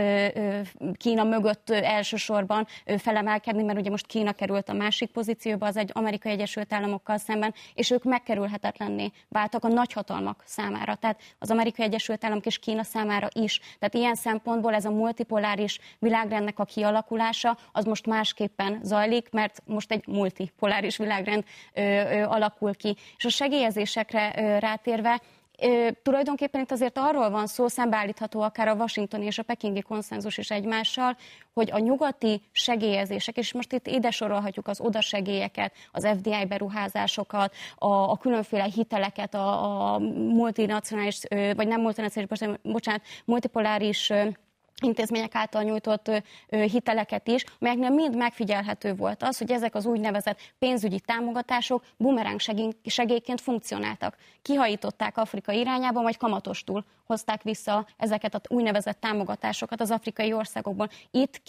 Kína 0.96 1.24
mögött 1.24 1.70
elsősorban 1.70 2.66
felemelkedni, 2.98 3.62
mert 3.62 3.78
ugye 3.78 3.90
most 3.90 4.06
Kína 4.06 4.32
került 4.32 4.68
a 4.68 4.72
másik 4.72 5.10
pozícióba, 5.10 5.66
az 5.66 5.76
egy 5.76 5.90
Amerikai 5.92 6.32
Egyesült 6.32 6.72
Államokkal 6.72 7.18
szemben, 7.18 7.54
és 7.74 7.90
ők 7.90 8.04
megkerülhetetlenné 8.04 9.10
váltak 9.28 9.64
a 9.64 9.68
nagyhatalmak 9.68 10.42
számára. 10.46 10.94
Tehát 10.94 11.20
az 11.38 11.50
Amerikai 11.50 11.86
Egyesült 11.86 12.24
Államok 12.24 12.46
és 12.46 12.58
Kína 12.58 12.66
számára 12.82 13.28
is. 13.32 13.60
Tehát 13.78 13.94
ilyen 13.94 14.14
szempontból 14.14 14.74
ez 14.74 14.84
a 14.84 14.90
multipoláris 14.90 15.78
világrendnek 15.98 16.58
a 16.58 16.64
kialakulása 16.64 17.58
az 17.72 17.84
most 17.84 18.06
másképpen 18.06 18.80
zajlik, 18.82 19.30
mert 19.30 19.62
most 19.64 19.92
egy 19.92 20.06
multipoláris 20.06 20.96
világrend 20.96 21.44
ö, 21.74 21.80
ö, 21.80 22.22
alakul 22.22 22.74
ki. 22.74 22.96
És 23.16 23.24
a 23.24 23.28
segélyezésekre 23.28 24.34
ö, 24.36 24.58
rátérve, 24.58 25.20
Ö, 25.62 25.88
tulajdonképpen 26.02 26.60
itt 26.60 26.70
azért 26.70 26.98
arról 26.98 27.30
van 27.30 27.46
szó, 27.46 27.68
szembeállítható 27.68 28.40
akár 28.40 28.68
a 28.68 28.74
washingtoni 28.74 29.24
és 29.24 29.38
a 29.38 29.42
pekingi 29.42 29.80
konszenzus 29.80 30.38
is 30.38 30.50
egymással, 30.50 31.16
hogy 31.52 31.70
a 31.70 31.78
nyugati 31.78 32.42
segélyezések, 32.52 33.36
és 33.36 33.52
most 33.52 33.72
itt 33.72 33.86
ide 33.86 34.10
sorolhatjuk 34.10 34.68
az 34.68 34.80
odasegélyeket, 34.80 35.72
az 35.92 36.06
FDI 36.16 36.46
beruházásokat, 36.48 37.54
a, 37.76 37.88
a 37.88 38.16
különféle 38.16 38.64
hiteleket, 38.64 39.34
a, 39.34 39.94
a 39.94 39.98
multinacionális, 40.14 41.20
vagy 41.28 41.68
nem 41.68 41.80
multinacionális, 41.80 42.58
bocsánat, 42.62 43.02
multipoláris 43.24 44.12
intézmények 44.82 45.34
által 45.34 45.62
nyújtott 45.62 46.10
hiteleket 46.48 47.28
is, 47.28 47.44
melyeknél 47.58 47.90
mind 47.90 48.16
megfigyelhető 48.16 48.94
volt 48.94 49.22
az, 49.22 49.38
hogy 49.38 49.52
ezek 49.52 49.74
az 49.74 49.86
úgynevezett 49.86 50.38
pénzügyi 50.58 51.00
támogatások 51.00 51.84
bumerang 51.96 52.40
segélyként 52.84 53.40
funkcionáltak. 53.40 54.16
Kihajították 54.42 55.16
Afrika 55.16 55.52
irányába, 55.52 56.00
majd 56.00 56.16
kamatostul 56.16 56.84
hozták 57.06 57.42
vissza 57.42 57.86
ezeket 57.96 58.34
az 58.34 58.40
úgynevezett 58.48 59.00
támogatásokat 59.00 59.80
az 59.80 59.90
afrikai 59.90 60.32
országokból. 60.32 60.88
Itt 61.10 61.42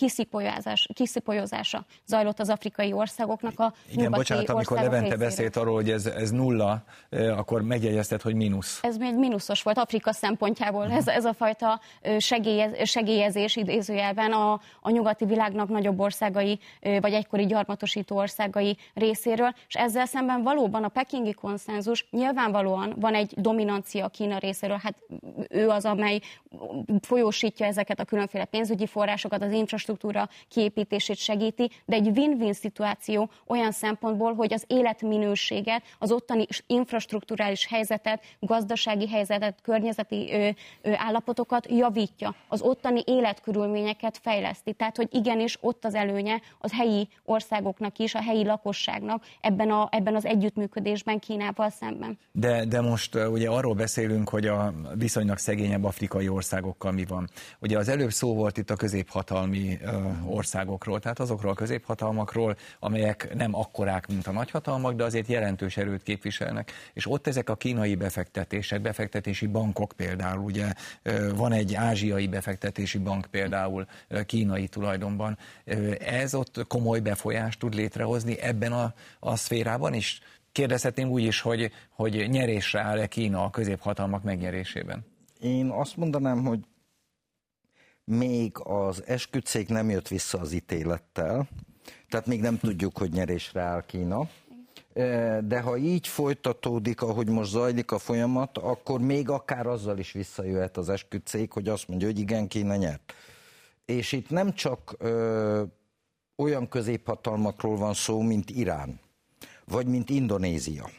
kiszipolyozása 0.93 1.85
zajlott 2.05 2.39
az 2.39 2.49
afrikai 2.49 2.93
országoknak 2.93 3.59
a 3.59 3.73
Igen, 3.91 4.11
bocsánat, 4.11 4.49
amikor 4.49 4.77
Levente 4.77 4.99
részéről. 4.99 5.27
beszélt 5.27 5.55
arról, 5.55 5.73
hogy 5.73 5.89
ez, 5.89 6.05
ez 6.05 6.31
nulla, 6.31 6.83
akkor 7.09 7.61
megjegyezted, 7.61 8.21
hogy 8.21 8.35
mínusz. 8.35 8.79
Ez 8.81 8.97
még 8.97 9.15
mínuszos 9.15 9.63
volt 9.63 9.77
Afrika 9.77 10.11
szempontjából. 10.11 10.91
Ez, 10.91 11.07
ez 11.07 11.25
a 11.25 11.33
fajta 11.33 11.79
segélyez, 12.17 12.87
segélyezés 13.19 13.55
idézőjelben 13.55 14.31
a, 14.31 14.59
a 14.81 14.89
nyugati 14.89 15.25
világnak 15.25 15.69
nagyobb 15.69 15.99
országai, 15.99 16.59
vagy 17.01 17.13
egykori 17.13 17.45
gyarmatosító 17.45 18.17
országai 18.17 18.77
részéről, 18.93 19.53
és 19.67 19.75
ezzel 19.75 20.05
szemben 20.05 20.43
valóban 20.43 20.83
a 20.83 20.87
pekingi 20.87 21.33
konszenzus 21.33 22.07
nyilvánvalóan 22.11 22.93
van 22.99 23.13
egy 23.13 23.33
dominancia 23.35 24.07
Kína 24.07 24.37
részéről, 24.37 24.79
hát 24.83 24.95
ő 25.49 25.69
az, 25.69 25.85
amely 25.85 26.19
folyósítja 27.01 27.65
ezeket 27.65 27.99
a 27.99 28.03
különféle 28.03 28.45
pénzügyi 28.45 28.85
forrásokat, 28.85 29.41
az 29.41 29.51
infrastruktúra 29.51 30.29
kiépítését 30.49 31.17
segíti, 31.17 31.69
de 31.85 31.95
egy 31.95 32.07
win-win 32.17 32.53
szituáció 32.53 33.29
olyan 33.47 33.71
szempontból, 33.71 34.33
hogy 34.33 34.53
az 34.53 34.63
életminőséget, 34.67 35.83
az 35.99 36.11
ottani 36.11 36.45
infrastruktúrális 36.67 37.67
helyzetet, 37.67 38.23
gazdasági 38.39 39.07
helyzetet, 39.07 39.61
környezeti 39.61 40.29
ö, 40.31 40.49
ö, 40.81 40.93
állapotokat 40.95 41.67
javítja, 41.69 42.35
az 42.47 42.61
ottani 42.61 43.03
életkörülményeket 43.09 44.19
fejleszti. 44.21 44.73
Tehát, 44.73 44.95
hogy 44.97 45.07
igenis 45.11 45.57
ott 45.61 45.85
az 45.85 45.95
előnye 45.95 46.41
az 46.59 46.71
helyi 46.73 47.09
országoknak 47.25 47.97
is, 47.97 48.15
a 48.15 48.21
helyi 48.21 48.45
lakosságnak 48.45 49.23
ebben, 49.41 49.69
a, 49.69 49.87
ebben 49.91 50.15
az 50.15 50.25
együttműködésben 50.25 51.19
Kínával 51.19 51.69
szemben. 51.69 52.17
De, 52.31 52.65
de 52.65 52.81
most 52.81 53.15
ugye 53.15 53.49
arról 53.49 53.73
beszélünk, 53.73 54.29
hogy 54.29 54.47
a 54.47 54.73
viszonylag 54.95 55.37
szegényebb 55.37 55.83
afrikai 55.83 56.27
országokkal 56.29 56.91
mi 56.91 57.05
van. 57.05 57.29
Ugye 57.59 57.77
az 57.77 57.87
előbb 57.89 58.11
szó 58.11 58.35
volt 58.35 58.57
itt 58.57 58.69
a 58.69 58.75
középhatalmi 58.75 59.77
országokról, 60.25 60.99
tehát 60.99 61.19
azokról 61.19 61.51
a 61.51 61.55
középhatalmakról, 61.55 62.55
amelyek 62.79 63.35
nem 63.35 63.55
akkorák, 63.55 64.07
mint 64.07 64.27
a 64.27 64.31
nagyhatalmak, 64.31 64.93
de 64.93 65.03
azért 65.03 65.27
jelentős 65.27 65.77
erőt 65.77 66.03
képviselnek. 66.03 66.71
És 66.93 67.11
ott 67.11 67.27
ezek 67.27 67.49
a 67.49 67.55
kínai 67.55 67.95
befektetések, 67.95 68.81
befektetési 68.81 69.47
bankok 69.47 69.93
például, 69.95 70.43
ugye 70.43 70.73
van 71.35 71.51
egy 71.51 71.75
ázsiai 71.75 72.27
befektetési 72.27 72.97
bank 73.03 73.25
például 73.31 73.87
kínai 74.25 74.67
tulajdonban. 74.67 75.37
Ez 75.99 76.33
ott 76.33 76.67
komoly 76.67 76.99
befolyást 76.99 77.59
tud 77.59 77.73
létrehozni 77.73 78.39
ebben 78.39 78.71
a, 78.71 78.93
a 79.19 79.35
szférában 79.35 79.93
is? 79.93 80.19
Kérdezhetném 80.51 81.09
úgy 81.09 81.23
is, 81.23 81.41
hogy, 81.41 81.71
hogy 81.89 82.29
nyerésre 82.29 82.81
áll-e 82.81 83.07
Kína 83.07 83.43
a 83.43 83.49
középhatalmak 83.49 84.23
megnyerésében? 84.23 85.05
Én 85.39 85.69
azt 85.69 85.97
mondanám, 85.97 86.45
hogy 86.45 86.59
még 88.03 88.51
az 88.57 89.03
esküdszék 89.05 89.67
nem 89.67 89.89
jött 89.89 90.07
vissza 90.07 90.39
az 90.39 90.51
ítélettel, 90.51 91.47
tehát 92.09 92.25
még 92.25 92.41
nem 92.41 92.57
tudjuk, 92.57 92.97
hogy 92.97 93.11
nyerésre 93.11 93.61
áll 93.61 93.85
Kína. 93.85 94.29
De 95.47 95.61
ha 95.63 95.77
így 95.77 96.07
folytatódik, 96.07 97.01
ahogy 97.01 97.29
most 97.29 97.51
zajlik 97.51 97.91
a 97.91 97.97
folyamat, 97.97 98.57
akkor 98.57 98.99
még 98.99 99.29
akár 99.29 99.67
azzal 99.67 99.97
is 99.97 100.11
visszajöhet 100.11 100.77
az 100.77 100.89
esküdszék, 100.89 101.51
hogy 101.51 101.67
azt 101.67 101.87
mondja, 101.87 102.07
hogy 102.07 102.19
igen, 102.19 102.47
Kína 102.47 102.75
nyert. 102.75 103.13
És 103.85 104.11
itt 104.11 104.29
nem 104.29 104.53
csak 104.53 104.95
ö, 104.97 105.63
olyan 106.35 106.69
középhatalmakról 106.69 107.77
van 107.77 107.93
szó, 107.93 108.21
mint 108.21 108.49
Irán, 108.49 108.99
vagy 109.65 109.87
mint 109.87 110.09
Indonézia, 110.09 110.89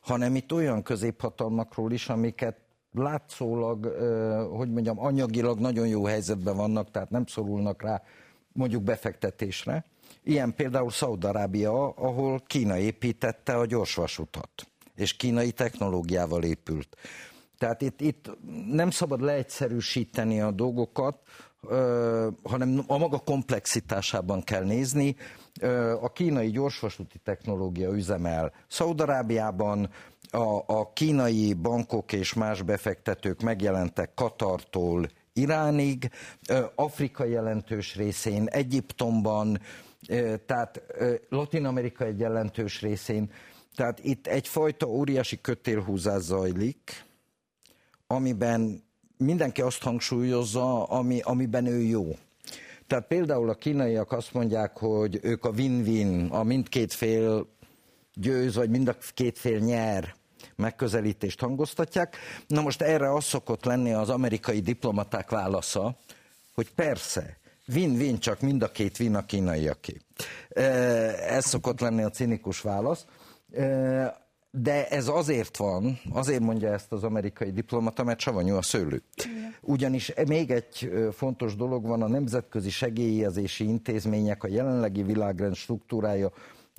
hanem 0.00 0.36
itt 0.36 0.52
olyan 0.52 0.82
középhatalmakról 0.82 1.92
is, 1.92 2.08
amiket 2.08 2.56
látszólag, 2.92 3.86
hogy 4.52 4.72
mondjam, 4.72 5.00
anyagilag 5.00 5.58
nagyon 5.58 5.86
jó 5.86 6.04
helyzetben 6.04 6.56
vannak, 6.56 6.90
tehát 6.90 7.10
nem 7.10 7.26
szorulnak 7.26 7.82
rá 7.82 8.02
mondjuk 8.52 8.82
befektetésre. 8.82 9.84
Ilyen 10.28 10.54
például 10.54 10.90
Szaudarábia, 10.90 11.88
ahol 11.88 12.42
Kína 12.46 12.76
építette 12.76 13.56
a 13.56 13.66
gyorsvasutat, 13.66 14.66
és 14.94 15.16
kínai 15.16 15.52
technológiával 15.52 16.42
épült. 16.42 16.96
Tehát 17.58 17.82
itt, 17.82 18.00
itt 18.00 18.30
nem 18.70 18.90
szabad 18.90 19.20
leegyszerűsíteni 19.20 20.40
a 20.40 20.50
dolgokat, 20.50 21.18
hanem 22.42 22.84
a 22.86 22.98
maga 22.98 23.18
komplexitásában 23.18 24.42
kell 24.42 24.64
nézni. 24.64 25.16
A 26.00 26.12
kínai 26.12 26.50
gyorsvasúti 26.50 27.18
technológia 27.18 27.90
üzemel 27.90 28.52
Szaudarábiában, 28.68 29.90
a, 30.30 30.62
a 30.66 30.92
kínai 30.92 31.54
bankok 31.54 32.12
és 32.12 32.34
más 32.34 32.62
befektetők 32.62 33.40
megjelentek 33.40 34.14
Katartól, 34.14 35.08
Iránig, 35.32 36.10
Afrika 36.74 37.24
jelentős 37.24 37.96
részén, 37.96 38.46
Egyiptomban, 38.46 39.60
tehát 40.46 40.82
Latin 41.28 41.64
Amerika 41.64 42.04
egy 42.04 42.18
jelentős 42.18 42.80
részén. 42.80 43.30
Tehát 43.74 43.98
itt 44.04 44.26
egyfajta 44.26 44.86
óriási 44.86 45.40
kötélhúzás 45.40 46.22
zajlik, 46.22 47.04
amiben 48.06 48.84
mindenki 49.16 49.62
azt 49.62 49.82
hangsúlyozza, 49.82 50.84
ami, 50.84 51.20
amiben 51.20 51.66
ő 51.66 51.80
jó. 51.80 52.16
Tehát 52.86 53.06
például 53.06 53.48
a 53.48 53.54
kínaiak 53.54 54.12
azt 54.12 54.32
mondják, 54.32 54.76
hogy 54.76 55.18
ők 55.22 55.44
a 55.44 55.50
win-win, 55.50 56.26
a 56.30 56.42
mindkét 56.42 56.92
fél 56.92 57.48
győz, 58.14 58.54
vagy 58.54 58.70
mind 58.70 58.88
a 58.88 58.96
két 59.14 59.38
fél 59.38 59.58
nyer 59.58 60.14
megközelítést 60.56 61.40
hangoztatják. 61.40 62.16
Na 62.46 62.60
most 62.60 62.82
erre 62.82 63.14
az 63.14 63.24
szokott 63.24 63.64
lenni 63.64 63.92
az 63.92 64.08
amerikai 64.08 64.60
diplomaták 64.60 65.30
válasza, 65.30 65.96
hogy 66.54 66.72
persze, 66.74 67.38
win-win, 67.72 68.18
csak 68.18 68.40
mind 68.40 68.62
a 68.62 68.70
két 68.70 68.98
win 68.98 69.14
a 69.14 69.24
kínaiaké. 69.24 69.96
Ez 71.28 71.44
szokott 71.44 71.80
lenni 71.80 72.02
a 72.02 72.10
cinikus 72.10 72.60
válasz. 72.60 73.06
De 74.50 74.88
ez 74.88 75.08
azért 75.08 75.56
van, 75.56 76.00
azért 76.12 76.40
mondja 76.40 76.72
ezt 76.72 76.92
az 76.92 77.02
amerikai 77.02 77.50
diplomata, 77.50 78.04
mert 78.04 78.20
savanyú 78.20 78.54
a 78.54 78.62
szőlő. 78.62 79.02
Ugyanis 79.60 80.12
még 80.26 80.50
egy 80.50 80.92
fontos 81.12 81.56
dolog 81.56 81.86
van, 81.86 82.02
a 82.02 82.08
nemzetközi 82.08 82.70
segélyezési 82.70 83.64
intézmények, 83.64 84.44
a 84.44 84.48
jelenlegi 84.48 85.02
világrend 85.02 85.54
struktúrája, 85.54 86.30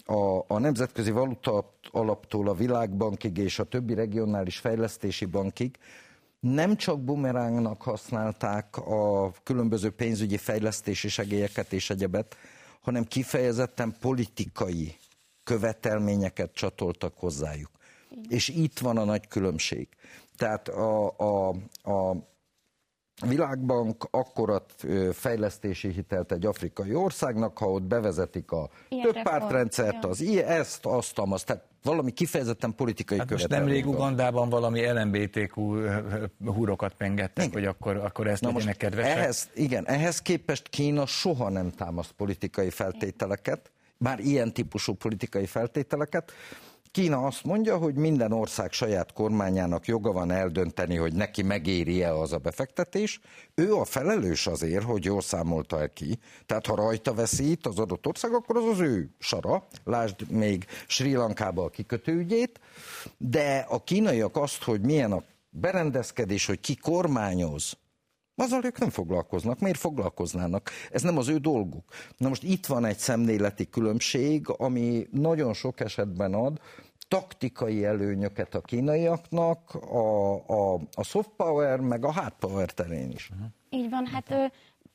a, 0.06 0.44
a 0.48 0.60
Nemzetközi 0.60 1.12
Valuta 1.12 1.74
Alaptól 1.92 2.50
a 2.50 2.54
Világbankig 2.54 3.38
és 3.38 3.60
a 3.60 3.64
többi 3.64 3.94
regionális 3.94 4.58
fejlesztési 4.58 5.26
bankig 5.26 5.78
nem 6.40 6.76
csak 6.76 7.04
bumerángnak 7.04 7.82
használták 7.82 8.78
a 8.78 9.32
különböző 9.44 9.90
pénzügyi 9.90 10.38
fejlesztési 10.38 11.08
segélyeket 11.08 11.74
és 11.74 11.90
egyebet, 11.90 12.36
hanem 12.82 13.04
kifejezetten 13.04 13.96
politikai 14.00 14.96
követelményeket 15.44 16.54
csatoltak 16.54 17.14
hozzájuk. 17.18 17.72
Igen. 18.12 18.26
És 18.30 18.48
itt 18.48 18.80
van 18.80 18.98
a 18.98 19.04
nagy 19.04 19.28
különbség. 19.28 19.88
Tehát 20.38 20.68
a, 20.68 21.14
a, 21.18 21.50
a 21.92 22.16
Világbank 23.26 24.08
akkorat 24.12 24.86
fejlesztési 25.12 25.92
hitelt 25.92 26.32
egy 26.32 26.46
afrikai 26.46 26.94
országnak, 26.94 27.58
ha 27.58 27.72
ott 27.72 27.84
bevezetik 27.84 28.52
a 28.52 28.70
Ilyen 28.90 29.12
több 29.12 29.22
pártrendszert, 29.22 30.06
az 30.06 30.22
ilyen, 30.22 30.48
ezt, 30.48 30.86
azt, 30.86 31.20
azt, 31.20 31.46
tehát 31.46 31.64
valami 31.84 32.12
kifejezetten 32.12 32.76
politikai 32.76 33.18
hát 33.18 33.30
most 33.30 33.48
nemrég 33.48 33.88
Ugandában 33.88 34.50
valami 34.50 34.92
LMBTQ 34.92 35.80
húrokat 36.46 36.94
pengettek, 36.94 37.46
igen. 37.46 37.60
hogy 37.60 37.66
akkor, 37.66 37.96
akkor 37.96 38.28
ezt 38.28 38.42
Na 38.42 38.52
legyenek 38.52 38.78
kedvesek. 38.78 39.18
Ehhez, 39.18 39.50
igen, 39.54 39.88
ehhez 39.88 40.22
képest 40.22 40.68
Kína 40.68 41.06
soha 41.06 41.50
nem 41.50 41.72
támaszt 41.72 42.12
politikai 42.12 42.70
feltételeket, 42.70 43.72
már 43.98 44.20
ilyen 44.20 44.54
típusú 44.54 44.94
politikai 44.94 45.46
feltételeket. 45.46 46.32
Kína 46.98 47.26
azt 47.26 47.44
mondja, 47.44 47.78
hogy 47.78 47.96
minden 47.96 48.32
ország 48.32 48.72
saját 48.72 49.14
kormányának 49.14 49.86
joga 49.86 50.12
van 50.12 50.32
eldönteni, 50.32 50.96
hogy 50.96 51.14
neki 51.14 51.44
megéri-e 51.44 52.14
az 52.14 52.34
a 52.34 52.38
befektetés. 52.38 53.20
Ő 53.56 53.76
a 53.76 53.86
felelős 53.86 54.48
azért, 54.48 54.84
hogy 54.84 55.06
jól 55.06 55.22
számolta 55.22 55.80
el 55.80 55.90
ki. 55.90 56.20
Tehát 56.46 56.66
ha 56.66 56.76
rajta 56.76 57.14
veszít 57.14 57.66
az 57.66 57.80
adott 57.80 58.08
ország, 58.08 58.34
akkor 58.34 58.58
az 58.58 58.66
az 58.66 58.80
ő 58.80 59.10
sara. 59.20 59.68
Lásd 59.84 60.32
még 60.32 60.66
Sri 60.88 61.14
Lankába 61.14 61.64
a 61.64 61.70
kikötőügyét. 61.70 62.60
De 63.18 63.66
a 63.70 63.84
kínaiak 63.84 64.36
azt, 64.38 64.64
hogy 64.64 64.82
milyen 64.82 65.12
a 65.12 65.24
berendezkedés, 65.50 66.46
hogy 66.46 66.60
ki 66.60 66.76
kormányoz, 66.76 67.78
azzal 68.36 68.66
ők 68.66 68.80
nem 68.80 68.90
foglalkoznak. 68.90 69.60
Miért 69.60 69.80
foglalkoznának? 69.80 70.70
Ez 70.92 71.02
nem 71.02 71.18
az 71.18 71.28
ő 71.28 71.38
dolguk. 71.38 71.84
Na 72.18 72.28
most 72.28 72.44
itt 72.44 72.66
van 72.66 72.86
egy 72.86 72.98
szemléleti 72.98 73.70
különbség, 73.70 74.50
ami 74.50 75.08
nagyon 75.12 75.54
sok 75.54 75.80
esetben 75.80 76.34
ad 76.34 76.60
taktikai 77.08 77.86
előnyöket 77.86 78.56
a 78.56 78.62
kínaiaknak, 78.62 79.74
a, 79.74 80.34
a, 80.48 80.80
a 80.94 81.04
soft 81.04 81.30
power, 81.36 81.80
meg 81.80 82.06
a 82.06 82.12
hard 82.12 82.34
power 82.40 82.72
terén 82.72 83.12
is. 83.12 83.30
Így 83.70 83.90
van, 83.90 84.06
hát 84.06 84.32
ö, 84.32 84.46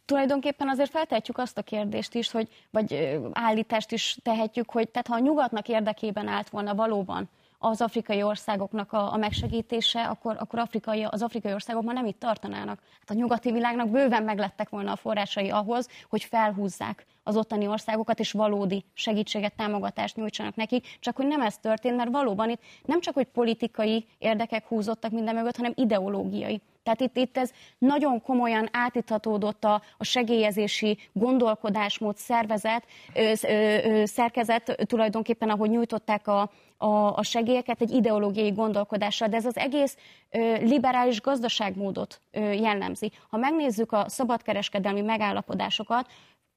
tulajdonképpen 0.04 0.68
azért 0.68 0.90
feltehetjük 0.90 1.38
azt 1.38 1.58
a 1.58 1.62
kérdést 1.62 2.14
is, 2.14 2.30
hogy, 2.30 2.48
vagy 2.70 3.18
állítást 3.32 3.92
is 3.92 4.18
tehetjük, 4.22 4.70
hogy 4.70 4.88
tehát 4.88 5.06
ha 5.06 5.14
a 5.14 5.18
nyugatnak 5.18 5.68
érdekében 5.68 6.28
állt 6.28 6.50
volna 6.50 6.74
valóban 6.74 7.28
az 7.64 7.80
afrikai 7.80 8.22
országoknak 8.22 8.92
a, 8.92 9.12
a 9.12 9.16
megsegítése, 9.16 10.02
akkor, 10.02 10.36
akkor 10.38 10.58
afrikai, 10.58 11.02
az 11.02 11.22
afrikai 11.22 11.52
országok 11.52 11.82
már 11.84 11.94
nem 11.94 12.06
itt 12.06 12.18
tartanának. 12.18 12.78
Hát 12.98 13.10
a 13.10 13.14
nyugati 13.14 13.52
világnak 13.52 13.88
bőven 13.88 14.22
meglettek 14.22 14.68
volna 14.68 14.92
a 14.92 14.96
forrásai 14.96 15.50
ahhoz, 15.50 15.88
hogy 16.08 16.24
felhúzzák 16.24 17.06
az 17.22 17.36
ottani 17.36 17.66
országokat, 17.66 18.18
és 18.18 18.32
valódi 18.32 18.84
segítséget, 18.94 19.56
támogatást 19.56 20.16
nyújtsanak 20.16 20.54
nekik, 20.54 20.96
csak 21.00 21.16
hogy 21.16 21.26
nem 21.26 21.40
ez 21.40 21.58
történt, 21.58 21.96
mert 21.96 22.10
valóban 22.10 22.50
itt 22.50 22.62
nem 22.84 23.00
csak, 23.00 23.14
hogy 23.14 23.26
politikai 23.26 24.06
érdekek 24.18 24.66
húzottak 24.66 25.10
minden 25.10 25.34
mögött, 25.34 25.56
hanem 25.56 25.72
ideológiai. 25.76 26.60
Tehát 26.82 27.00
itt, 27.00 27.16
itt 27.16 27.36
ez 27.36 27.50
nagyon 27.78 28.22
komolyan 28.22 28.68
átíthatódott 28.72 29.64
a, 29.64 29.82
a 29.98 30.04
segélyezési 30.04 30.98
gondolkodásmód 31.12 32.16
szervezet, 32.16 32.86
ö, 33.14 33.32
ö, 33.42 34.04
szerkezet 34.04 34.86
tulajdonképpen, 34.86 35.50
ahogy 35.50 35.70
nyújtották 35.70 36.26
a, 36.26 36.50
a, 36.76 37.16
a 37.16 37.22
segélyeket 37.22 37.80
egy 37.80 37.90
ideológiai 37.90 38.50
gondolkodással, 38.50 39.28
de 39.28 39.36
ez 39.36 39.46
az 39.46 39.56
egész 39.56 39.96
ö, 40.30 40.56
liberális 40.56 41.20
gazdaságmódot 41.20 42.20
ö, 42.30 42.52
jellemzi. 42.52 43.12
Ha 43.30 43.36
megnézzük 43.36 43.92
a 43.92 44.08
szabadkereskedelmi 44.08 45.00
megállapodásokat, 45.00 46.06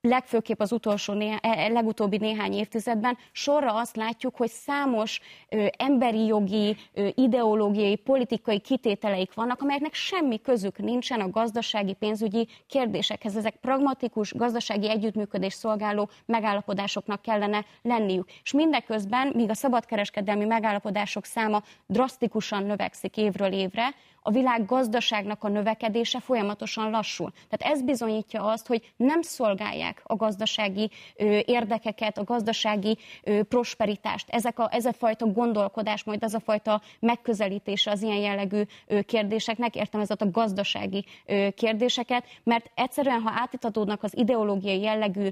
legfőképp 0.06 0.60
az 0.60 0.72
utolsó, 0.72 1.14
néha, 1.14 1.38
e, 1.42 1.50
e, 1.50 1.68
legutóbbi 1.68 2.18
néhány 2.18 2.54
évtizedben 2.54 3.18
sorra 3.32 3.74
azt 3.74 3.96
látjuk, 3.96 4.36
hogy 4.36 4.50
számos 4.50 5.20
ö, 5.50 5.66
emberi 5.78 6.26
jogi, 6.26 6.76
ö, 6.94 7.08
ideológiai, 7.16 7.96
politikai 7.96 8.60
kitételeik 8.60 9.34
vannak, 9.34 9.62
amelyeknek 9.62 9.94
semmi 9.94 10.42
közük 10.42 10.78
nincsen 10.78 11.20
a 11.20 11.30
gazdasági, 11.30 11.94
pénzügyi 11.94 12.48
kérdésekhez. 12.68 13.36
Ezek 13.36 13.56
pragmatikus, 13.56 14.34
gazdasági 14.34 14.90
együttműködés 14.90 15.54
szolgáló 15.54 16.10
megállapodásoknak 16.26 17.22
kellene 17.22 17.66
lenniük. 17.82 18.30
És 18.44 18.54
mindeközben, 18.54 19.32
míg 19.36 19.50
a 19.50 19.54
szabadkereskedelmi 19.54 20.46
megállapodások 20.46 21.26
száma 21.26 21.64
drasztikusan 21.88 22.64
növekszik 22.64 23.18
évről 23.18 23.52
évre, 23.52 23.94
a 24.28 24.32
világ 24.32 24.66
gazdaságnak 24.66 25.44
a 25.44 25.48
növekedése 25.48 26.20
folyamatosan 26.20 26.90
lassul. 26.90 27.32
Tehát 27.50 27.76
ez 27.76 27.84
bizonyítja 27.84 28.44
azt, 28.44 28.68
hogy 28.68 28.94
nem 28.96 29.22
szolgálják 29.22 30.02
a 30.04 30.16
gazdasági 30.16 30.90
ö, 31.16 31.40
érdekeket, 31.46 32.18
a 32.18 32.24
gazdasági 32.24 32.98
ö, 33.24 33.44
prosperitást. 33.44 34.30
Ezek 34.30 34.60
a, 34.60 34.70
ez 34.72 34.86
a 34.86 34.94
fajta 34.94 35.26
gondolkodás, 35.26 36.04
majd 36.04 36.24
az 36.24 36.34
a 36.34 36.40
fajta 36.40 36.82
megközelítése 37.00 37.92
az 37.92 38.02
ilyen 38.02 38.18
jellegű 38.18 38.62
ö, 38.88 39.02
kérdéseknek, 39.02 39.76
értem 39.76 40.02
ez 40.02 40.10
a 40.10 40.16
gazdasági 40.32 41.06
ö, 41.26 41.48
kérdéseket, 41.56 42.26
mert 42.44 42.72
egyszerűen, 42.76 43.22
ha 43.22 43.32
átitatódnak 43.36 44.04
az 44.04 44.18
ideológiai 44.18 44.82
jellegű 44.82 45.28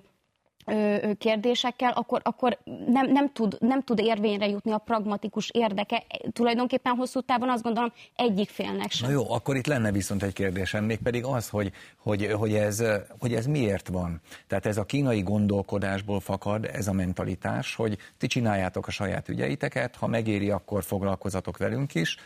kérdésekkel, 1.18 1.91
akkor, 1.91 2.22
akkor 2.24 2.57
nem, 2.88 3.11
nem, 3.11 3.32
tud, 3.32 3.57
nem 3.59 3.84
tud 3.84 3.99
érvényre 3.99 4.47
jutni 4.47 4.72
a 4.72 4.78
pragmatikus 4.78 5.49
érdeke. 5.49 6.03
Tulajdonképpen 6.34 6.95
hosszú 6.95 7.22
távon 7.22 7.49
azt 7.49 7.64
gondolom 7.64 7.91
egyik 8.16 8.49
félnek 8.49 8.91
sem. 8.91 9.09
Na 9.09 9.16
jó, 9.16 9.32
akkor 9.32 9.55
itt 9.55 9.68
lenne 9.68 9.91
viszont 9.91 10.24
egy 10.24 10.34
kérdésem, 10.34 10.84
mégpedig 10.84 11.26
az, 11.26 11.49
hogy, 11.49 11.72
hogy, 11.97 12.32
hogy, 12.32 12.53
ez, 12.53 12.84
hogy 13.20 13.34
ez 13.34 13.45
miért 13.45 13.88
van. 13.88 14.22
Tehát 14.47 14.66
ez 14.66 14.78
a 14.78 14.84
kínai 14.84 15.22
gondolkodásból 15.22 16.20
fakad, 16.20 16.66
ez 16.74 16.88
a 16.88 16.93
mentalitás, 16.93 17.76
hogy 17.76 17.97
ti 18.18 18.28
csináljátok 18.28 18.88
a 18.88 18.91
saját 18.91 19.30
ügyeiteket, 19.30 19.95
ha 19.95 20.07
megéri, 20.07 20.49
akkor 20.49 20.84
foglalkozatok 20.84 21.57
velünk 21.57 21.95
is, 21.95 22.18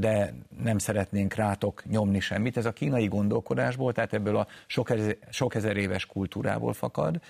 de 0.00 0.34
nem 0.62 0.78
szeretnénk 0.78 1.34
rátok 1.34 1.82
nyomni 1.84 2.20
semmit. 2.20 2.56
Ez 2.56 2.64
a 2.64 2.72
kínai 2.72 3.06
gondolkodásból, 3.06 3.92
tehát 3.92 4.12
ebből 4.12 4.36
a 4.36 4.46
sok 4.66 4.90
ezer, 4.90 5.16
sok 5.30 5.54
ezer 5.54 5.76
éves 5.76 6.06
kultúrából 6.06 6.72
fakad, 6.72 7.20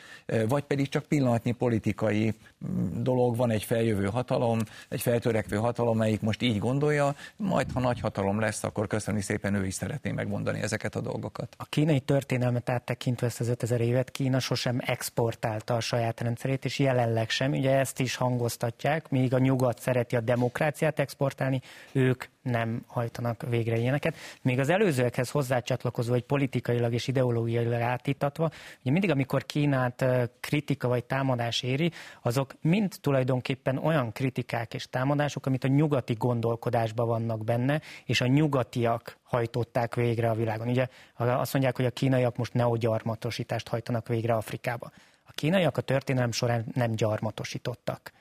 vagy 0.49 0.63
pedig 0.63 0.89
csak 0.89 1.05
pillanatnyi 1.05 1.53
politikai 1.53 2.35
mm, 2.67 3.03
dolog, 3.03 3.37
van 3.37 3.51
egy 3.51 3.65
feljövő 3.65 4.07
hatalom, 4.07 4.59
egy 4.89 5.01
feltörekvő 5.01 5.57
hatalom, 5.57 5.97
melyik 5.97 6.21
most 6.21 6.43
így 6.43 6.59
gondolja, 6.59 7.15
majd 7.37 7.67
ha 7.73 7.81
nagy 7.81 8.01
hatalom 8.01 8.41
lesz, 8.41 8.65
akkor 8.65 8.87
köszönni 8.87 9.21
szépen 9.21 9.55
ő 9.55 9.67
is 9.67 9.75
szeretné 9.75 10.11
megmondani 10.11 10.61
ezeket 10.61 10.95
a 10.95 11.01
dolgokat. 11.01 11.55
A 11.59 11.65
kínai 11.65 12.01
történelmet 12.01 12.69
áttekintve 12.69 13.27
ezt 13.27 13.41
az 13.41 13.49
5000 13.49 13.81
évet 13.81 14.11
Kína 14.11 14.39
sosem 14.39 14.79
exportálta 14.81 15.75
a 15.75 15.81
saját 15.81 16.21
rendszerét, 16.21 16.65
és 16.65 16.79
jelenleg 16.79 17.31
sem. 17.31 17.53
Ugye 17.53 17.79
ezt 17.79 18.01
is 18.01 18.17
hangoztatják, 18.17 19.09
míg 19.11 19.35
a 19.35 19.39
nyugat 19.39 19.79
szereti 19.79 20.17
a 20.17 20.21
demokráciát 20.21 20.99
exportálni, 20.99 21.61
ők 21.93 22.25
nem 22.45 22.85
hajtanak 22.87 23.45
végre 23.49 23.77
ilyeneket. 23.77 24.17
Még 24.43 24.59
az 24.59 24.69
előzőekhez 24.69 25.31
hozzácsatlakozva, 25.31 26.13
vagy 26.13 26.23
politikailag 26.23 26.93
és 26.93 27.09
ideológiailag 27.09 27.81
átítatva, 27.81 28.51
ugye 28.81 28.91
mindig, 28.91 29.11
amikor 29.11 29.45
Kínát 29.45 30.05
kritika 30.41 30.89
vagy 30.89 31.05
támadás 31.05 31.63
éri, 31.63 31.93
azok 32.23 32.55
mind 32.61 32.95
tulajdonképpen 33.01 33.79
olyan 33.79 34.13
kritikák 34.13 34.75
és 34.75 34.89
támadások, 34.91 35.47
amit 35.47 35.65
a 35.65 35.69
nyugati 35.69 36.15
gondolkodásban 36.15 37.07
vannak 37.07 37.45
benne, 37.45 37.81
és 38.05 38.21
a 38.21 38.27
nyugatiak 38.27 39.19
hajtották 39.23 39.95
végre 39.95 40.31
a 40.31 40.35
világon. 40.35 40.69
Ugye 40.69 40.87
azt 41.17 41.53
mondják, 41.53 41.77
hogy 41.77 41.87
a 41.87 41.91
kínaiak 41.91 42.37
most 42.37 42.55
neogyarmatosítást 42.55 43.69
hajtanak 43.69 44.09
végre 44.09 44.35
Afrikába. 44.35 44.91
A 45.23 45.33
kínaiak 45.33 45.77
a 45.77 45.81
történelem 45.81 46.33
során 46.33 46.65
nem 46.75 46.93
gyarmatosítottak. 46.93 48.13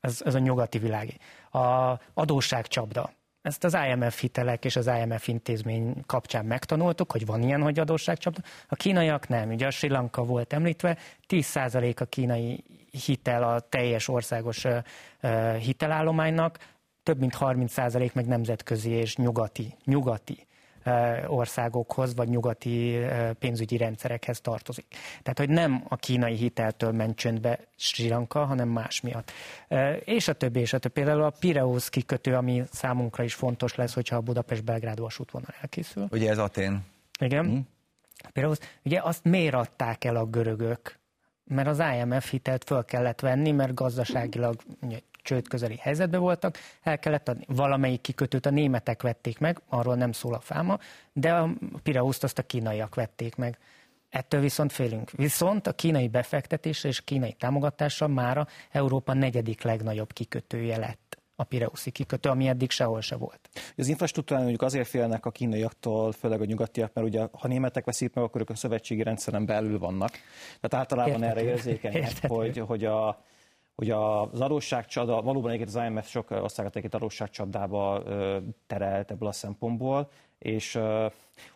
Ez, 0.00 0.22
ez 0.24 0.34
a 0.34 0.38
nyugati 0.38 0.78
világi. 0.78 1.16
A 1.50 1.98
adósságcsapda 2.14 3.10
ezt 3.44 3.64
az 3.64 3.76
IMF 3.88 4.20
hitelek 4.20 4.64
és 4.64 4.76
az 4.76 4.86
IMF 4.86 5.28
intézmény 5.28 6.02
kapcsán 6.06 6.44
megtanultuk, 6.44 7.12
hogy 7.12 7.26
van 7.26 7.42
ilyen, 7.42 7.62
hogy 7.62 7.78
adósságcsapda. 7.78 8.40
A 8.68 8.74
kínaiak 8.74 9.28
nem. 9.28 9.50
Ugye 9.50 9.66
a 9.66 9.70
Sri 9.70 9.88
Lanka 9.88 10.24
volt 10.24 10.52
említve, 10.52 10.98
10% 11.28 12.00
a 12.00 12.04
kínai 12.04 12.64
hitel 13.04 13.42
a 13.42 13.60
teljes 13.60 14.08
országos 14.08 14.66
hitelállománynak, 15.58 16.58
több 17.02 17.18
mint 17.18 17.36
30% 17.40 18.12
meg 18.12 18.26
nemzetközi 18.26 18.90
és 18.90 19.16
nyugati, 19.16 19.74
nyugati 19.84 20.46
országokhoz, 21.26 22.14
vagy 22.14 22.28
nyugati 22.28 22.98
pénzügyi 23.38 23.76
rendszerekhez 23.76 24.40
tartozik. 24.40 24.86
Tehát, 25.22 25.38
hogy 25.38 25.48
nem 25.48 25.84
a 25.88 25.96
kínai 25.96 26.34
hiteltől 26.34 26.92
ment 26.92 27.16
csöndbe 27.16 27.58
Sri 27.76 28.08
Lanka, 28.08 28.44
hanem 28.44 28.68
más 28.68 29.00
miatt. 29.00 29.32
És 30.04 30.28
a 30.28 30.32
többi, 30.32 30.60
és 30.60 30.72
a 30.72 30.78
többi. 30.78 30.94
Például 30.94 31.22
a 31.22 31.32
Pireus 31.38 31.90
kikötő, 31.90 32.34
ami 32.34 32.62
számunkra 32.70 33.24
is 33.24 33.34
fontos 33.34 33.74
lesz, 33.74 33.94
hogyha 33.94 34.16
a 34.16 34.20
Budapest-Belgrád 34.20 35.00
vasútvonal 35.00 35.54
elkészül. 35.60 36.06
Ugye 36.10 36.30
ez 36.30 36.38
Atén. 36.38 36.84
Igen. 37.20 37.44
Hmm. 37.44 37.68
Pireus, 38.32 38.58
ugye 38.84 39.00
azt 39.02 39.24
miért 39.24 39.54
adták 39.54 40.04
el 40.04 40.16
a 40.16 40.24
görögök? 40.24 40.98
Mert 41.44 41.68
az 41.68 41.82
IMF 41.98 42.30
hitelt 42.30 42.64
föl 42.64 42.84
kellett 42.84 43.20
venni, 43.20 43.50
mert 43.50 43.74
gazdaságilag 43.74 44.56
csőd 45.24 45.48
közeli 45.48 45.76
helyzetben 45.76 46.20
voltak, 46.20 46.58
el 46.82 46.98
kellett 46.98 47.28
adni. 47.28 47.44
Valamelyik 47.48 48.00
kikötőt 48.00 48.46
a 48.46 48.50
németek 48.50 49.02
vették 49.02 49.38
meg, 49.38 49.60
arról 49.68 49.94
nem 49.94 50.12
szól 50.12 50.34
a 50.34 50.40
fáma, 50.40 50.78
de 51.12 51.32
a 51.32 51.50
Piraeuszt 51.82 52.24
azt 52.24 52.38
a 52.38 52.42
kínaiak 52.42 52.94
vették 52.94 53.36
meg. 53.36 53.58
Ettől 54.10 54.40
viszont 54.40 54.72
félünk. 54.72 55.10
Viszont 55.10 55.66
a 55.66 55.72
kínai 55.72 56.08
befektetésre 56.08 56.88
és 56.88 57.00
kínai 57.00 57.32
támogatással 57.32 58.08
mára 58.08 58.46
Európa 58.70 59.12
negyedik 59.12 59.62
legnagyobb 59.62 60.12
kikötője 60.12 60.76
lett 60.76 61.18
a 61.36 61.44
Pireuszi 61.44 61.90
kikötő, 61.90 62.28
ami 62.28 62.48
eddig 62.48 62.70
sehol 62.70 63.00
se 63.00 63.16
volt. 63.16 63.48
Az 63.76 63.88
infrastruktúrán 63.88 64.42
mondjuk 64.42 64.62
azért 64.62 64.88
félnek 64.88 65.26
a 65.26 65.30
kínaiaktól, 65.30 66.12
főleg 66.12 66.40
a 66.40 66.44
nyugatiak, 66.44 66.92
mert 66.92 67.06
ugye 67.06 67.26
ha 67.32 67.48
németek 67.48 67.84
veszik 67.84 68.14
meg, 68.14 68.24
akkor 68.24 68.40
ők 68.40 68.50
a 68.50 68.54
szövetségi 68.54 69.02
rendszeren 69.02 69.46
belül 69.46 69.78
vannak. 69.78 70.10
Tehát 70.60 70.74
általában 70.74 71.22
Értető. 71.22 71.40
erre 71.40 71.50
érzékenyek, 71.50 72.26
hogy, 72.26 72.58
hogy 72.58 72.84
a, 72.84 73.24
hogy 73.74 73.90
az 73.90 74.40
adósságcsapda, 74.40 75.22
valóban 75.22 75.50
egyébként 75.50 75.76
az 75.76 75.82
IMF 75.86 76.08
sok 76.08 76.30
országot 76.30 76.76
egyébként 76.76 76.94
adósságcsapdába 77.02 78.02
terelt 78.66 79.10
ebből 79.10 79.28
a 79.28 79.32
szempontból, 79.32 80.10
és 80.38 80.78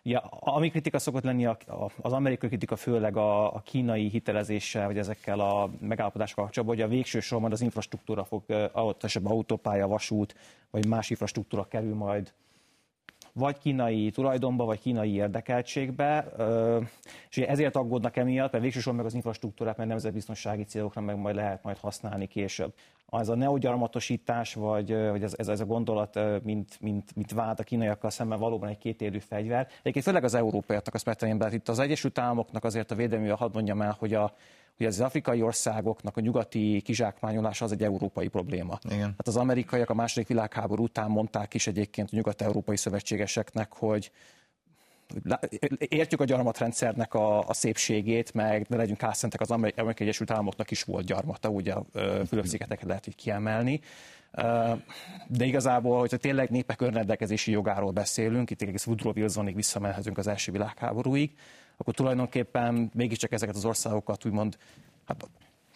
ugye 0.03 0.17
ami 0.39 0.69
kritika 0.69 0.99
szokott 0.99 1.23
lenni, 1.23 1.45
az 2.01 2.13
amerikai 2.13 2.49
kritika 2.49 2.75
főleg 2.75 3.17
a, 3.17 3.61
kínai 3.65 4.09
hitelezéssel, 4.09 4.85
vagy 4.85 4.97
ezekkel 4.97 5.39
a 5.39 5.69
megállapodásokkal 5.79 6.43
kapcsolatban, 6.43 6.77
hogy 6.77 6.85
a 6.85 6.89
végső 6.95 7.19
soron 7.19 7.51
az 7.51 7.61
infrastruktúra 7.61 8.23
fog, 8.23 8.43
esetben 8.99 9.31
autópálya, 9.31 9.87
vasút, 9.87 10.35
vagy 10.69 10.87
más 10.87 11.09
infrastruktúra 11.09 11.67
kerül 11.67 11.95
majd 11.95 12.33
vagy 13.33 13.57
kínai 13.57 14.09
tulajdonba, 14.09 14.65
vagy 14.65 14.79
kínai 14.79 15.13
érdekeltségbe, 15.13 16.25
és 17.29 17.37
ezért 17.37 17.75
aggódnak 17.75 18.17
emiatt, 18.17 18.51
mert 18.51 18.63
végsősorban 18.63 18.95
meg 18.95 19.05
az 19.05 19.13
infrastruktúrát, 19.13 19.77
mert 19.77 19.89
nemzetbiztonsági 19.89 20.63
célokra 20.63 21.01
meg 21.01 21.17
majd 21.17 21.35
lehet 21.35 21.63
majd 21.63 21.77
használni 21.77 22.27
később. 22.27 22.73
Az 23.11 23.29
a 23.29 23.35
neogyarmatosítás, 23.35 24.53
vagy, 24.53 24.93
vagy 24.93 25.23
ez, 25.23 25.33
ez, 25.37 25.47
ez 25.47 25.59
a 25.59 25.65
gondolat, 25.65 26.19
mint, 26.43 26.77
mint, 26.81 27.15
mint 27.15 27.31
vált 27.31 27.59
a 27.59 27.63
kínaiakkal 27.63 28.09
szemben 28.09 28.39
valóban 28.39 28.69
egy 28.69 28.77
kétérű 28.77 29.19
fegyver. 29.19 29.67
Egyébként 29.79 30.05
főleg 30.05 30.23
az 30.23 30.33
európaiaknak 30.33 30.93
azt 30.93 31.05
mert 31.05 31.53
itt 31.53 31.67
az 31.67 31.79
Egyesült 31.79 32.17
Államoknak 32.17 32.63
azért 32.63 32.91
a 32.91 32.95
védelmi, 32.95 33.27
hadd 33.27 33.53
mondjam 33.53 33.81
el, 33.81 33.95
hogy 33.99 34.13
a, 34.13 34.33
hogy 34.79 34.87
az 34.87 34.99
afrikai 34.99 35.41
országoknak 35.41 36.17
a 36.17 36.21
nyugati 36.21 36.81
kizsákmányolása 36.81 37.65
az 37.65 37.71
egy 37.71 37.83
európai 37.83 38.27
probléma. 38.27 38.79
Igen. 38.89 39.13
Hát 39.17 39.27
az 39.27 39.37
amerikaiak 39.37 39.89
a 39.89 39.93
második 39.93 40.27
világháború 40.27 40.83
után 40.83 41.09
mondták 41.09 41.53
is 41.53 41.67
egyébként 41.67 42.09
a 42.11 42.15
nyugat-európai 42.15 42.77
szövetségeseknek, 42.77 43.73
hogy 43.73 44.11
értjük 45.77 46.21
a 46.21 46.25
gyarmatrendszernek 46.25 47.13
a, 47.13 47.47
a 47.47 47.53
szépségét, 47.53 48.33
meg 48.33 48.65
ne 48.69 48.75
legyünk 48.75 49.03
álszentek, 49.03 49.41
az 49.41 49.51
Amerikai 49.51 49.93
Egyesült 49.99 50.31
Államoknak 50.31 50.71
is 50.71 50.83
volt 50.83 51.05
gyarmata, 51.05 51.49
ugye 51.49 51.73
a 51.73 51.85
Fülöp-szigeteket 52.27 52.87
lehet 52.87 53.07
így 53.07 53.15
kiemelni. 53.15 53.79
De 55.27 55.45
igazából, 55.45 55.99
hogyha 55.99 56.17
tényleg 56.17 56.49
népek 56.49 56.81
önrendelkezési 56.81 57.51
jogáról 57.51 57.91
beszélünk, 57.91 58.49
itt 58.49 58.61
egész 58.61 58.85
Woodrow 58.85 59.13
Wilsonig 59.15 59.55
visszamenhetünk 59.55 60.17
az 60.17 60.27
első 60.27 60.51
világháborúig, 60.51 61.31
akkor 61.79 61.93
tulajdonképpen 61.93 62.91
mégiscsak 62.93 63.31
ezeket 63.31 63.55
az 63.55 63.65
országokat 63.65 64.25
úgymond 64.25 64.57
hát, 65.05 65.29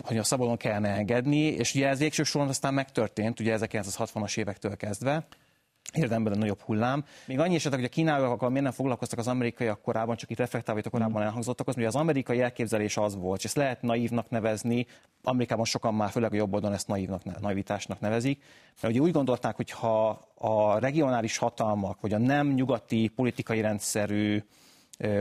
hogy 0.03 0.17
a 0.17 0.23
szabadon 0.23 0.57
kellene 0.57 0.89
engedni, 0.89 1.37
és 1.37 1.75
ugye 1.75 1.87
ez 1.87 1.99
végső 1.99 2.23
soron 2.23 2.47
aztán 2.47 2.73
megtörtént, 2.73 3.39
ugye 3.39 3.57
1960-as 3.59 4.37
évektől 4.37 4.75
kezdve, 4.75 5.27
érdemben 5.93 6.33
a 6.33 6.35
nagyobb 6.35 6.61
hullám. 6.61 7.05
Még 7.27 7.39
annyi 7.39 7.55
esetek, 7.55 7.79
hogy 7.79 7.87
a 7.87 7.91
kínaiakkal 7.91 8.49
miért 8.49 8.63
nem 8.63 8.73
foglalkoztak 8.73 9.19
az 9.19 9.27
amerikaiak 9.27 9.81
korábban, 9.81 10.15
csak 10.15 10.29
itt 10.29 10.37
reflektálva, 10.37 10.81
hogy 10.81 10.91
korábban 10.91 11.21
elhangzottak, 11.21 11.67
az, 11.67 11.73
hogy 11.73 11.83
az 11.83 11.95
amerikai 11.95 12.41
elképzelés 12.41 12.97
az 12.97 13.15
volt, 13.15 13.39
és 13.39 13.45
ezt 13.45 13.55
lehet 13.55 13.81
naívnak 13.81 14.29
nevezni, 14.29 14.85
Amerikában 15.23 15.65
sokan 15.65 15.93
már, 15.93 16.09
főleg 16.09 16.33
a 16.33 16.35
jobb 16.35 16.53
oldalon 16.53 16.75
ezt 16.75 16.87
naívnak, 16.87 17.39
naivitásnak 17.39 17.99
nevezik, 17.99 18.43
mert 18.81 18.93
ugye 18.93 19.03
úgy 19.03 19.11
gondolták, 19.11 19.55
hogy 19.55 19.71
ha 19.71 20.09
a 20.35 20.79
regionális 20.79 21.37
hatalmak, 21.37 22.01
vagy 22.01 22.13
a 22.13 22.17
nem 22.17 22.47
nyugati 22.47 23.07
politikai 23.15 23.61
rendszerű 23.61 24.43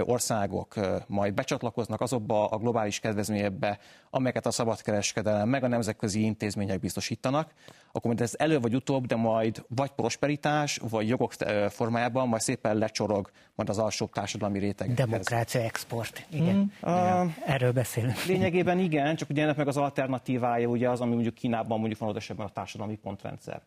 országok 0.01 0.75
majd 1.07 1.35
becsatlakoznak 1.35 2.01
azokba 2.01 2.49
a 2.49 2.57
globális 2.59 2.99
kedvezményekbe, 3.01 3.79
amelyeket 4.11 4.47
a 4.47 4.51
szabadkereskedelem 4.51 5.49
meg 5.49 5.65
a 5.65 5.69
nemzetközi 5.69 6.25
intézmények 6.25 6.81
biztosítanak, 6.81 7.53
akkor 7.87 8.07
majd 8.07 8.21
ez 8.21 8.35
elő 8.39 8.61
vagy 8.61 8.75
utóbb, 8.75 9.07
de 9.07 9.17
majd 9.17 9.65
vagy 9.69 9.91
prosperitás, 9.91 10.81
vagy 10.89 11.09
jogok 11.09 11.33
formájában 11.69 12.29
majd 12.29 12.43
szépen 12.43 12.77
lecsorog 12.77 13.31
majd 13.55 13.69
az 13.69 13.79
alsóbb 13.79 14.13
társadalmi 14.13 14.59
réteg. 14.59 14.95
Demokrácia 14.95 15.61
export. 15.61 16.27
Igen. 16.31 16.57
Mm. 16.57 16.63
igen. 16.81 17.35
Erről 17.47 17.73
beszélünk. 17.73 18.25
Lényegében 18.25 18.79
igen, 18.79 19.17
csak 19.17 19.31
ugye 19.31 19.43
ennek 19.43 19.57
meg 19.57 19.69
az 19.69 19.77
alternatívája 19.77 20.69
ugye 20.69 20.91
az, 20.91 21.01
ami 21.01 21.13
mondjuk 21.13 21.35
Kínában 21.35 21.79
mondjuk 21.79 22.01
van 22.01 22.17
esetben 22.17 22.47
a 22.47 22.51
társadalmi 22.51 22.97
pontrendszer. 22.97 23.63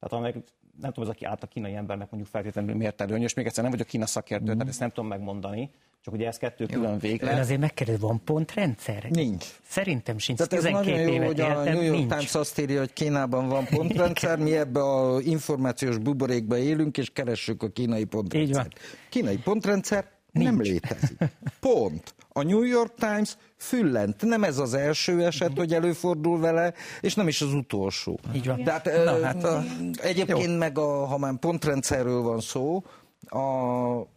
Tehát 0.00 0.18
amelyek 0.18 0.36
nem 0.80 0.92
tudom, 0.92 1.08
ez 1.08 1.14
aki 1.16 1.24
át 1.24 1.42
a 1.42 1.46
kínai 1.46 1.74
embernek 1.74 2.10
mondjuk 2.10 2.32
feltétlenül 2.32 2.74
miért 2.74 3.00
előnyös. 3.00 3.34
Még 3.34 3.46
egyszer 3.46 3.62
nem 3.62 3.72
vagyok 3.72 3.86
Kína 3.86 4.06
szakértő, 4.06 4.50
mm. 4.50 4.52
tehát 4.52 4.68
ezt 4.68 4.80
nem 4.80 4.88
tudom 4.88 5.08
megmondani. 5.08 5.70
Csak 6.00 6.14
ugye 6.14 6.26
ez 6.26 6.36
kettő 6.36 6.66
jó. 6.68 6.80
külön 6.80 6.98
véglet. 6.98 7.32
Ön 7.32 7.38
azért 7.38 7.60
megkérdez, 7.60 8.00
van 8.00 8.20
pontrendszer? 8.24 9.06
Nincs. 9.10 9.46
Szerintem 9.68 10.18
sincs. 10.18 10.38
Tehát 10.38 10.52
ez 10.52 10.62
12 10.62 11.04
nagyon 11.04 11.14
jó, 11.14 11.26
hogy 11.26 11.40
a 11.40 11.62
New 11.62 11.82
York 11.82 11.96
nincs. 11.96 12.10
Times 12.10 12.34
azt 12.34 12.58
írja, 12.58 12.78
hogy 12.78 12.92
Kínában 12.92 13.48
van 13.48 13.64
pontrendszer, 13.64 14.38
mi 14.38 14.56
ebbe 14.56 14.80
a 14.80 15.20
információs 15.20 15.98
buborékba 15.98 16.56
élünk, 16.56 16.98
és 16.98 17.10
keressük 17.10 17.62
a 17.62 17.68
kínai 17.68 18.04
pontrendszert. 18.04 18.78
Kínai 19.08 19.36
pontrendszer 19.36 20.17
Nincs. 20.32 20.46
nem 20.46 20.60
létezik. 20.60 21.18
Pont 21.60 22.14
a 22.38 22.42
New 22.42 22.62
York 22.62 22.94
Times 22.94 23.36
füllent. 23.56 24.22
Nem 24.22 24.44
ez 24.44 24.58
az 24.58 24.74
első 24.74 25.24
eset, 25.24 25.56
hogy 25.56 25.74
előfordul 25.74 26.40
vele, 26.40 26.74
és 27.00 27.14
nem 27.14 27.28
is 27.28 27.40
az 27.40 27.52
utolsó. 27.52 28.18
Így 28.34 28.46
van. 28.46 28.64
Tehát, 28.64 28.84
Na, 29.04 29.24
hát 29.24 29.44
a... 29.44 29.62
egyébként 29.96 30.50
jó. 30.50 30.56
meg, 30.56 30.78
a, 30.78 31.06
ha 31.06 31.18
már 31.18 31.38
pontrendszerről 31.38 32.22
van 32.22 32.40
szó, 32.40 32.84
a 33.28 33.38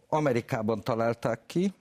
Amerikában 0.08 0.80
találták 0.80 1.40
ki, 1.46 1.74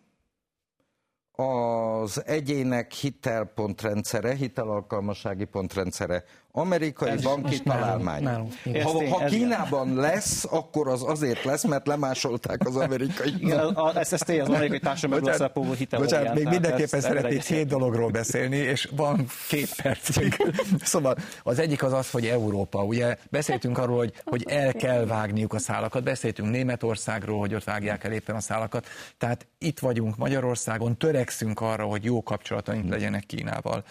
az 1.31 2.25
egyének 2.25 2.91
hitelpontrendszere, 2.91 4.33
hitelalkalmasági 4.33 5.45
pontrendszere 5.45 6.23
amerikai 6.51 7.09
ez 7.09 7.23
banki 7.23 7.59
találmány. 7.59 8.23
Nálunk, 8.23 8.53
nálunk. 8.63 9.07
Ha, 9.07 9.17
ha 9.17 9.25
Kínában 9.25 9.95
lesz, 9.95 10.45
akkor 10.49 10.87
az 10.87 11.03
azért 11.03 11.43
lesz, 11.43 11.63
mert 11.63 11.87
lemásolták 11.87 12.67
az 12.67 12.75
amerikai. 12.75 13.33
Igen, 13.39 13.59
az 13.59 14.07
SST, 14.07 14.29
az 14.29 14.49
amerikai 14.49 14.79
társadalmi 14.79 15.27
összepóló 15.27 15.71
hitel. 15.71 15.99
Bocsánat, 15.99 16.33
még 16.33 16.47
mindenképpen 16.47 17.01
szeretnék 17.01 17.43
két 17.43 17.67
dologról 17.67 18.09
beszélni, 18.09 18.57
és 18.57 18.89
van 18.95 19.25
két 19.49 19.81
percig. 19.81 20.53
szóval 20.83 21.15
az 21.43 21.59
egyik 21.59 21.83
az 21.83 21.93
az, 21.93 22.11
hogy 22.11 22.25
Európa. 22.25 22.83
Ugye 22.83 23.17
beszéltünk 23.29 23.77
arról, 23.77 23.97
hogy, 23.97 24.13
hogy 24.25 24.45
el 24.47 24.73
kell 24.73 25.05
vágniuk 25.05 25.53
a 25.53 25.59
szálakat, 25.59 26.03
beszéltünk 26.03 26.49
Németországról, 26.49 27.39
hogy 27.39 27.53
ott 27.55 27.63
vágják 27.63 28.03
el 28.03 28.11
éppen 28.11 28.35
a 28.35 28.39
szálakat. 28.39 28.87
Tehát 29.17 29.47
itt 29.57 29.79
vagyunk 29.79 30.17
Magyarországon, 30.17 30.97
törekszünk 30.97 31.61
arra, 31.61 31.83
hogy 31.83 32.03
jó 32.03 32.23
kapcsolataink 32.23 32.89
legyenek 32.89 33.25
Kínával. 33.25 33.83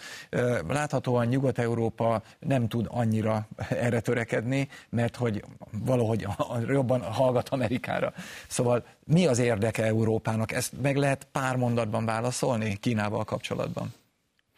Láthatóan 0.67 1.27
Nyugat-Európa 1.27 2.21
nem 2.51 2.67
tud 2.67 2.87
annyira 2.89 3.47
erre 3.69 3.99
törekedni, 3.99 4.67
mert 4.89 5.15
hogy 5.15 5.43
valahogy 5.71 6.27
jobban 6.67 7.01
hallgat 7.01 7.49
Amerikára. 7.49 8.13
Szóval 8.47 8.85
mi 9.05 9.27
az 9.27 9.39
érdeke 9.39 9.83
Európának? 9.83 10.51
Ezt 10.51 10.73
meg 10.81 10.95
lehet 10.95 11.27
pár 11.31 11.55
mondatban 11.55 12.05
válaszolni 12.05 12.75
Kínával 12.75 13.23
kapcsolatban? 13.23 13.93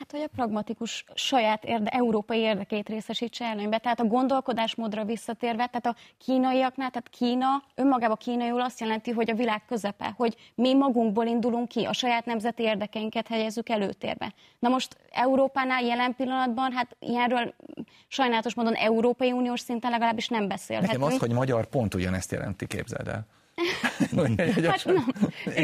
Hát, 0.04 0.12
hogy 0.12 0.30
a 0.32 0.36
pragmatikus 0.36 1.06
saját 1.14 1.64
érde, 1.64 1.90
európai 1.90 2.40
érdekét 2.40 2.90
részesítse 2.90 3.46
előnybe. 3.46 3.78
Tehát 3.78 4.00
a 4.00 4.06
gondolkodásmódra 4.06 5.06
visszatérve, 5.06 5.66
tehát 5.66 5.86
a 5.86 5.96
kínaiaknál, 6.18 6.90
tehát 6.90 7.10
Kína 7.10 7.64
önmagában 7.76 8.18
kínaiul 8.20 8.62
azt 8.62 8.80
jelenti, 8.80 9.12
hogy 9.12 9.30
a 9.30 9.36
világ 9.36 9.66
közepe, 9.66 10.14
hogy 10.18 10.36
mi 10.56 10.74
magunkból 10.74 11.26
indulunk 11.26 11.68
ki, 11.68 11.84
a 11.84 11.94
saját 11.94 12.26
nemzeti 12.26 12.64
érdekeinket 12.64 13.28
helyezzük 13.28 13.70
előtérbe. 13.70 14.34
Na 14.60 14.70
most 14.70 14.98
Európánál 15.12 15.84
jelen 15.84 16.16
pillanatban, 16.16 16.72
hát 16.72 16.96
ilyenről 17.00 17.54
sajnálatos 18.08 18.54
módon 18.54 18.74
Európai 18.74 19.32
Uniós 19.32 19.60
szinten 19.60 19.92
legalábbis 19.92 20.28
nem 20.28 20.48
beszélhetünk. 20.48 21.02
Nekem 21.02 21.16
az, 21.16 21.20
hogy 21.20 21.32
magyar 21.32 21.66
pont 21.66 21.94
ugyanezt 21.94 22.32
jelenti, 22.32 22.68
képzeld 22.68 23.08
el. 23.08 23.28
hát, 24.64 24.88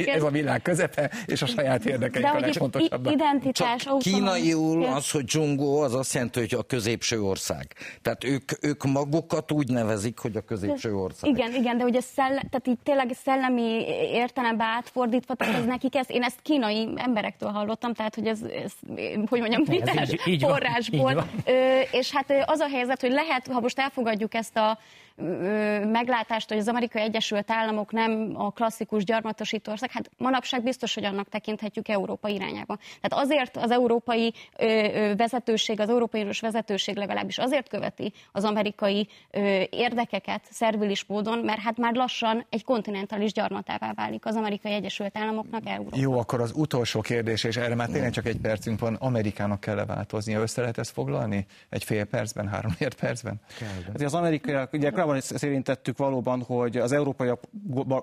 ez 0.05 0.23
a 0.23 0.29
világ 0.29 0.61
közepe, 0.61 1.11
és 1.25 1.41
a 1.41 1.45
saját 1.45 1.85
érdekeink 1.85 2.33
a 2.33 2.39
legfontosabb. 2.39 3.07
Identitás, 3.11 3.83
Csak 3.83 3.97
kínaiul 3.99 4.85
az, 4.85 5.11
hogy 5.11 5.29
Zsongó, 5.29 5.81
az 5.81 5.93
azt 5.93 6.13
jelenti, 6.13 6.39
hogy 6.39 6.53
a 6.53 6.63
középső 6.63 7.21
ország. 7.21 7.73
Tehát 8.01 8.23
ők, 8.23 8.51
ők 8.61 8.83
magukat 8.83 9.51
úgy 9.51 9.67
nevezik, 9.67 10.17
hogy 10.17 10.35
a 10.35 10.41
középső 10.41 10.95
ország. 10.95 11.29
Igen, 11.29 11.53
igen, 11.53 11.77
de 11.77 11.83
ugye 11.83 12.01
szell, 12.01 12.35
tehát 12.35 12.67
így 12.67 12.79
tényleg 12.83 13.11
szellemi 13.23 13.85
értelembe 14.13 14.63
átfordítva, 14.63 15.33
tehát 15.33 15.55
ez 15.55 15.65
nekik 15.65 15.95
ez, 15.95 16.05
én 16.09 16.23
ezt 16.23 16.41
kínai 16.41 16.89
emberektől 16.95 17.49
hallottam, 17.49 17.93
tehát 17.93 18.15
hogy 18.15 18.27
ez, 18.27 18.39
ez 18.63 18.71
hogy 19.29 19.39
mondjam, 19.39 19.63
vitás 19.63 20.09
forrásból. 20.39 21.27
Ö, 21.45 21.79
és 21.91 22.11
hát 22.11 22.33
az 22.45 22.59
a 22.59 22.67
helyzet, 22.67 23.01
hogy 23.01 23.11
lehet, 23.11 23.47
ha 23.47 23.59
most 23.59 23.79
elfogadjuk 23.79 24.33
ezt 24.33 24.57
a 24.57 24.79
meglátást, 25.91 26.49
hogy 26.49 26.57
az 26.57 26.67
Amerikai 26.67 27.01
Egyesült 27.01 27.51
Államok 27.51 27.91
nem 27.91 28.31
a 28.33 28.51
klasszikus 28.51 29.03
gyarmatosító 29.03 29.71
ország, 29.71 29.91
hát 29.91 30.09
manapság 30.17 30.63
biztos, 30.63 30.93
hogy 30.93 31.05
annak 31.05 31.29
tekinthetjük 31.29 31.87
Európa 31.87 32.27
irányába. 32.27 32.77
Tehát 33.01 33.25
azért 33.25 33.57
az 33.57 33.71
európai 33.71 34.33
vezetőség, 35.17 35.79
az 35.79 35.89
Európai 35.89 36.19
Uniós 36.19 36.39
vezetőség 36.39 36.95
legalábbis 36.95 37.37
azért 37.37 37.69
követi 37.69 38.13
az 38.31 38.43
amerikai 38.43 39.07
érdekeket 39.69 40.41
szervilis 40.51 41.05
módon, 41.05 41.39
mert 41.39 41.59
hát 41.59 41.77
már 41.77 41.93
lassan 41.93 42.45
egy 42.49 42.63
kontinentális 42.63 43.31
gyarmatává 43.31 43.93
válik 43.93 44.25
az 44.25 44.35
Amerikai 44.35 44.71
Egyesült 44.71 45.17
Államoknak 45.17 45.61
Európa. 45.65 45.97
Jó, 45.99 46.19
akkor 46.19 46.41
az 46.41 46.51
utolsó 46.55 47.01
kérdés, 47.01 47.43
és 47.43 47.57
erre 47.57 47.75
már 47.75 47.87
tényleg 47.87 48.11
csak 48.11 48.25
egy 48.25 48.37
percünk 48.37 48.79
van, 48.79 48.93
Amerikának 48.93 49.59
kell 49.59 49.79
-e 49.79 49.85
változnia? 49.85 50.39
Össze 50.39 50.61
lehet 50.61 50.77
ezt 50.77 50.91
foglalni? 50.91 51.45
Egy 51.69 51.83
fél 51.83 52.05
percben, 52.05 52.47
három 52.47 52.71
percben? 52.99 53.35
Hát 53.87 54.01
az 54.01 54.13
amerikaiak, 54.13 54.73
ugye 54.73 54.89
korábban 55.09 55.37
is 55.37 55.43
érintettük 55.43 55.97
valóban, 55.97 56.41
hogy 56.41 56.77
az 56.77 56.91
európaiak 56.91 57.43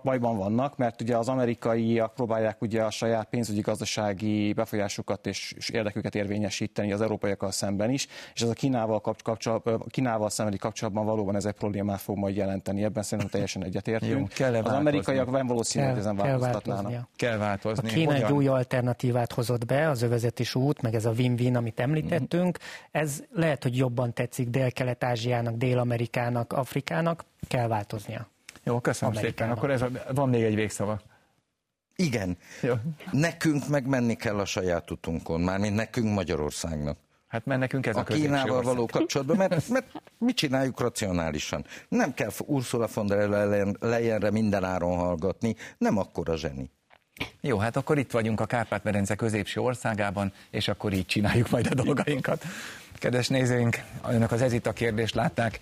bajban 0.02 0.36
vannak, 0.36 0.76
mert 0.76 1.00
ugye 1.00 1.16
az 1.16 1.28
amerikaiak 1.28 2.14
próbálják 2.14 2.62
ugye 2.62 2.82
a 2.82 2.90
saját 2.90 3.28
pénzügyi 3.28 3.60
gazdasági 3.60 4.52
befolyásukat 4.52 5.26
és, 5.26 5.54
és 5.56 5.68
érdeküket 5.68 6.14
érvényesíteni 6.14 6.92
az 6.92 7.00
európaiakkal 7.00 7.50
szemben 7.50 7.90
is, 7.90 8.06
és 8.34 8.42
ez 8.42 8.48
a 8.48 8.52
Kínával, 8.52 9.00
kapcsolat, 9.00 9.70
Kínával 9.90 10.30
szembeni 10.30 10.58
kapcsolatban 10.58 11.04
valóban 11.04 11.36
ez 11.36 11.44
egy 11.44 11.52
problémát 11.52 12.00
fog 12.00 12.16
majd 12.16 12.36
jelenteni. 12.36 12.84
Ebben 12.84 13.02
szerintem 13.02 13.30
teljesen 13.30 13.64
egyetértünk. 13.64 14.38
Jó, 14.38 14.46
az 14.46 14.72
amerikaiak 14.72 15.30
nem 15.30 15.46
valószínű, 15.46 15.86
hogy 15.86 15.98
ezen 15.98 16.16
változtatnának. 16.16 17.08
Kell 17.16 17.36
változni. 17.36 17.88
A 17.88 17.92
Kína 17.92 18.14
egy 18.14 18.32
új 18.32 18.46
alternatívát 18.46 19.32
hozott 19.32 19.66
be, 19.66 19.88
az 19.88 20.02
övezetis 20.02 20.54
út, 20.54 20.82
meg 20.82 20.94
ez 20.94 21.04
a 21.04 21.10
win-win, 21.10 21.56
amit 21.56 21.80
említettünk. 21.80 22.58
Ez 22.90 23.22
lehet, 23.32 23.62
hogy 23.62 23.76
jobban 23.76 24.12
tetszik 24.12 24.48
Dél-Kelet-Ázsiának, 24.48 25.56
Dél-Amerikának, 25.56 26.52
Afrikának, 26.52 26.85
kell 27.48 27.68
változnia. 27.68 28.28
Jó, 28.62 28.80
köszönöm 28.80 29.14
Amerikának. 29.16 29.38
szépen. 29.38 29.50
Akkor 29.56 29.70
ez 29.70 29.82
a, 29.82 30.14
van 30.14 30.28
még 30.28 30.42
egy 30.42 30.54
végszava. 30.54 31.00
Igen. 31.96 32.36
Jó. 32.62 32.74
Nekünk 33.10 33.68
megmenni 33.68 34.14
kell 34.14 34.38
a 34.38 34.44
saját 34.44 34.90
utunkon, 34.90 35.40
mármint 35.40 35.74
nekünk 35.74 36.14
Magyarországnak. 36.14 36.98
Hát 37.26 37.44
mert 37.44 37.60
nekünk 37.60 37.86
ez 37.86 37.96
a, 37.96 38.00
a 38.00 38.02
Kínával 38.02 38.62
való 38.62 38.86
kapcsolatban, 38.86 39.36
mert, 39.36 39.68
mert 39.68 39.86
mit 40.18 40.36
csináljuk 40.36 40.80
racionálisan? 40.80 41.64
Nem 41.88 42.14
kell 42.14 42.30
Ursula 42.38 42.88
von 42.94 43.06
der 43.06 43.28
Leyenre 43.80 44.30
minden 44.30 44.64
áron 44.64 44.96
hallgatni, 44.96 45.56
nem 45.78 45.98
akkora 45.98 46.36
zseni. 46.36 46.70
Jó, 47.40 47.58
hát 47.58 47.76
akkor 47.76 47.98
itt 47.98 48.10
vagyunk 48.10 48.40
a 48.40 48.46
Kárpát-medence 48.46 49.14
középső 49.14 49.60
országában, 49.60 50.32
és 50.50 50.68
akkor 50.68 50.92
így 50.92 51.06
csináljuk 51.06 51.50
majd 51.50 51.66
a 51.70 51.74
dolgainkat. 51.74 52.44
Kedves 52.98 53.28
nézőink, 53.28 53.80
önök 54.08 54.32
az 54.32 54.42
Ez 54.42 54.52
itt 54.52 54.66
a 54.66 54.72
kérdést 54.72 55.14
látták, 55.14 55.60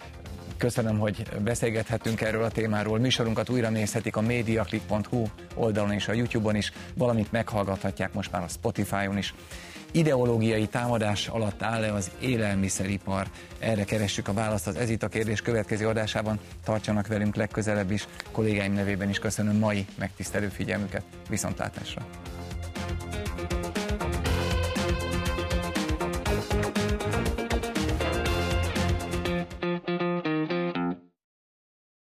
Köszönöm, 0.56 0.98
hogy 0.98 1.28
beszélgethetünk 1.42 2.20
erről 2.20 2.42
a 2.42 2.50
témáról. 2.50 2.98
Műsorunkat 2.98 3.50
újra 3.50 3.68
nézhetik 3.68 4.16
a 4.16 4.20
mediaclip.hu 4.20 5.24
oldalon 5.54 5.92
és 5.92 6.08
a 6.08 6.12
YouTube-on 6.12 6.56
is, 6.56 6.72
valamint 6.94 7.32
meghallgathatják 7.32 8.12
most 8.12 8.32
már 8.32 8.42
a 8.42 8.48
Spotify-on 8.48 9.18
is. 9.18 9.34
Ideológiai 9.92 10.66
támadás 10.66 11.28
alatt 11.28 11.62
áll-e 11.62 11.92
az 11.92 12.10
élelmiszeripar? 12.20 13.26
Erre 13.58 13.84
keressük 13.84 14.28
a 14.28 14.32
választ 14.32 14.66
az 14.66 14.76
Ezita 14.76 15.08
kérdés 15.08 15.40
következő 15.40 15.88
adásában. 15.88 16.38
Tartsanak 16.64 17.06
velünk 17.06 17.34
legközelebb 17.34 17.90
is. 17.90 18.06
Kollégáim 18.32 18.72
nevében 18.72 19.08
is 19.08 19.18
köszönöm 19.18 19.56
mai 19.56 19.86
megtisztelő 19.98 20.48
figyelmüket. 20.48 21.02
Viszontlátásra! 21.28 22.06